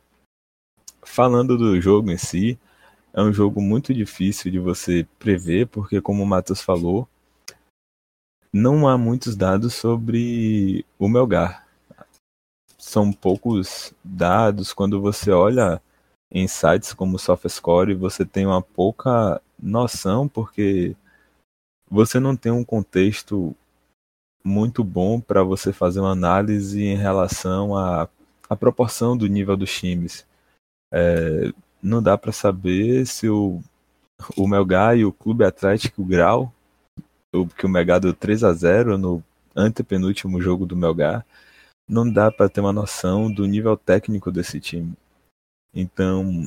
Falando 1.02 1.58
do 1.58 1.80
jogo 1.80 2.10
em 2.10 2.18
si, 2.18 2.58
é 3.12 3.22
um 3.22 3.32
jogo 3.32 3.60
muito 3.60 3.92
difícil 3.92 4.50
de 4.50 4.58
você 4.58 5.06
prever, 5.18 5.66
porque 5.66 6.00
como 6.00 6.22
o 6.22 6.26
Matheus 6.26 6.62
falou, 6.62 7.06
não 8.52 8.88
há 8.88 8.96
muitos 8.96 9.36
dados 9.36 9.74
sobre 9.74 10.84
o 10.98 11.08
Melgar. 11.08 11.66
São 12.78 13.12
poucos 13.12 13.94
dados. 14.02 14.72
Quando 14.72 15.00
você 15.00 15.30
olha 15.30 15.80
em 16.30 16.48
sites 16.48 16.92
como 16.92 17.16
o 17.16 17.18
SoftScore, 17.18 17.94
você 17.94 18.24
tem 18.24 18.46
uma 18.46 18.62
pouca 18.62 19.40
noção, 19.58 20.26
porque 20.26 20.96
você 21.90 22.18
não 22.18 22.36
tem 22.36 22.50
um 22.50 22.64
contexto 22.64 23.54
muito 24.44 24.82
bom 24.82 25.20
para 25.20 25.42
você 25.42 25.72
fazer 25.72 26.00
uma 26.00 26.12
análise 26.12 26.82
em 26.82 26.96
relação 26.96 27.76
à, 27.76 28.08
à 28.48 28.56
proporção 28.56 29.16
do 29.16 29.26
nível 29.26 29.56
dos 29.56 29.72
times. 29.78 30.26
É, 30.92 31.52
não 31.82 32.02
dá 32.02 32.16
para 32.16 32.32
saber 32.32 33.06
se 33.06 33.28
o, 33.28 33.60
o 34.36 34.46
Melgar 34.46 34.96
e 34.96 35.04
o 35.04 35.12
Clube 35.12 35.44
Atlético 35.44 36.04
Grau, 36.04 36.52
que 37.56 37.66
o 37.66 37.68
Melgar 37.68 38.00
deu 38.00 38.14
3 38.14 38.44
a 38.44 38.52
0 38.52 38.98
no 38.98 39.22
antepenúltimo 39.56 40.40
jogo 40.40 40.66
do 40.66 40.76
Melgar, 40.76 41.26
não 41.88 42.10
dá 42.10 42.30
para 42.30 42.48
ter 42.48 42.60
uma 42.60 42.72
noção 42.72 43.32
do 43.32 43.44
nível 43.46 43.76
técnico 43.76 44.30
desse 44.30 44.60
time. 44.60 44.94
Então, 45.74 46.44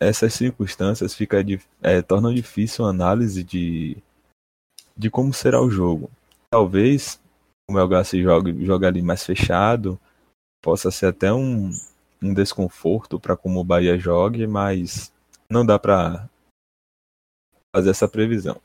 essas 0.00 0.32
circunstâncias 0.34 1.14
fica, 1.14 1.44
é, 1.82 2.00
tornam 2.02 2.32
difícil 2.32 2.84
a 2.84 2.90
análise 2.90 3.44
de, 3.44 3.96
de 4.96 5.10
como 5.10 5.32
será 5.32 5.60
o 5.60 5.70
jogo 5.70 6.10
talvez 6.52 7.18
o 7.66 7.72
Melgar 7.72 8.04
se 8.04 8.22
jogue, 8.22 8.66
jogue 8.66 8.84
ali 8.84 9.00
mais 9.00 9.24
fechado, 9.24 9.98
possa 10.62 10.90
ser 10.90 11.06
até 11.06 11.32
um, 11.32 11.70
um 12.22 12.32
desconforto 12.32 13.18
para 13.18 13.36
como 13.36 13.60
o 13.60 13.64
Bahia 13.64 13.98
jogue, 13.98 14.46
mas 14.46 15.12
não 15.50 15.66
dá 15.66 15.78
para 15.78 16.28
fazer 17.74 17.90
essa 17.90 18.08
previsão. 18.08 18.60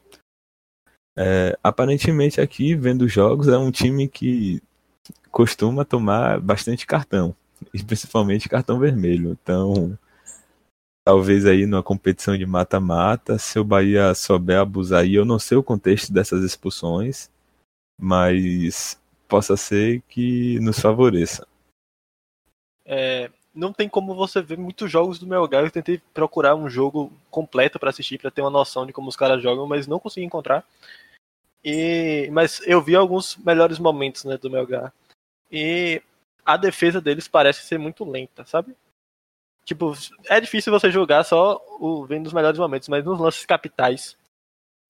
É, 1.18 1.58
aparentemente 1.64 2.40
aqui, 2.40 2.76
vendo 2.76 3.08
jogos, 3.08 3.48
é 3.48 3.58
um 3.58 3.72
time 3.72 4.08
que 4.08 4.62
costuma 5.32 5.84
tomar 5.84 6.40
bastante 6.40 6.86
cartão, 6.86 7.36
e 7.74 7.84
principalmente 7.84 8.50
cartão 8.50 8.80
vermelho. 8.80 9.32
Então, 9.32 9.98
talvez 11.04 11.46
aí 11.46 11.66
numa 11.66 11.82
competição 11.82 12.38
de 12.38 12.46
mata-mata, 12.46 13.40
se 13.40 13.58
o 13.58 13.64
Bahia 13.64 14.14
souber 14.14 14.60
abusar 14.60 15.02
aí, 15.02 15.16
eu 15.16 15.26
não 15.26 15.40
sei 15.40 15.58
o 15.58 15.64
contexto 15.64 16.14
dessas 16.14 16.44
expulsões, 16.44 17.32
mas 18.00 19.02
possa 19.28 19.58
ser 19.58 20.02
que 20.08 20.60
nos 20.60 20.80
favoreça. 20.80 21.48
É, 22.86 23.32
não 23.58 23.74
tem 23.74 23.90
como 23.90 24.14
você 24.14 24.42
ver 24.42 24.58
muitos 24.58 24.90
jogos 24.90 25.18
do 25.18 25.26
Melgar. 25.26 25.64
Eu 25.64 25.72
tentei 25.72 26.00
procurar 26.14 26.56
um 26.56 26.70
jogo 26.70 27.12
completo 27.30 27.80
para 27.80 27.90
assistir, 27.90 28.20
para 28.20 28.30
ter 28.30 28.42
uma 28.42 28.52
noção 28.52 28.86
de 28.86 28.94
como 28.94 29.10
os 29.10 29.16
caras 29.16 29.42
jogam, 29.42 29.66
mas 29.66 29.88
não 29.88 30.00
consegui 30.00 30.26
encontrar. 30.26 30.64
E, 31.66 32.30
mas 32.32 32.62
eu 32.66 32.82
vi 32.82 32.96
alguns 32.96 33.36
melhores 33.38 33.80
momentos 33.80 34.24
né, 34.24 34.38
do 34.38 34.50
Melgar. 34.50 34.94
E 35.52 36.02
a 36.46 36.56
defesa 36.56 37.02
deles 37.02 37.28
parece 37.28 37.66
ser 37.66 37.80
muito 37.80 38.06
lenta, 38.06 38.46
sabe? 38.46 38.76
Tipo, 39.66 39.94
é 40.30 40.40
difícil 40.40 40.72
você 40.72 40.90
jogar 40.92 41.24
só 41.24 41.62
o, 41.80 42.06
vendo 42.06 42.28
os 42.28 42.34
melhores 42.34 42.60
momentos, 42.60 42.88
mas 42.88 43.04
nos 43.04 43.20
lances 43.20 43.46
capitais 43.46 44.16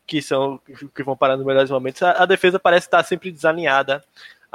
que 0.06 0.22
são 0.22 0.58
que 0.96 1.04
vão 1.04 1.18
parar 1.18 1.36
nos 1.36 1.46
melhores 1.46 1.70
momentos, 1.70 2.02
a, 2.02 2.24
a, 2.24 2.26
defesa 2.26 2.58
parece 2.60 2.88
estar 2.88 3.04
sempre 3.04 3.32
desalinhada. 3.32 4.04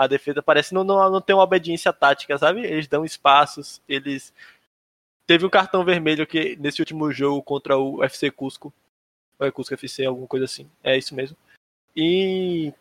A 0.02 0.06
defesa 0.08 0.42
parece 0.42 0.74
não, 0.74 0.82
não, 0.82 1.10
não 1.10 1.20
ter 1.20 1.32
uma 1.32 1.44
obediência 1.44 1.92
tática, 1.92 2.36
sabe? 2.36 2.62
Eles 2.62 2.88
dão 2.88 3.04
espaços, 3.04 3.80
eles. 3.88 4.32
Teve 5.26 5.46
um 5.46 5.50
cartão 5.50 5.84
vermelho 5.84 6.26
que 6.26 6.56
nesse 6.56 6.82
último 6.82 7.12
jogo 7.12 7.42
contra 7.42 7.78
o 7.78 8.02
FC 8.02 8.30
Cusco. 8.30 8.72
Ou 9.38 9.46
é 9.46 9.52
Cusco 9.52 9.74
FC, 9.74 10.04
alguma 10.04 10.26
coisa 10.26 10.44
assim. 10.44 10.68
É 10.82 10.96
isso 10.96 11.14
mesmo. 11.14 11.36
E. 11.94 12.72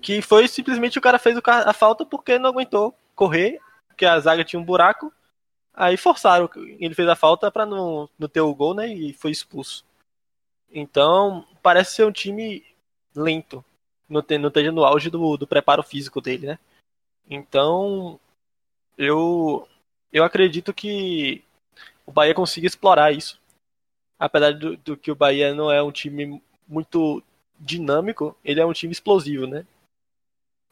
Que 0.00 0.22
foi 0.22 0.46
simplesmente 0.46 0.98
o 0.98 1.02
cara 1.02 1.18
fez 1.18 1.36
a 1.44 1.72
falta 1.72 2.06
porque 2.06 2.38
não 2.38 2.50
aguentou 2.50 2.96
correr, 3.14 3.60
porque 3.88 4.06
a 4.06 4.18
zaga 4.20 4.44
tinha 4.44 4.60
um 4.60 4.64
buraco. 4.64 5.12
Aí 5.74 5.96
forçaram, 5.96 6.48
ele 6.78 6.94
fez 6.94 7.08
a 7.08 7.16
falta 7.16 7.50
para 7.50 7.66
não, 7.66 8.08
não 8.18 8.28
ter 8.28 8.40
o 8.40 8.54
gol, 8.54 8.74
né? 8.74 8.86
E 8.86 9.12
foi 9.12 9.30
expulso. 9.30 9.84
Então, 10.70 11.46
parece 11.62 11.96
ser 11.96 12.06
um 12.06 12.12
time 12.12 12.64
lento. 13.14 13.64
Não, 14.12 14.22
tem, 14.22 14.38
não 14.38 14.48
esteja 14.48 14.70
no 14.70 14.84
auge 14.84 15.08
do, 15.08 15.36
do 15.36 15.46
preparo 15.46 15.82
físico 15.82 16.20
dele, 16.20 16.46
né? 16.46 16.58
Então, 17.28 18.20
eu, 18.98 19.66
eu 20.12 20.22
acredito 20.22 20.74
que 20.74 21.42
o 22.06 22.12
Bahia 22.12 22.34
consiga 22.34 22.66
explorar 22.66 23.12
isso. 23.12 23.40
Apesar 24.18 24.52
do, 24.52 24.76
do, 24.76 24.96
que 24.96 25.10
o 25.10 25.16
Bahia 25.16 25.54
não 25.54 25.70
é 25.70 25.82
um 25.82 25.90
time 25.90 26.42
muito 26.68 27.22
dinâmico, 27.58 28.36
ele 28.44 28.60
é 28.60 28.66
um 28.66 28.72
time 28.72 28.92
explosivo, 28.92 29.46
né? 29.46 29.64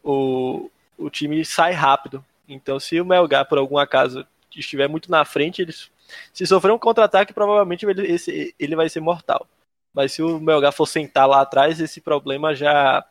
O, 0.04 0.70
o 0.98 1.08
time 1.08 1.44
sai 1.44 1.72
rápido. 1.72 2.24
Então, 2.46 2.78
se 2.78 3.00
o 3.00 3.04
Melgar, 3.04 3.48
por 3.48 3.58
algum 3.58 3.78
acaso, 3.78 4.26
estiver 4.54 4.88
muito 4.88 5.10
na 5.10 5.24
frente, 5.24 5.62
eles, 5.62 5.90
se 6.32 6.46
sofrer 6.46 6.72
um 6.72 6.78
contra-ataque, 6.78 7.32
provavelmente 7.32 7.86
ele, 7.86 8.06
esse, 8.06 8.54
ele 8.58 8.76
vai 8.76 8.88
ser 8.88 9.00
mortal. 9.00 9.46
Mas 9.92 10.12
se 10.12 10.22
o 10.22 10.38
Melgar 10.38 10.72
for 10.72 10.86
sentar 10.86 11.28
lá 11.28 11.40
atrás, 11.40 11.80
esse 11.80 12.00
problema 12.00 12.54
já, 12.54 13.04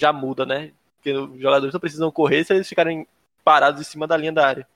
já 0.00 0.12
muda, 0.12 0.46
né? 0.46 0.72
Porque 0.96 1.12
os 1.12 1.40
jogadores 1.40 1.72
não 1.72 1.80
precisam 1.80 2.10
correr 2.10 2.44
se 2.44 2.54
eles 2.54 2.68
ficarem 2.68 3.06
parados 3.44 3.80
em 3.80 3.84
cima 3.84 4.06
da 4.06 4.16
linha 4.16 4.32
da 4.32 4.46
área. 4.46 4.66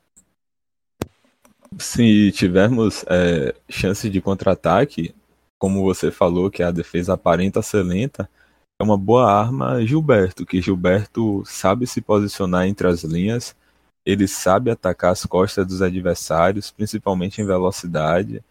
Se 1.79 2.31
tivermos 2.33 3.05
é, 3.09 3.55
chances 3.69 4.11
de 4.11 4.21
contra-ataque, 4.21 5.15
como 5.59 5.83
você 5.83 6.11
falou 6.11 6.51
que 6.51 6.63
a 6.63 6.71
defesa 6.71 7.15
aparenta 7.15 7.63
ser 7.63 7.83
lenta, 7.83 8.29
é 8.79 8.85
uma 8.85 8.99
boa 8.99 9.31
arma 9.31 9.85
Gilberto, 9.85 10.45
que 10.45 10.61
Gilberto 10.61 11.43
sabe 11.47 11.87
se 11.87 12.01
posicionar 12.01 12.67
entre 12.67 12.87
as 12.87 13.03
linhas, 13.03 13.57
ele 14.05 14.29
sabe 14.29 14.71
atacar 14.71 15.13
as 15.13 15.25
costas 15.25 15.67
dos 15.67 15.81
adversários, 15.81 16.71
principalmente 16.71 17.41
em 17.41 17.47
velocidade. 17.47 18.43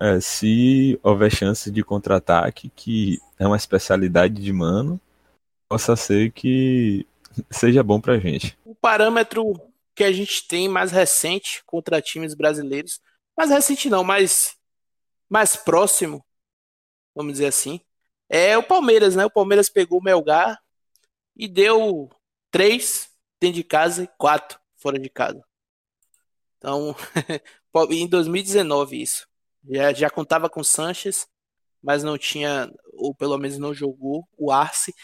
É, 0.00 0.20
se 0.20 0.98
houver 1.02 1.30
chance 1.30 1.70
de 1.70 1.82
contra-ataque, 1.82 2.70
que 2.74 3.20
é 3.38 3.46
uma 3.46 3.56
especialidade 3.56 4.42
de 4.42 4.52
mano, 4.52 5.00
possa 5.68 5.94
ser 5.94 6.32
que 6.32 7.06
seja 7.50 7.82
bom 7.82 8.00
pra 8.00 8.18
gente. 8.18 8.58
O 8.64 8.74
parâmetro 8.74 9.54
que 9.94 10.04
a 10.04 10.12
gente 10.12 10.46
tem 10.46 10.68
mais 10.68 10.90
recente 10.90 11.62
contra 11.66 12.00
times 12.00 12.34
brasileiros, 12.34 13.00
mais 13.36 13.50
recente 13.50 13.90
não, 13.90 14.02
mais, 14.02 14.56
mais 15.28 15.56
próximo, 15.56 16.24
vamos 17.14 17.34
dizer 17.34 17.46
assim, 17.46 17.80
é 18.28 18.56
o 18.56 18.62
Palmeiras, 18.62 19.16
né? 19.16 19.24
O 19.24 19.30
Palmeiras 19.30 19.68
pegou 19.68 20.00
o 20.00 20.02
Melgar 20.02 20.58
e 21.36 21.48
deu 21.48 22.08
três 22.50 23.10
dentro 23.40 23.56
de 23.56 23.64
casa 23.64 24.04
e 24.04 24.08
quatro 24.18 24.58
fora 24.76 24.98
de 24.98 25.08
casa. 25.08 25.42
Então, 26.58 26.94
em 27.90 28.06
2019 28.06 29.00
isso. 29.02 29.26
Já, 29.68 29.92
já 29.92 30.10
contava 30.10 30.48
com 30.48 30.62
Sanches, 30.62 31.26
mas 31.82 32.02
não 32.02 32.16
tinha, 32.18 32.70
ou 32.94 33.14
pelo 33.14 33.38
menos 33.38 33.58
não 33.58 33.74
jogou, 33.74 34.28
o 34.36 34.50
Arce. 34.50 34.94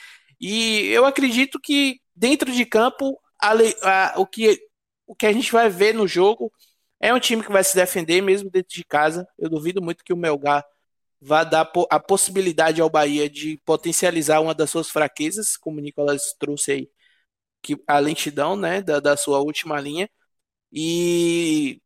E 0.40 0.86
eu 0.86 1.04
acredito 1.04 1.60
que 1.60 2.00
dentro 2.14 2.52
de 2.52 2.64
campo, 2.64 3.18
a, 3.40 3.52
a, 3.82 4.20
o, 4.20 4.26
que, 4.26 4.58
o 5.06 5.14
que 5.14 5.26
a 5.26 5.32
gente 5.32 5.50
vai 5.52 5.68
ver 5.68 5.94
no 5.94 6.06
jogo 6.06 6.52
é 7.00 7.12
um 7.12 7.20
time 7.20 7.42
que 7.42 7.52
vai 7.52 7.62
se 7.62 7.74
defender 7.74 8.22
mesmo 8.22 8.50
dentro 8.50 8.74
de 8.74 8.84
casa. 8.84 9.26
Eu 9.38 9.48
duvido 9.48 9.82
muito 9.82 10.04
que 10.04 10.12
o 10.12 10.16
Melgar 10.16 10.64
vá 11.20 11.42
dar 11.42 11.70
a 11.90 12.00
possibilidade 12.00 12.80
ao 12.80 12.90
Bahia 12.90 13.28
de 13.28 13.58
potencializar 13.64 14.40
uma 14.40 14.54
das 14.54 14.70
suas 14.70 14.90
fraquezas, 14.90 15.56
como 15.56 15.78
o 15.78 15.80
Nicolas 15.80 16.34
trouxe 16.38 16.72
aí, 16.72 16.90
que 17.62 17.82
a 17.86 17.98
lentidão 17.98 18.56
né, 18.56 18.82
da, 18.82 19.00
da 19.00 19.16
sua 19.16 19.40
última 19.40 19.80
linha. 19.80 20.08
E 20.72 21.80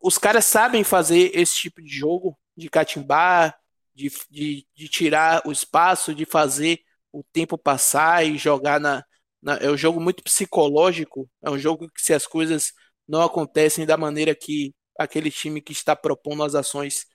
os 0.00 0.16
caras 0.16 0.46
sabem 0.46 0.82
fazer 0.82 1.30
esse 1.34 1.54
tipo 1.56 1.82
de 1.82 1.88
jogo, 1.88 2.38
de 2.56 2.70
catimbar, 2.70 3.58
de, 3.94 4.10
de, 4.30 4.66
de 4.74 4.88
tirar 4.88 5.42
o 5.44 5.52
espaço, 5.52 6.14
de 6.14 6.24
fazer 6.24 6.80
o 7.12 7.22
tempo 7.32 7.58
passar 7.58 8.24
e 8.24 8.38
jogar 8.38 8.80
na, 8.80 9.04
né? 9.42 9.58
é 9.60 9.70
um 9.70 9.76
jogo 9.76 10.00
muito 10.00 10.22
psicológico, 10.22 11.28
é 11.42 11.50
um 11.50 11.58
jogo 11.58 11.88
que 11.90 12.02
se 12.02 12.12
as 12.12 12.26
coisas 12.26 12.72
não 13.06 13.22
acontecem 13.22 13.86
da 13.86 13.96
maneira 13.96 14.34
que 14.34 14.74
aquele 14.98 15.30
time 15.30 15.60
que 15.60 15.72
está 15.72 15.96
propondo 15.96 16.44
as 16.44 16.54
ações 16.54 17.06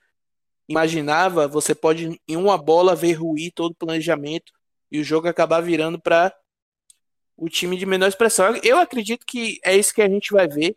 imaginava, 0.68 1.46
você 1.46 1.74
pode 1.74 2.20
em 2.28 2.36
uma 2.36 2.58
bola 2.58 2.94
ver 2.94 3.14
ruir 3.14 3.52
todo 3.54 3.72
o 3.72 3.76
planejamento 3.76 4.52
e 4.90 4.98
o 5.00 5.04
jogo 5.04 5.28
acabar 5.28 5.60
virando 5.60 6.00
para 6.00 6.34
o 7.36 7.48
time 7.48 7.76
de 7.76 7.86
menor 7.86 8.08
expressão. 8.08 8.56
Eu 8.62 8.78
acredito 8.78 9.24
que 9.26 9.58
é 9.64 9.76
isso 9.76 9.94
que 9.94 10.02
a 10.02 10.08
gente 10.08 10.32
vai 10.32 10.48
ver 10.48 10.76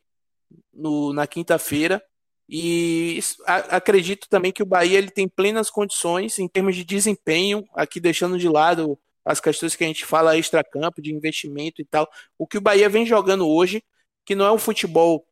no, 0.73 1.13
na 1.13 1.25
quinta-feira. 1.25 2.03
E 2.47 3.19
a, 3.45 3.77
acredito 3.77 4.27
também 4.27 4.51
que 4.51 4.63
o 4.63 4.65
Bahia 4.65 4.97
ele 4.97 5.11
tem 5.11 5.27
plenas 5.27 5.69
condições 5.69 6.39
em 6.39 6.47
termos 6.47 6.75
de 6.75 6.83
desempenho, 6.83 7.63
aqui 7.73 7.99
deixando 7.99 8.37
de 8.37 8.49
lado 8.49 8.99
as 9.29 9.39
questões 9.39 9.75
que 9.75 9.83
a 9.83 9.87
gente 9.87 10.07
fala 10.07 10.35
extra-campo, 10.35 11.03
de 11.03 11.13
investimento 11.13 11.83
e 11.83 11.85
tal. 11.85 12.09
O 12.35 12.47
que 12.47 12.57
o 12.57 12.61
Bahia 12.61 12.89
vem 12.89 13.05
jogando 13.05 13.47
hoje, 13.47 13.83
que 14.25 14.33
não 14.33 14.43
é 14.43 14.51
um 14.51 14.57
futebol 14.57 15.23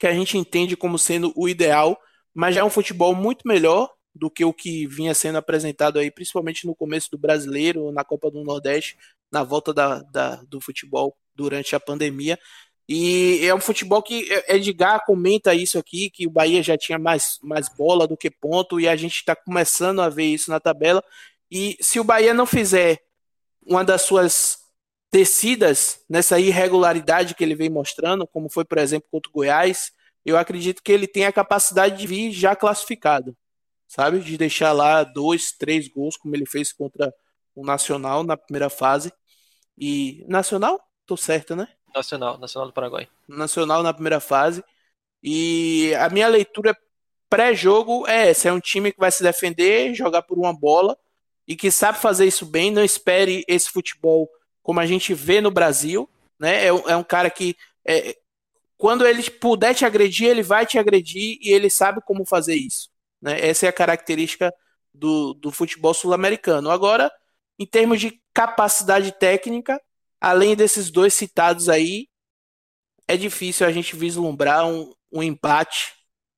que 0.00 0.08
a 0.08 0.12
gente 0.12 0.36
entende 0.36 0.76
como 0.76 0.98
sendo 0.98 1.32
o 1.36 1.48
ideal, 1.48 1.96
mas 2.34 2.56
já 2.56 2.62
é 2.62 2.64
um 2.64 2.70
futebol 2.70 3.14
muito 3.14 3.46
melhor 3.46 3.88
do 4.12 4.28
que 4.28 4.44
o 4.44 4.52
que 4.52 4.88
vinha 4.88 5.14
sendo 5.14 5.38
apresentado 5.38 6.00
aí, 6.00 6.10
principalmente 6.10 6.66
no 6.66 6.74
começo 6.74 7.08
do 7.08 7.16
brasileiro, 7.16 7.92
na 7.92 8.02
Copa 8.02 8.32
do 8.32 8.42
Nordeste, 8.42 8.96
na 9.30 9.44
volta 9.44 9.72
da, 9.72 10.00
da 10.02 10.42
do 10.48 10.60
futebol 10.60 11.16
durante 11.36 11.76
a 11.76 11.80
pandemia. 11.80 12.36
E 12.88 13.46
é 13.46 13.54
um 13.54 13.60
futebol 13.60 14.02
que 14.02 14.26
é, 14.28 14.56
Edgar 14.56 15.04
comenta 15.06 15.54
isso 15.54 15.78
aqui, 15.78 16.10
que 16.10 16.26
o 16.26 16.30
Bahia 16.30 16.64
já 16.64 16.76
tinha 16.76 16.98
mais, 16.98 17.38
mais 17.44 17.68
bola 17.68 18.08
do 18.08 18.16
que 18.16 18.28
ponto, 18.28 18.80
e 18.80 18.88
a 18.88 18.96
gente 18.96 19.14
está 19.14 19.36
começando 19.36 20.02
a 20.02 20.08
ver 20.08 20.24
isso 20.24 20.50
na 20.50 20.58
tabela. 20.58 21.02
E 21.50 21.76
se 21.80 22.00
o 22.00 22.04
Bahia 22.04 22.34
não 22.34 22.46
fizer 22.46 23.00
uma 23.66 23.84
das 23.84 24.02
suas 24.02 24.58
descidas 25.12 26.04
nessa 26.08 26.40
irregularidade 26.40 27.34
que 27.34 27.44
ele 27.44 27.54
vem 27.54 27.70
mostrando, 27.70 28.26
como 28.26 28.50
foi, 28.50 28.64
por 28.64 28.78
exemplo, 28.78 29.08
contra 29.10 29.30
o 29.30 29.32
Goiás, 29.32 29.92
eu 30.24 30.36
acredito 30.36 30.82
que 30.82 30.90
ele 30.90 31.06
tem 31.06 31.24
a 31.24 31.32
capacidade 31.32 31.96
de 31.96 32.06
vir 32.06 32.32
já 32.32 32.56
classificado, 32.56 33.36
sabe? 33.86 34.18
De 34.18 34.36
deixar 34.36 34.72
lá 34.72 35.04
dois, 35.04 35.52
três 35.52 35.86
gols, 35.86 36.16
como 36.16 36.34
ele 36.34 36.46
fez 36.46 36.72
contra 36.72 37.14
o 37.54 37.64
Nacional 37.64 38.24
na 38.24 38.36
primeira 38.36 38.68
fase. 38.68 39.12
E. 39.78 40.24
Nacional? 40.26 40.80
Tô 41.06 41.16
certo, 41.16 41.54
né? 41.54 41.68
Nacional, 41.94 42.38
Nacional 42.38 42.68
do 42.68 42.74
Paraguai. 42.74 43.08
Nacional 43.28 43.82
na 43.82 43.92
primeira 43.92 44.18
fase. 44.18 44.64
E 45.22 45.94
a 45.94 46.08
minha 46.08 46.26
leitura 46.26 46.76
pré-jogo 47.30 48.06
é 48.08 48.30
essa: 48.30 48.48
é 48.48 48.52
um 48.52 48.60
time 48.60 48.90
que 48.90 48.98
vai 48.98 49.12
se 49.12 49.22
defender, 49.22 49.94
jogar 49.94 50.22
por 50.22 50.38
uma 50.38 50.52
bola 50.52 50.98
e 51.46 51.56
que 51.56 51.70
sabe 51.70 51.98
fazer 51.98 52.26
isso 52.26 52.46
bem. 52.46 52.70
Não 52.70 52.84
espere 52.84 53.44
esse 53.46 53.70
futebol 53.70 54.28
como 54.62 54.80
a 54.80 54.86
gente 54.86 55.14
vê 55.14 55.40
no 55.40 55.50
Brasil. 55.50 56.08
Né? 56.38 56.64
É, 56.64 56.68
é 56.68 56.96
um 56.96 57.04
cara 57.04 57.30
que, 57.30 57.56
é, 57.86 58.16
quando 58.76 59.06
ele 59.06 59.22
puder 59.30 59.74
te 59.74 59.84
agredir, 59.84 60.28
ele 60.28 60.42
vai 60.42 60.66
te 60.66 60.78
agredir 60.78 61.38
e 61.40 61.50
ele 61.50 61.70
sabe 61.70 62.00
como 62.04 62.24
fazer 62.24 62.54
isso. 62.54 62.90
Né? 63.20 63.38
Essa 63.40 63.66
é 63.66 63.68
a 63.68 63.72
característica 63.72 64.52
do, 64.92 65.34
do 65.34 65.50
futebol 65.50 65.94
sul-americano. 65.94 66.70
Agora, 66.70 67.10
em 67.58 67.66
termos 67.66 68.00
de 68.00 68.20
capacidade 68.32 69.12
técnica, 69.12 69.80
além 70.20 70.56
desses 70.56 70.90
dois 70.90 71.14
citados 71.14 71.68
aí, 71.68 72.08
é 73.06 73.16
difícil 73.16 73.66
a 73.66 73.72
gente 73.72 73.94
vislumbrar 73.94 74.66
um, 74.66 74.92
um 75.12 75.22
empate 75.22 75.92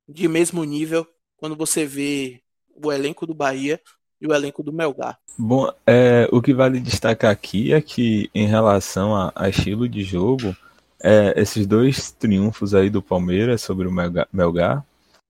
de 0.09 0.27
mesmo 0.29 0.65
nível 0.65 1.07
quando 1.37 1.57
você 1.57 1.87
vê 1.87 2.43
o 2.75 2.93
elenco 2.93 3.27
do 3.27 3.35
Bahia 3.35 3.81
e 4.21 4.27
o 4.27 4.35
elenco 4.35 4.63
do 4.63 4.73
Melgar. 4.73 5.19
Bom, 5.39 5.71
é, 5.87 6.29
o 6.33 6.41
que 6.41 6.55
vale 6.55 6.81
destacar 6.81 7.31
aqui 7.31 7.73
é 7.73 7.81
que, 7.81 8.31
em 8.35 8.47
relação 8.47 9.15
a, 9.15 9.33
a 9.35 9.49
estilo 9.49 9.89
de 9.89 10.03
jogo, 10.03 10.57
é, 11.03 11.41
esses 11.41 11.67
dois 11.67 12.11
triunfos 12.11 12.75
aí 12.75 12.89
do 12.89 13.03
Palmeiras 13.03 13.63
sobre 13.63 13.87
o 13.87 13.93
Melgar, 13.93 14.29
Melgar 14.33 14.85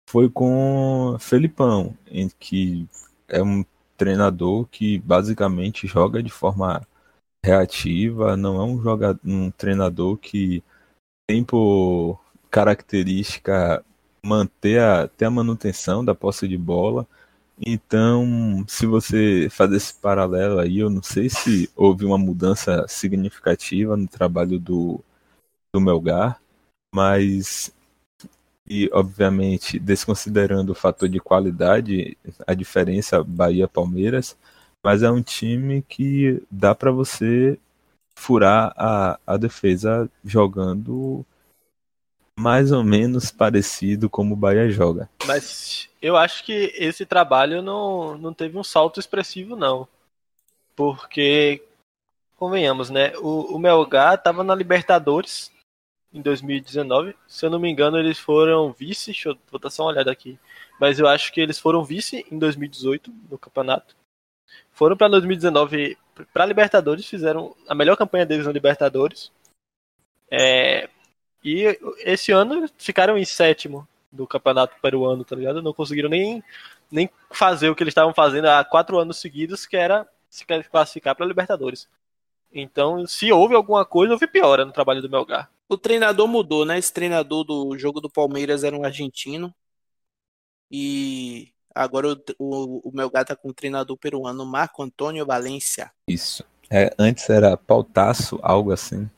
foi 0.09 0.29
com 0.29 1.17
Felipão, 1.21 1.97
em 2.11 2.29
que 2.39 2.89
é 3.29 3.43
um 3.43 3.65
treinador 3.97 4.67
que 4.67 4.99
basicamente 4.99 5.87
joga 5.87 6.23
de 6.23 6.31
forma 6.31 6.83
reativa, 7.45 8.37
não 8.37 8.61
é 8.61 8.65
um 8.65 8.83
jogador, 8.83 9.21
um 9.25 9.51
treinador 9.51 10.17
que 10.17 10.63
tem 11.29 11.45
por 11.45 12.19
característica 12.51 13.85
manter 14.25 14.81
a, 14.81 15.07
ter 15.07 15.27
a 15.27 15.31
manutenção 15.31 16.05
da 16.05 16.15
posse 16.15 16.49
de 16.49 16.59
bola. 16.59 17.07
Então, 17.63 18.65
se 18.67 18.87
você 18.87 19.49
fazer 19.51 19.77
esse 19.77 19.95
paralelo 19.95 20.59
aí, 20.59 20.79
eu 20.79 20.89
não 20.89 21.03
sei 21.03 21.29
se 21.29 21.71
houve 21.77 22.05
uma 22.07 22.17
mudança 22.17 22.87
significativa 22.89 23.97
no 23.97 24.09
trabalho 24.09 24.59
do, 24.59 25.01
do 25.73 25.81
Melgar, 25.81 26.41
mas 26.95 27.73
e 28.69 28.89
obviamente 28.93 29.79
desconsiderando 29.79 30.73
o 30.73 30.75
fator 30.75 31.09
de 31.09 31.21
qualidade, 31.21 32.17
a 32.47 32.55
diferença 32.55 33.23
Bahia-Palmeiras, 33.25 34.37
mas 34.85 35.03
é 35.03 35.11
um 35.11 35.23
time 35.23 35.83
que 35.83 36.43
dá 36.51 36.75
para 36.75 36.93
você 36.93 37.59
furar 38.17 38.73
a, 38.77 39.19
a 39.27 39.37
defesa 39.37 40.11
jogando 40.25 41.25
mais 42.41 42.73
ou 42.73 42.83
menos 42.83 43.31
parecido 43.31 44.09
como 44.09 44.35
o 44.35 44.37
Bahia 44.37 44.71
joga. 44.71 45.09
Mas 45.27 45.89
eu 46.01 46.17
acho 46.17 46.45
que 46.45 46.73
esse 46.77 47.05
trabalho 47.05 47.63
não, 47.63 48.17
não 48.17 48.33
teve 48.33 48.57
um 48.57 48.65
salto 48.65 48.99
expressivo, 48.99 49.55
não. 49.55 49.87
Porque, 50.75 51.63
convenhamos, 52.37 52.89
né? 52.91 53.13
O, 53.19 53.55
o 53.55 53.59
Melgar 53.59 54.15
estava 54.15 54.43
na 54.43 54.55
Libertadores 54.55 55.53
em 56.13 56.23
2019. 56.23 57.15
Se 57.29 57.45
eu 57.45 57.51
não 57.51 57.59
me 57.59 57.71
engano, 57.71 57.99
eles 57.99 58.19
foram 58.19 58.73
vice. 58.73 59.13
Deixa 59.13 59.29
eu 59.29 59.39
vou 59.51 59.61
dar 59.61 59.71
só 59.71 59.85
uma 59.85 59.91
olhada 59.91 60.11
aqui. 60.11 60.39
Mas 60.81 60.99
eu 60.99 61.07
acho 61.07 61.33
que 61.33 61.41
eles 61.41 61.59
foram 61.59 61.85
vice 61.85 62.27
em 62.31 62.39
2018 62.39 63.13
no 63.31 63.39
campeonato 63.39 63.95
foram 64.73 64.97
para 64.97 65.09
2019 65.09 65.99
para 66.33 66.47
Libertadores, 66.47 67.07
fizeram 67.07 67.55
a 67.69 67.75
melhor 67.75 67.97
campanha 67.97 68.27
deles 68.27 68.47
na 68.47 68.53
Libertadores. 68.53 69.31
É, 70.31 70.89
e 71.43 71.79
esse 72.01 72.33
ano 72.33 72.69
ficaram 72.77 73.17
em 73.17 73.25
sétimo 73.25 73.87
do 74.13 74.27
campeonato 74.27 74.75
peruano, 74.81 75.25
tá 75.25 75.37
ligado? 75.37 75.63
Não 75.63 75.73
conseguiram 75.73 76.09
nem, 76.09 76.43
nem 76.91 77.09
fazer 77.31 77.71
o 77.71 77.75
que 77.75 77.83
eles 77.83 77.93
estavam 77.93 78.13
fazendo 78.13 78.47
há 78.47 78.65
quatro 78.65 78.99
anos 78.99 79.19
seguidos, 79.19 79.67
que 79.67 79.77
era 79.77 80.07
se 80.29 80.45
classificar 80.45 81.15
para 81.15 81.27
Libertadores. 81.27 81.89
Então, 82.53 83.07
se 83.07 83.31
houve 83.33 83.55
alguma 83.55 83.85
coisa, 83.85 84.13
houve 84.13 84.27
piora 84.27 84.65
no 84.65 84.73
trabalho 84.73 85.01
do 85.01 85.09
Melgar. 85.09 85.51
O 85.69 85.79
treinador 85.79 86.27
mudou, 86.27 86.65
né? 86.65 86.79
Esse 86.79 86.93
treinador 86.93 87.45
do 87.45 87.79
jogo 87.79 88.01
do 88.01 88.11
Palmeiras 88.11 88.65
era 88.65 88.77
um 88.77 88.85
argentino. 88.85 89.55
E 90.71 91.53
Agora 91.75 92.09
o, 92.09 92.17
o, 92.39 92.89
o 92.89 92.93
Melgar 92.93 93.25
tá 93.25 93.37
com 93.37 93.49
o 93.49 93.55
treinador 93.55 93.97
peruano 93.97 94.45
Marco 94.45 94.83
Antônio 94.83 95.25
Valência. 95.25 95.93
Isso. 96.09 96.45
É, 96.69 96.93
antes 96.99 97.29
era 97.31 97.57
Pautaço, 97.57 98.39
algo 98.43 98.73
assim. 98.73 99.09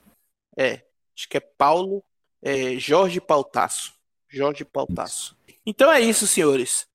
É, 0.56 0.82
acho 1.16 1.28
que 1.28 1.38
é 1.38 1.40
Paulo, 1.40 2.04
é, 2.42 2.78
Jorge 2.78 3.20
Pautaço. 3.20 3.94
Jorge 4.28 4.64
Pautaço. 4.64 5.36
Então 5.64 5.90
é 5.92 6.00
isso, 6.00 6.26
senhores. 6.26 6.86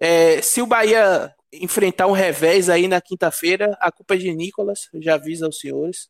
É, 0.00 0.40
se 0.40 0.62
o 0.62 0.66
Bahia 0.66 1.34
enfrentar 1.52 2.06
um 2.06 2.12
revés 2.12 2.68
aí 2.68 2.88
na 2.88 3.00
quinta-feira, 3.00 3.76
a 3.80 3.90
culpa 3.90 4.14
é 4.14 4.18
de 4.18 4.34
Nicolas, 4.34 4.88
já 4.94 5.14
avisa 5.14 5.46
aos 5.46 5.58
senhores. 5.58 6.08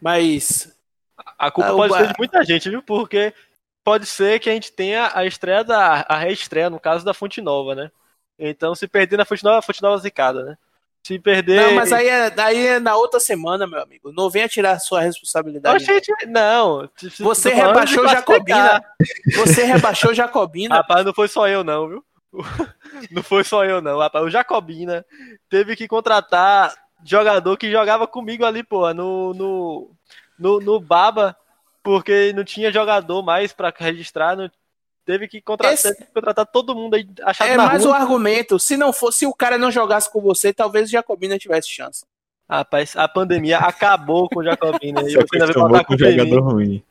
Mas. 0.00 0.76
A 1.38 1.50
culpa 1.50 1.70
ah, 1.70 1.74
pode 1.74 1.92
ba... 1.92 1.98
ser 1.98 2.08
de 2.08 2.14
muita 2.18 2.44
gente, 2.44 2.68
viu? 2.68 2.82
Porque 2.82 3.32
pode 3.82 4.06
ser 4.06 4.40
que 4.40 4.50
a 4.50 4.52
gente 4.52 4.72
tenha 4.72 5.10
a 5.14 5.24
estreia 5.24 5.64
da. 5.64 6.04
a 6.08 6.18
reestreia, 6.18 6.68
no 6.68 6.80
caso 6.80 7.04
da 7.04 7.14
Fonte 7.14 7.40
Nova, 7.40 7.74
né? 7.74 7.90
Então, 8.38 8.74
se 8.74 8.88
perder 8.88 9.16
na 9.16 9.24
Fonte 9.24 9.44
Nova, 9.44 9.58
a 9.58 9.62
Fonte 9.62 9.82
Nova 9.82 9.96
zicada, 9.98 10.42
né? 10.44 10.58
Se 11.04 11.18
perder. 11.18 11.60
Não, 11.60 11.74
mas 11.74 11.92
aí 11.92 12.08
é, 12.08 12.32
aí 12.40 12.66
é 12.66 12.80
na 12.80 12.96
outra 12.96 13.20
semana, 13.20 13.66
meu 13.66 13.80
amigo. 13.82 14.10
Não 14.10 14.30
venha 14.30 14.48
tirar 14.48 14.78
sua 14.78 15.02
responsabilidade. 15.02 15.84
Não. 16.26 16.88
Você 17.20 17.52
rebaixou 17.52 18.08
Jacobina. 18.08 18.82
Você 19.36 19.64
rebaixou 19.64 20.14
Jacobina. 20.14 20.76
Rapaz, 20.76 21.04
não 21.04 21.12
foi 21.12 21.28
só 21.28 21.46
eu, 21.46 21.62
não, 21.62 21.88
viu? 21.88 22.04
Não 23.12 23.22
foi 23.22 23.44
só 23.44 23.64
eu, 23.64 23.80
não. 23.80 23.98
Rapaz, 23.98 24.24
o 24.24 24.30
Jacobina 24.30 25.04
teve 25.48 25.76
que 25.76 25.86
contratar 25.86 26.74
jogador 27.04 27.56
que 27.56 27.70
jogava 27.70 28.06
comigo 28.08 28.44
ali, 28.44 28.64
pô, 28.64 28.92
no, 28.92 29.32
no, 29.34 29.90
no, 30.38 30.60
no 30.60 30.80
Baba, 30.80 31.36
porque 31.82 32.32
não 32.32 32.42
tinha 32.42 32.72
jogador 32.72 33.22
mais 33.22 33.52
para 33.52 33.72
registrar, 33.76 34.36
não, 34.36 34.50
Teve 35.04 35.28
que 35.28 35.40
contratar, 35.40 35.74
Esse... 35.74 35.92
teve 35.94 36.06
que 36.06 36.14
contratar 36.14 36.46
todo 36.46 36.74
mundo 36.74 36.94
aí 36.94 37.06
achado 37.22 37.48
É 37.48 37.56
mais 37.56 37.84
um 37.84 37.92
argumento. 37.92 38.58
Se 38.58 38.76
não 38.76 38.92
fosse, 38.92 39.18
se 39.18 39.26
o 39.26 39.34
cara 39.34 39.58
não 39.58 39.70
jogasse 39.70 40.10
com 40.10 40.20
você, 40.20 40.52
talvez 40.52 40.88
o 40.88 40.92
Jacobina 40.92 41.38
tivesse 41.38 41.68
chance. 41.68 42.04
Rapaz, 42.48 42.96
a 42.96 43.06
pandemia 43.06 43.58
acabou 43.58 44.28
com 44.28 44.40
o 44.40 44.44
Jacobina. 44.44 45.02
e 45.08 45.14
você 45.14 45.42
ainda 45.42 45.68
vai 45.68 45.84
com 45.84 45.94
o 45.94 45.98
jogador 45.98 46.40
ruim. 46.40 46.82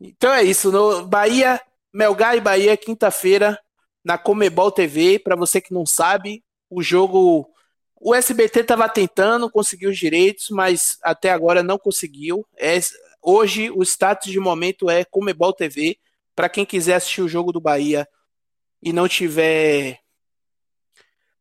Então 0.00 0.32
é 0.32 0.44
isso. 0.44 0.70
No 0.70 1.04
Bahia, 1.06 1.60
Melgar 1.92 2.36
e 2.36 2.40
Bahia, 2.40 2.76
quinta-feira, 2.76 3.58
na 4.04 4.16
Comebol 4.16 4.70
TV. 4.70 5.18
Para 5.18 5.34
você 5.34 5.60
que 5.60 5.74
não 5.74 5.84
sabe, 5.84 6.44
o 6.70 6.82
jogo 6.82 7.50
O 8.00 8.14
SBT 8.14 8.60
estava 8.60 8.88
tentando 8.88 9.50
conseguir 9.50 9.88
os 9.88 9.98
direitos, 9.98 10.50
mas 10.50 10.98
até 11.02 11.32
agora 11.32 11.60
não 11.60 11.76
conseguiu. 11.76 12.46
É, 12.56 12.78
hoje 13.20 13.68
o 13.70 13.82
status 13.82 14.30
de 14.30 14.38
momento 14.38 14.88
é 14.88 15.04
Comebol 15.04 15.52
TV. 15.52 15.98
Para 16.38 16.48
quem 16.48 16.64
quiser 16.64 16.94
assistir 16.94 17.20
o 17.20 17.28
jogo 17.28 17.50
do 17.50 17.60
Bahia 17.60 18.06
e 18.80 18.92
não 18.92 19.08
tiver 19.08 19.98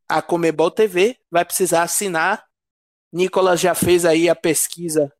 a 0.10 0.24
Comebol 0.24 0.72
TV, 0.72 1.16
vai 1.30 1.46
precisar 1.46 1.84
assinar. 1.84 2.44
Nicolas 3.14 3.60
já 3.60 3.76
fez 3.76 4.06
aí 4.06 4.28
a 4.28 4.34
pesquisa 4.34 5.14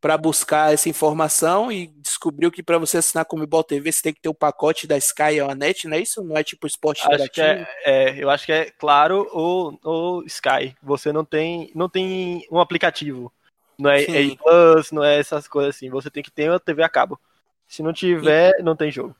para 0.00 0.16
buscar 0.16 0.72
essa 0.72 0.88
informação 0.88 1.70
e 1.70 1.88
descobriu 1.98 2.50
que 2.50 2.62
para 2.62 2.78
você 2.78 2.96
assinar 2.96 3.26
Comebol 3.26 3.62
TV 3.62 3.92
você 3.92 4.00
tem 4.00 4.14
que 4.14 4.20
ter 4.22 4.30
o 4.30 4.34
pacote 4.34 4.86
da 4.86 4.96
Sky 4.96 5.42
ou 5.42 5.50
a 5.50 5.54
Net, 5.54 5.86
não 5.86 5.98
é 5.98 6.00
isso? 6.00 6.24
Não 6.24 6.34
é 6.34 6.42
tipo 6.42 6.66
esporte 6.66 7.02
acho 7.06 7.28
que 7.28 7.42
é, 7.42 7.68
é, 7.84 8.24
Eu 8.24 8.30
acho 8.30 8.46
que 8.46 8.52
é 8.52 8.70
claro 8.70 9.28
ou, 9.30 9.78
ou 9.84 10.24
Sky. 10.24 10.74
Você 10.82 11.12
não 11.12 11.26
tem, 11.26 11.70
não 11.74 11.90
tem 11.90 12.46
um 12.50 12.58
aplicativo. 12.58 13.30
Não 13.78 13.90
é 13.90 14.04
A 14.04 14.36
Plus, 14.42 14.90
não 14.90 15.04
é 15.04 15.18
essas 15.18 15.46
coisas 15.46 15.76
assim. 15.76 15.90
Você 15.90 16.10
tem 16.10 16.22
que 16.22 16.30
ter 16.30 16.48
uma 16.48 16.58
TV 16.58 16.82
a 16.82 16.88
cabo. 16.88 17.20
Se 17.68 17.82
não 17.82 17.92
tiver, 17.92 18.54
e... 18.58 18.62
não 18.62 18.74
tem 18.74 18.90
jogo. 18.90 19.14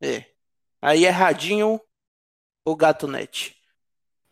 É. 0.00 0.24
Aí 0.80 1.06
é 1.06 1.10
Radinho 1.10 1.80
ou 2.64 2.76
Gato 2.76 3.08
Net. 3.08 3.56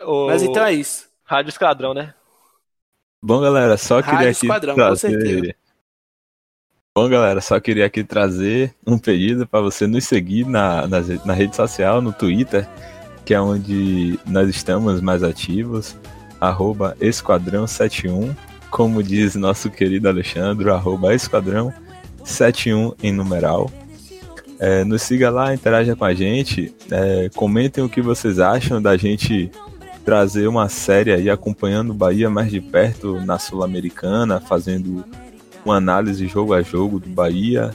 O... 0.01 0.27
Mas 0.27 0.43
então 0.43 0.65
é 0.65 0.73
isso. 0.75 1.09
Rádio 1.25 1.51
Esquadrão, 1.51 1.95
né? 1.95 2.15
Bom, 3.23 3.41
galera, 3.41 3.77
só 3.77 3.97
Rádio 3.97 4.11
queria 4.11 4.31
aqui 4.31 4.47
Esquadrão, 4.47 4.75
trazer... 4.75 5.57
Bom, 6.97 7.09
galera, 7.09 7.41
só 7.41 7.61
queria 7.61 7.87
aqui 7.87 8.03
trazer 8.03 8.75
um 8.87 8.99
pedido 8.99 9.47
para 9.47 9.61
você 9.61 9.87
nos 9.87 10.05
seguir 10.05 10.45
na, 10.47 10.87
na, 10.87 11.01
na 11.25 11.33
rede 11.33 11.55
social, 11.55 12.03
no 12.03 12.13
Twitter, 12.13 12.69
que 13.25 13.33
é 13.35 13.41
onde 13.41 14.19
nós 14.27 14.49
estamos 14.49 15.01
mais 15.01 15.23
ativos, 15.23 15.97
esquadrão71, 17.01 18.37
como 18.71 19.03
diz 19.03 19.35
nosso 19.37 19.71
querido 19.71 20.09
Alexandre, 20.09 20.67
esquadrão71. 20.67 21.88
71 22.29 22.95
em 23.03 23.13
numeral. 23.13 23.71
É, 24.61 24.85
nos 24.85 25.03
siga 25.03 25.31
lá, 25.31 25.55
interaja 25.55 25.95
com 25.95 26.05
a 26.05 26.13
gente, 26.15 26.75
é, 26.91 27.31
comentem 27.35 27.83
o 27.85 27.89
que 27.89 28.03
vocês 28.03 28.41
acham 28.41 28.83
da 28.83 28.97
gente 28.97 29.51
trazer 30.05 30.49
uma 30.49 30.69
série 30.69 31.13
aí 31.13 31.31
acompanhando 31.31 31.91
o 31.91 31.95
Bahia 31.95 32.29
mais 32.29 32.51
de 32.51 32.61
perto 32.61 33.21
na 33.21 33.39
Sul-Americana, 33.39 34.41
fazendo 34.41 35.05
uma 35.65 35.77
análise 35.77 36.27
jogo 36.27 36.55
a 36.55 36.63
jogo 36.63 36.99
do 36.99 37.09
Bahia. 37.09 37.75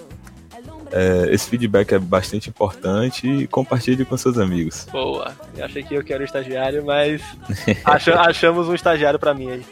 É, 0.92 1.34
esse 1.34 1.50
feedback 1.50 1.94
é 1.94 2.00
bastante 2.00 2.50
importante 2.50 3.28
e 3.28 3.48
compartilhe 3.48 4.04
com 4.04 4.18
seus 4.18 4.38
amigos. 4.38 4.88
Boa, 4.92 5.34
eu 5.56 5.66
achei 5.66 5.84
que 5.84 5.94
eu 5.96 6.04
quero 6.04 6.22
um 6.22 6.26
estagiário, 6.26 6.86
mas 6.86 7.22
achamos 7.86 8.68
um 8.68 8.76
estagiário 8.76 9.20
para 9.20 9.34
mim 9.34 9.50
aí. 9.50 9.66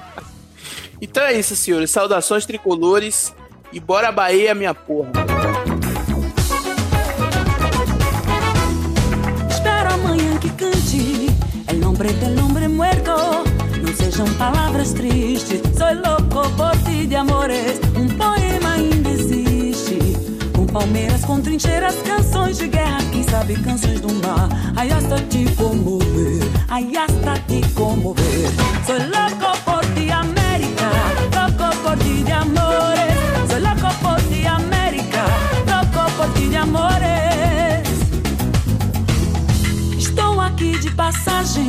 então 1.00 1.22
é 1.22 1.34
isso, 1.34 1.54
senhores. 1.54 1.90
Saudações 1.90 2.44
tricolores 2.44 3.34
e 3.72 3.80
bora 3.80 4.10
Bahia, 4.12 4.54
minha 4.54 4.74
porra. 4.74 5.10
nombre 11.98 12.12
del 12.12 12.38
hombre 12.38 12.68
muerto. 12.68 13.10
No 13.82 13.96
sejam 13.96 14.32
palavras 14.34 14.92
tristes, 14.92 15.60
sou 15.76 15.92
louco 15.94 16.48
por 16.56 16.76
ti 16.84 17.06
de 17.08 17.16
amores. 17.16 17.80
Um 17.96 18.06
poema 18.06 18.74
ainda 18.74 19.10
existe. 19.10 19.98
Com 20.54 20.64
palmeiras, 20.66 21.24
com 21.24 21.40
trincheiras, 21.40 21.96
canções 22.06 22.58
de 22.58 22.68
guerra, 22.68 22.98
quem 23.10 23.24
sabe 23.24 23.54
canções 23.62 24.00
do 24.00 24.14
mar. 24.14 24.48
Ai, 24.76 24.92
hasta 24.92 25.20
te 25.22 25.44
comover, 25.56 26.40
ai, 26.68 26.88
hasta 26.96 27.34
te 27.48 27.68
comover. 27.74 28.48
Sou 28.86 28.96
louco 28.96 29.58
por 29.64 29.84
ti, 29.94 30.10
América, 30.12 30.90
louco 31.34 31.76
por 31.82 31.98
ti 31.98 32.22
de 32.22 32.32
amores. 32.32 32.67
De 40.80 40.90
passagem. 40.90 41.66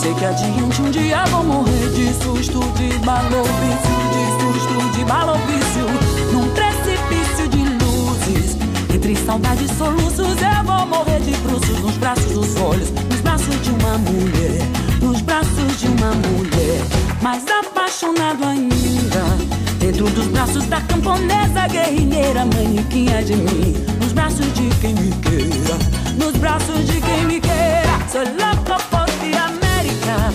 Sei 0.00 0.14
que 0.14 0.24
adiante 0.24 0.82
um 0.82 0.90
dia 0.90 1.24
vou 1.26 1.44
morrer 1.44 1.90
de 1.90 2.12
susto, 2.14 2.60
de 2.76 3.04
malofício, 3.04 3.96
de 4.12 4.24
susto, 4.42 4.96
de 4.96 5.04
malofício. 5.04 5.86
Num 6.32 6.48
precipício 6.50 7.48
de 7.48 7.58
luzes, 7.84 8.56
entre 8.94 9.16
saudade 9.16 9.64
e 9.64 9.68
soluços, 9.76 10.18
eu 10.18 10.64
vou 10.64 10.86
morrer 10.86 11.20
de 11.20 11.32
bruços 11.38 11.78
nos 11.80 11.96
braços 11.96 12.32
dos 12.32 12.56
olhos, 12.56 12.90
nos 12.90 13.20
braços 13.20 13.62
de 13.62 13.70
uma 13.70 13.98
mulher, 13.98 14.66
nos 15.00 15.20
braços 15.20 15.78
de 15.78 15.86
uma 15.86 16.12
mulher, 16.14 16.82
mais 17.22 17.44
apaixonado 17.46 18.44
ainda. 18.44 19.58
Dentro 19.78 20.10
dos 20.10 20.26
braços 20.26 20.64
da 20.66 20.80
camponesa 20.80 21.68
guerrilheira, 21.68 22.44
manequinha 22.44 23.22
de 23.22 23.36
mim, 23.36 23.74
nos 24.00 24.12
braços 24.12 24.52
de 24.54 24.68
quem 24.80 24.94
me 24.94 25.12
queira, 25.22 25.78
nos 26.18 26.36
braços 26.36 26.86
de 26.86 27.00
quem 27.00 27.24
me 27.24 27.40
quer. 27.40 27.84
Sou 28.10 28.22
louco 28.22 28.82
por 28.90 29.06
ti, 29.20 29.32
América. 29.36 30.32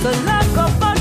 Sou 0.00 0.12
louco 0.12 0.72
por 0.78 0.93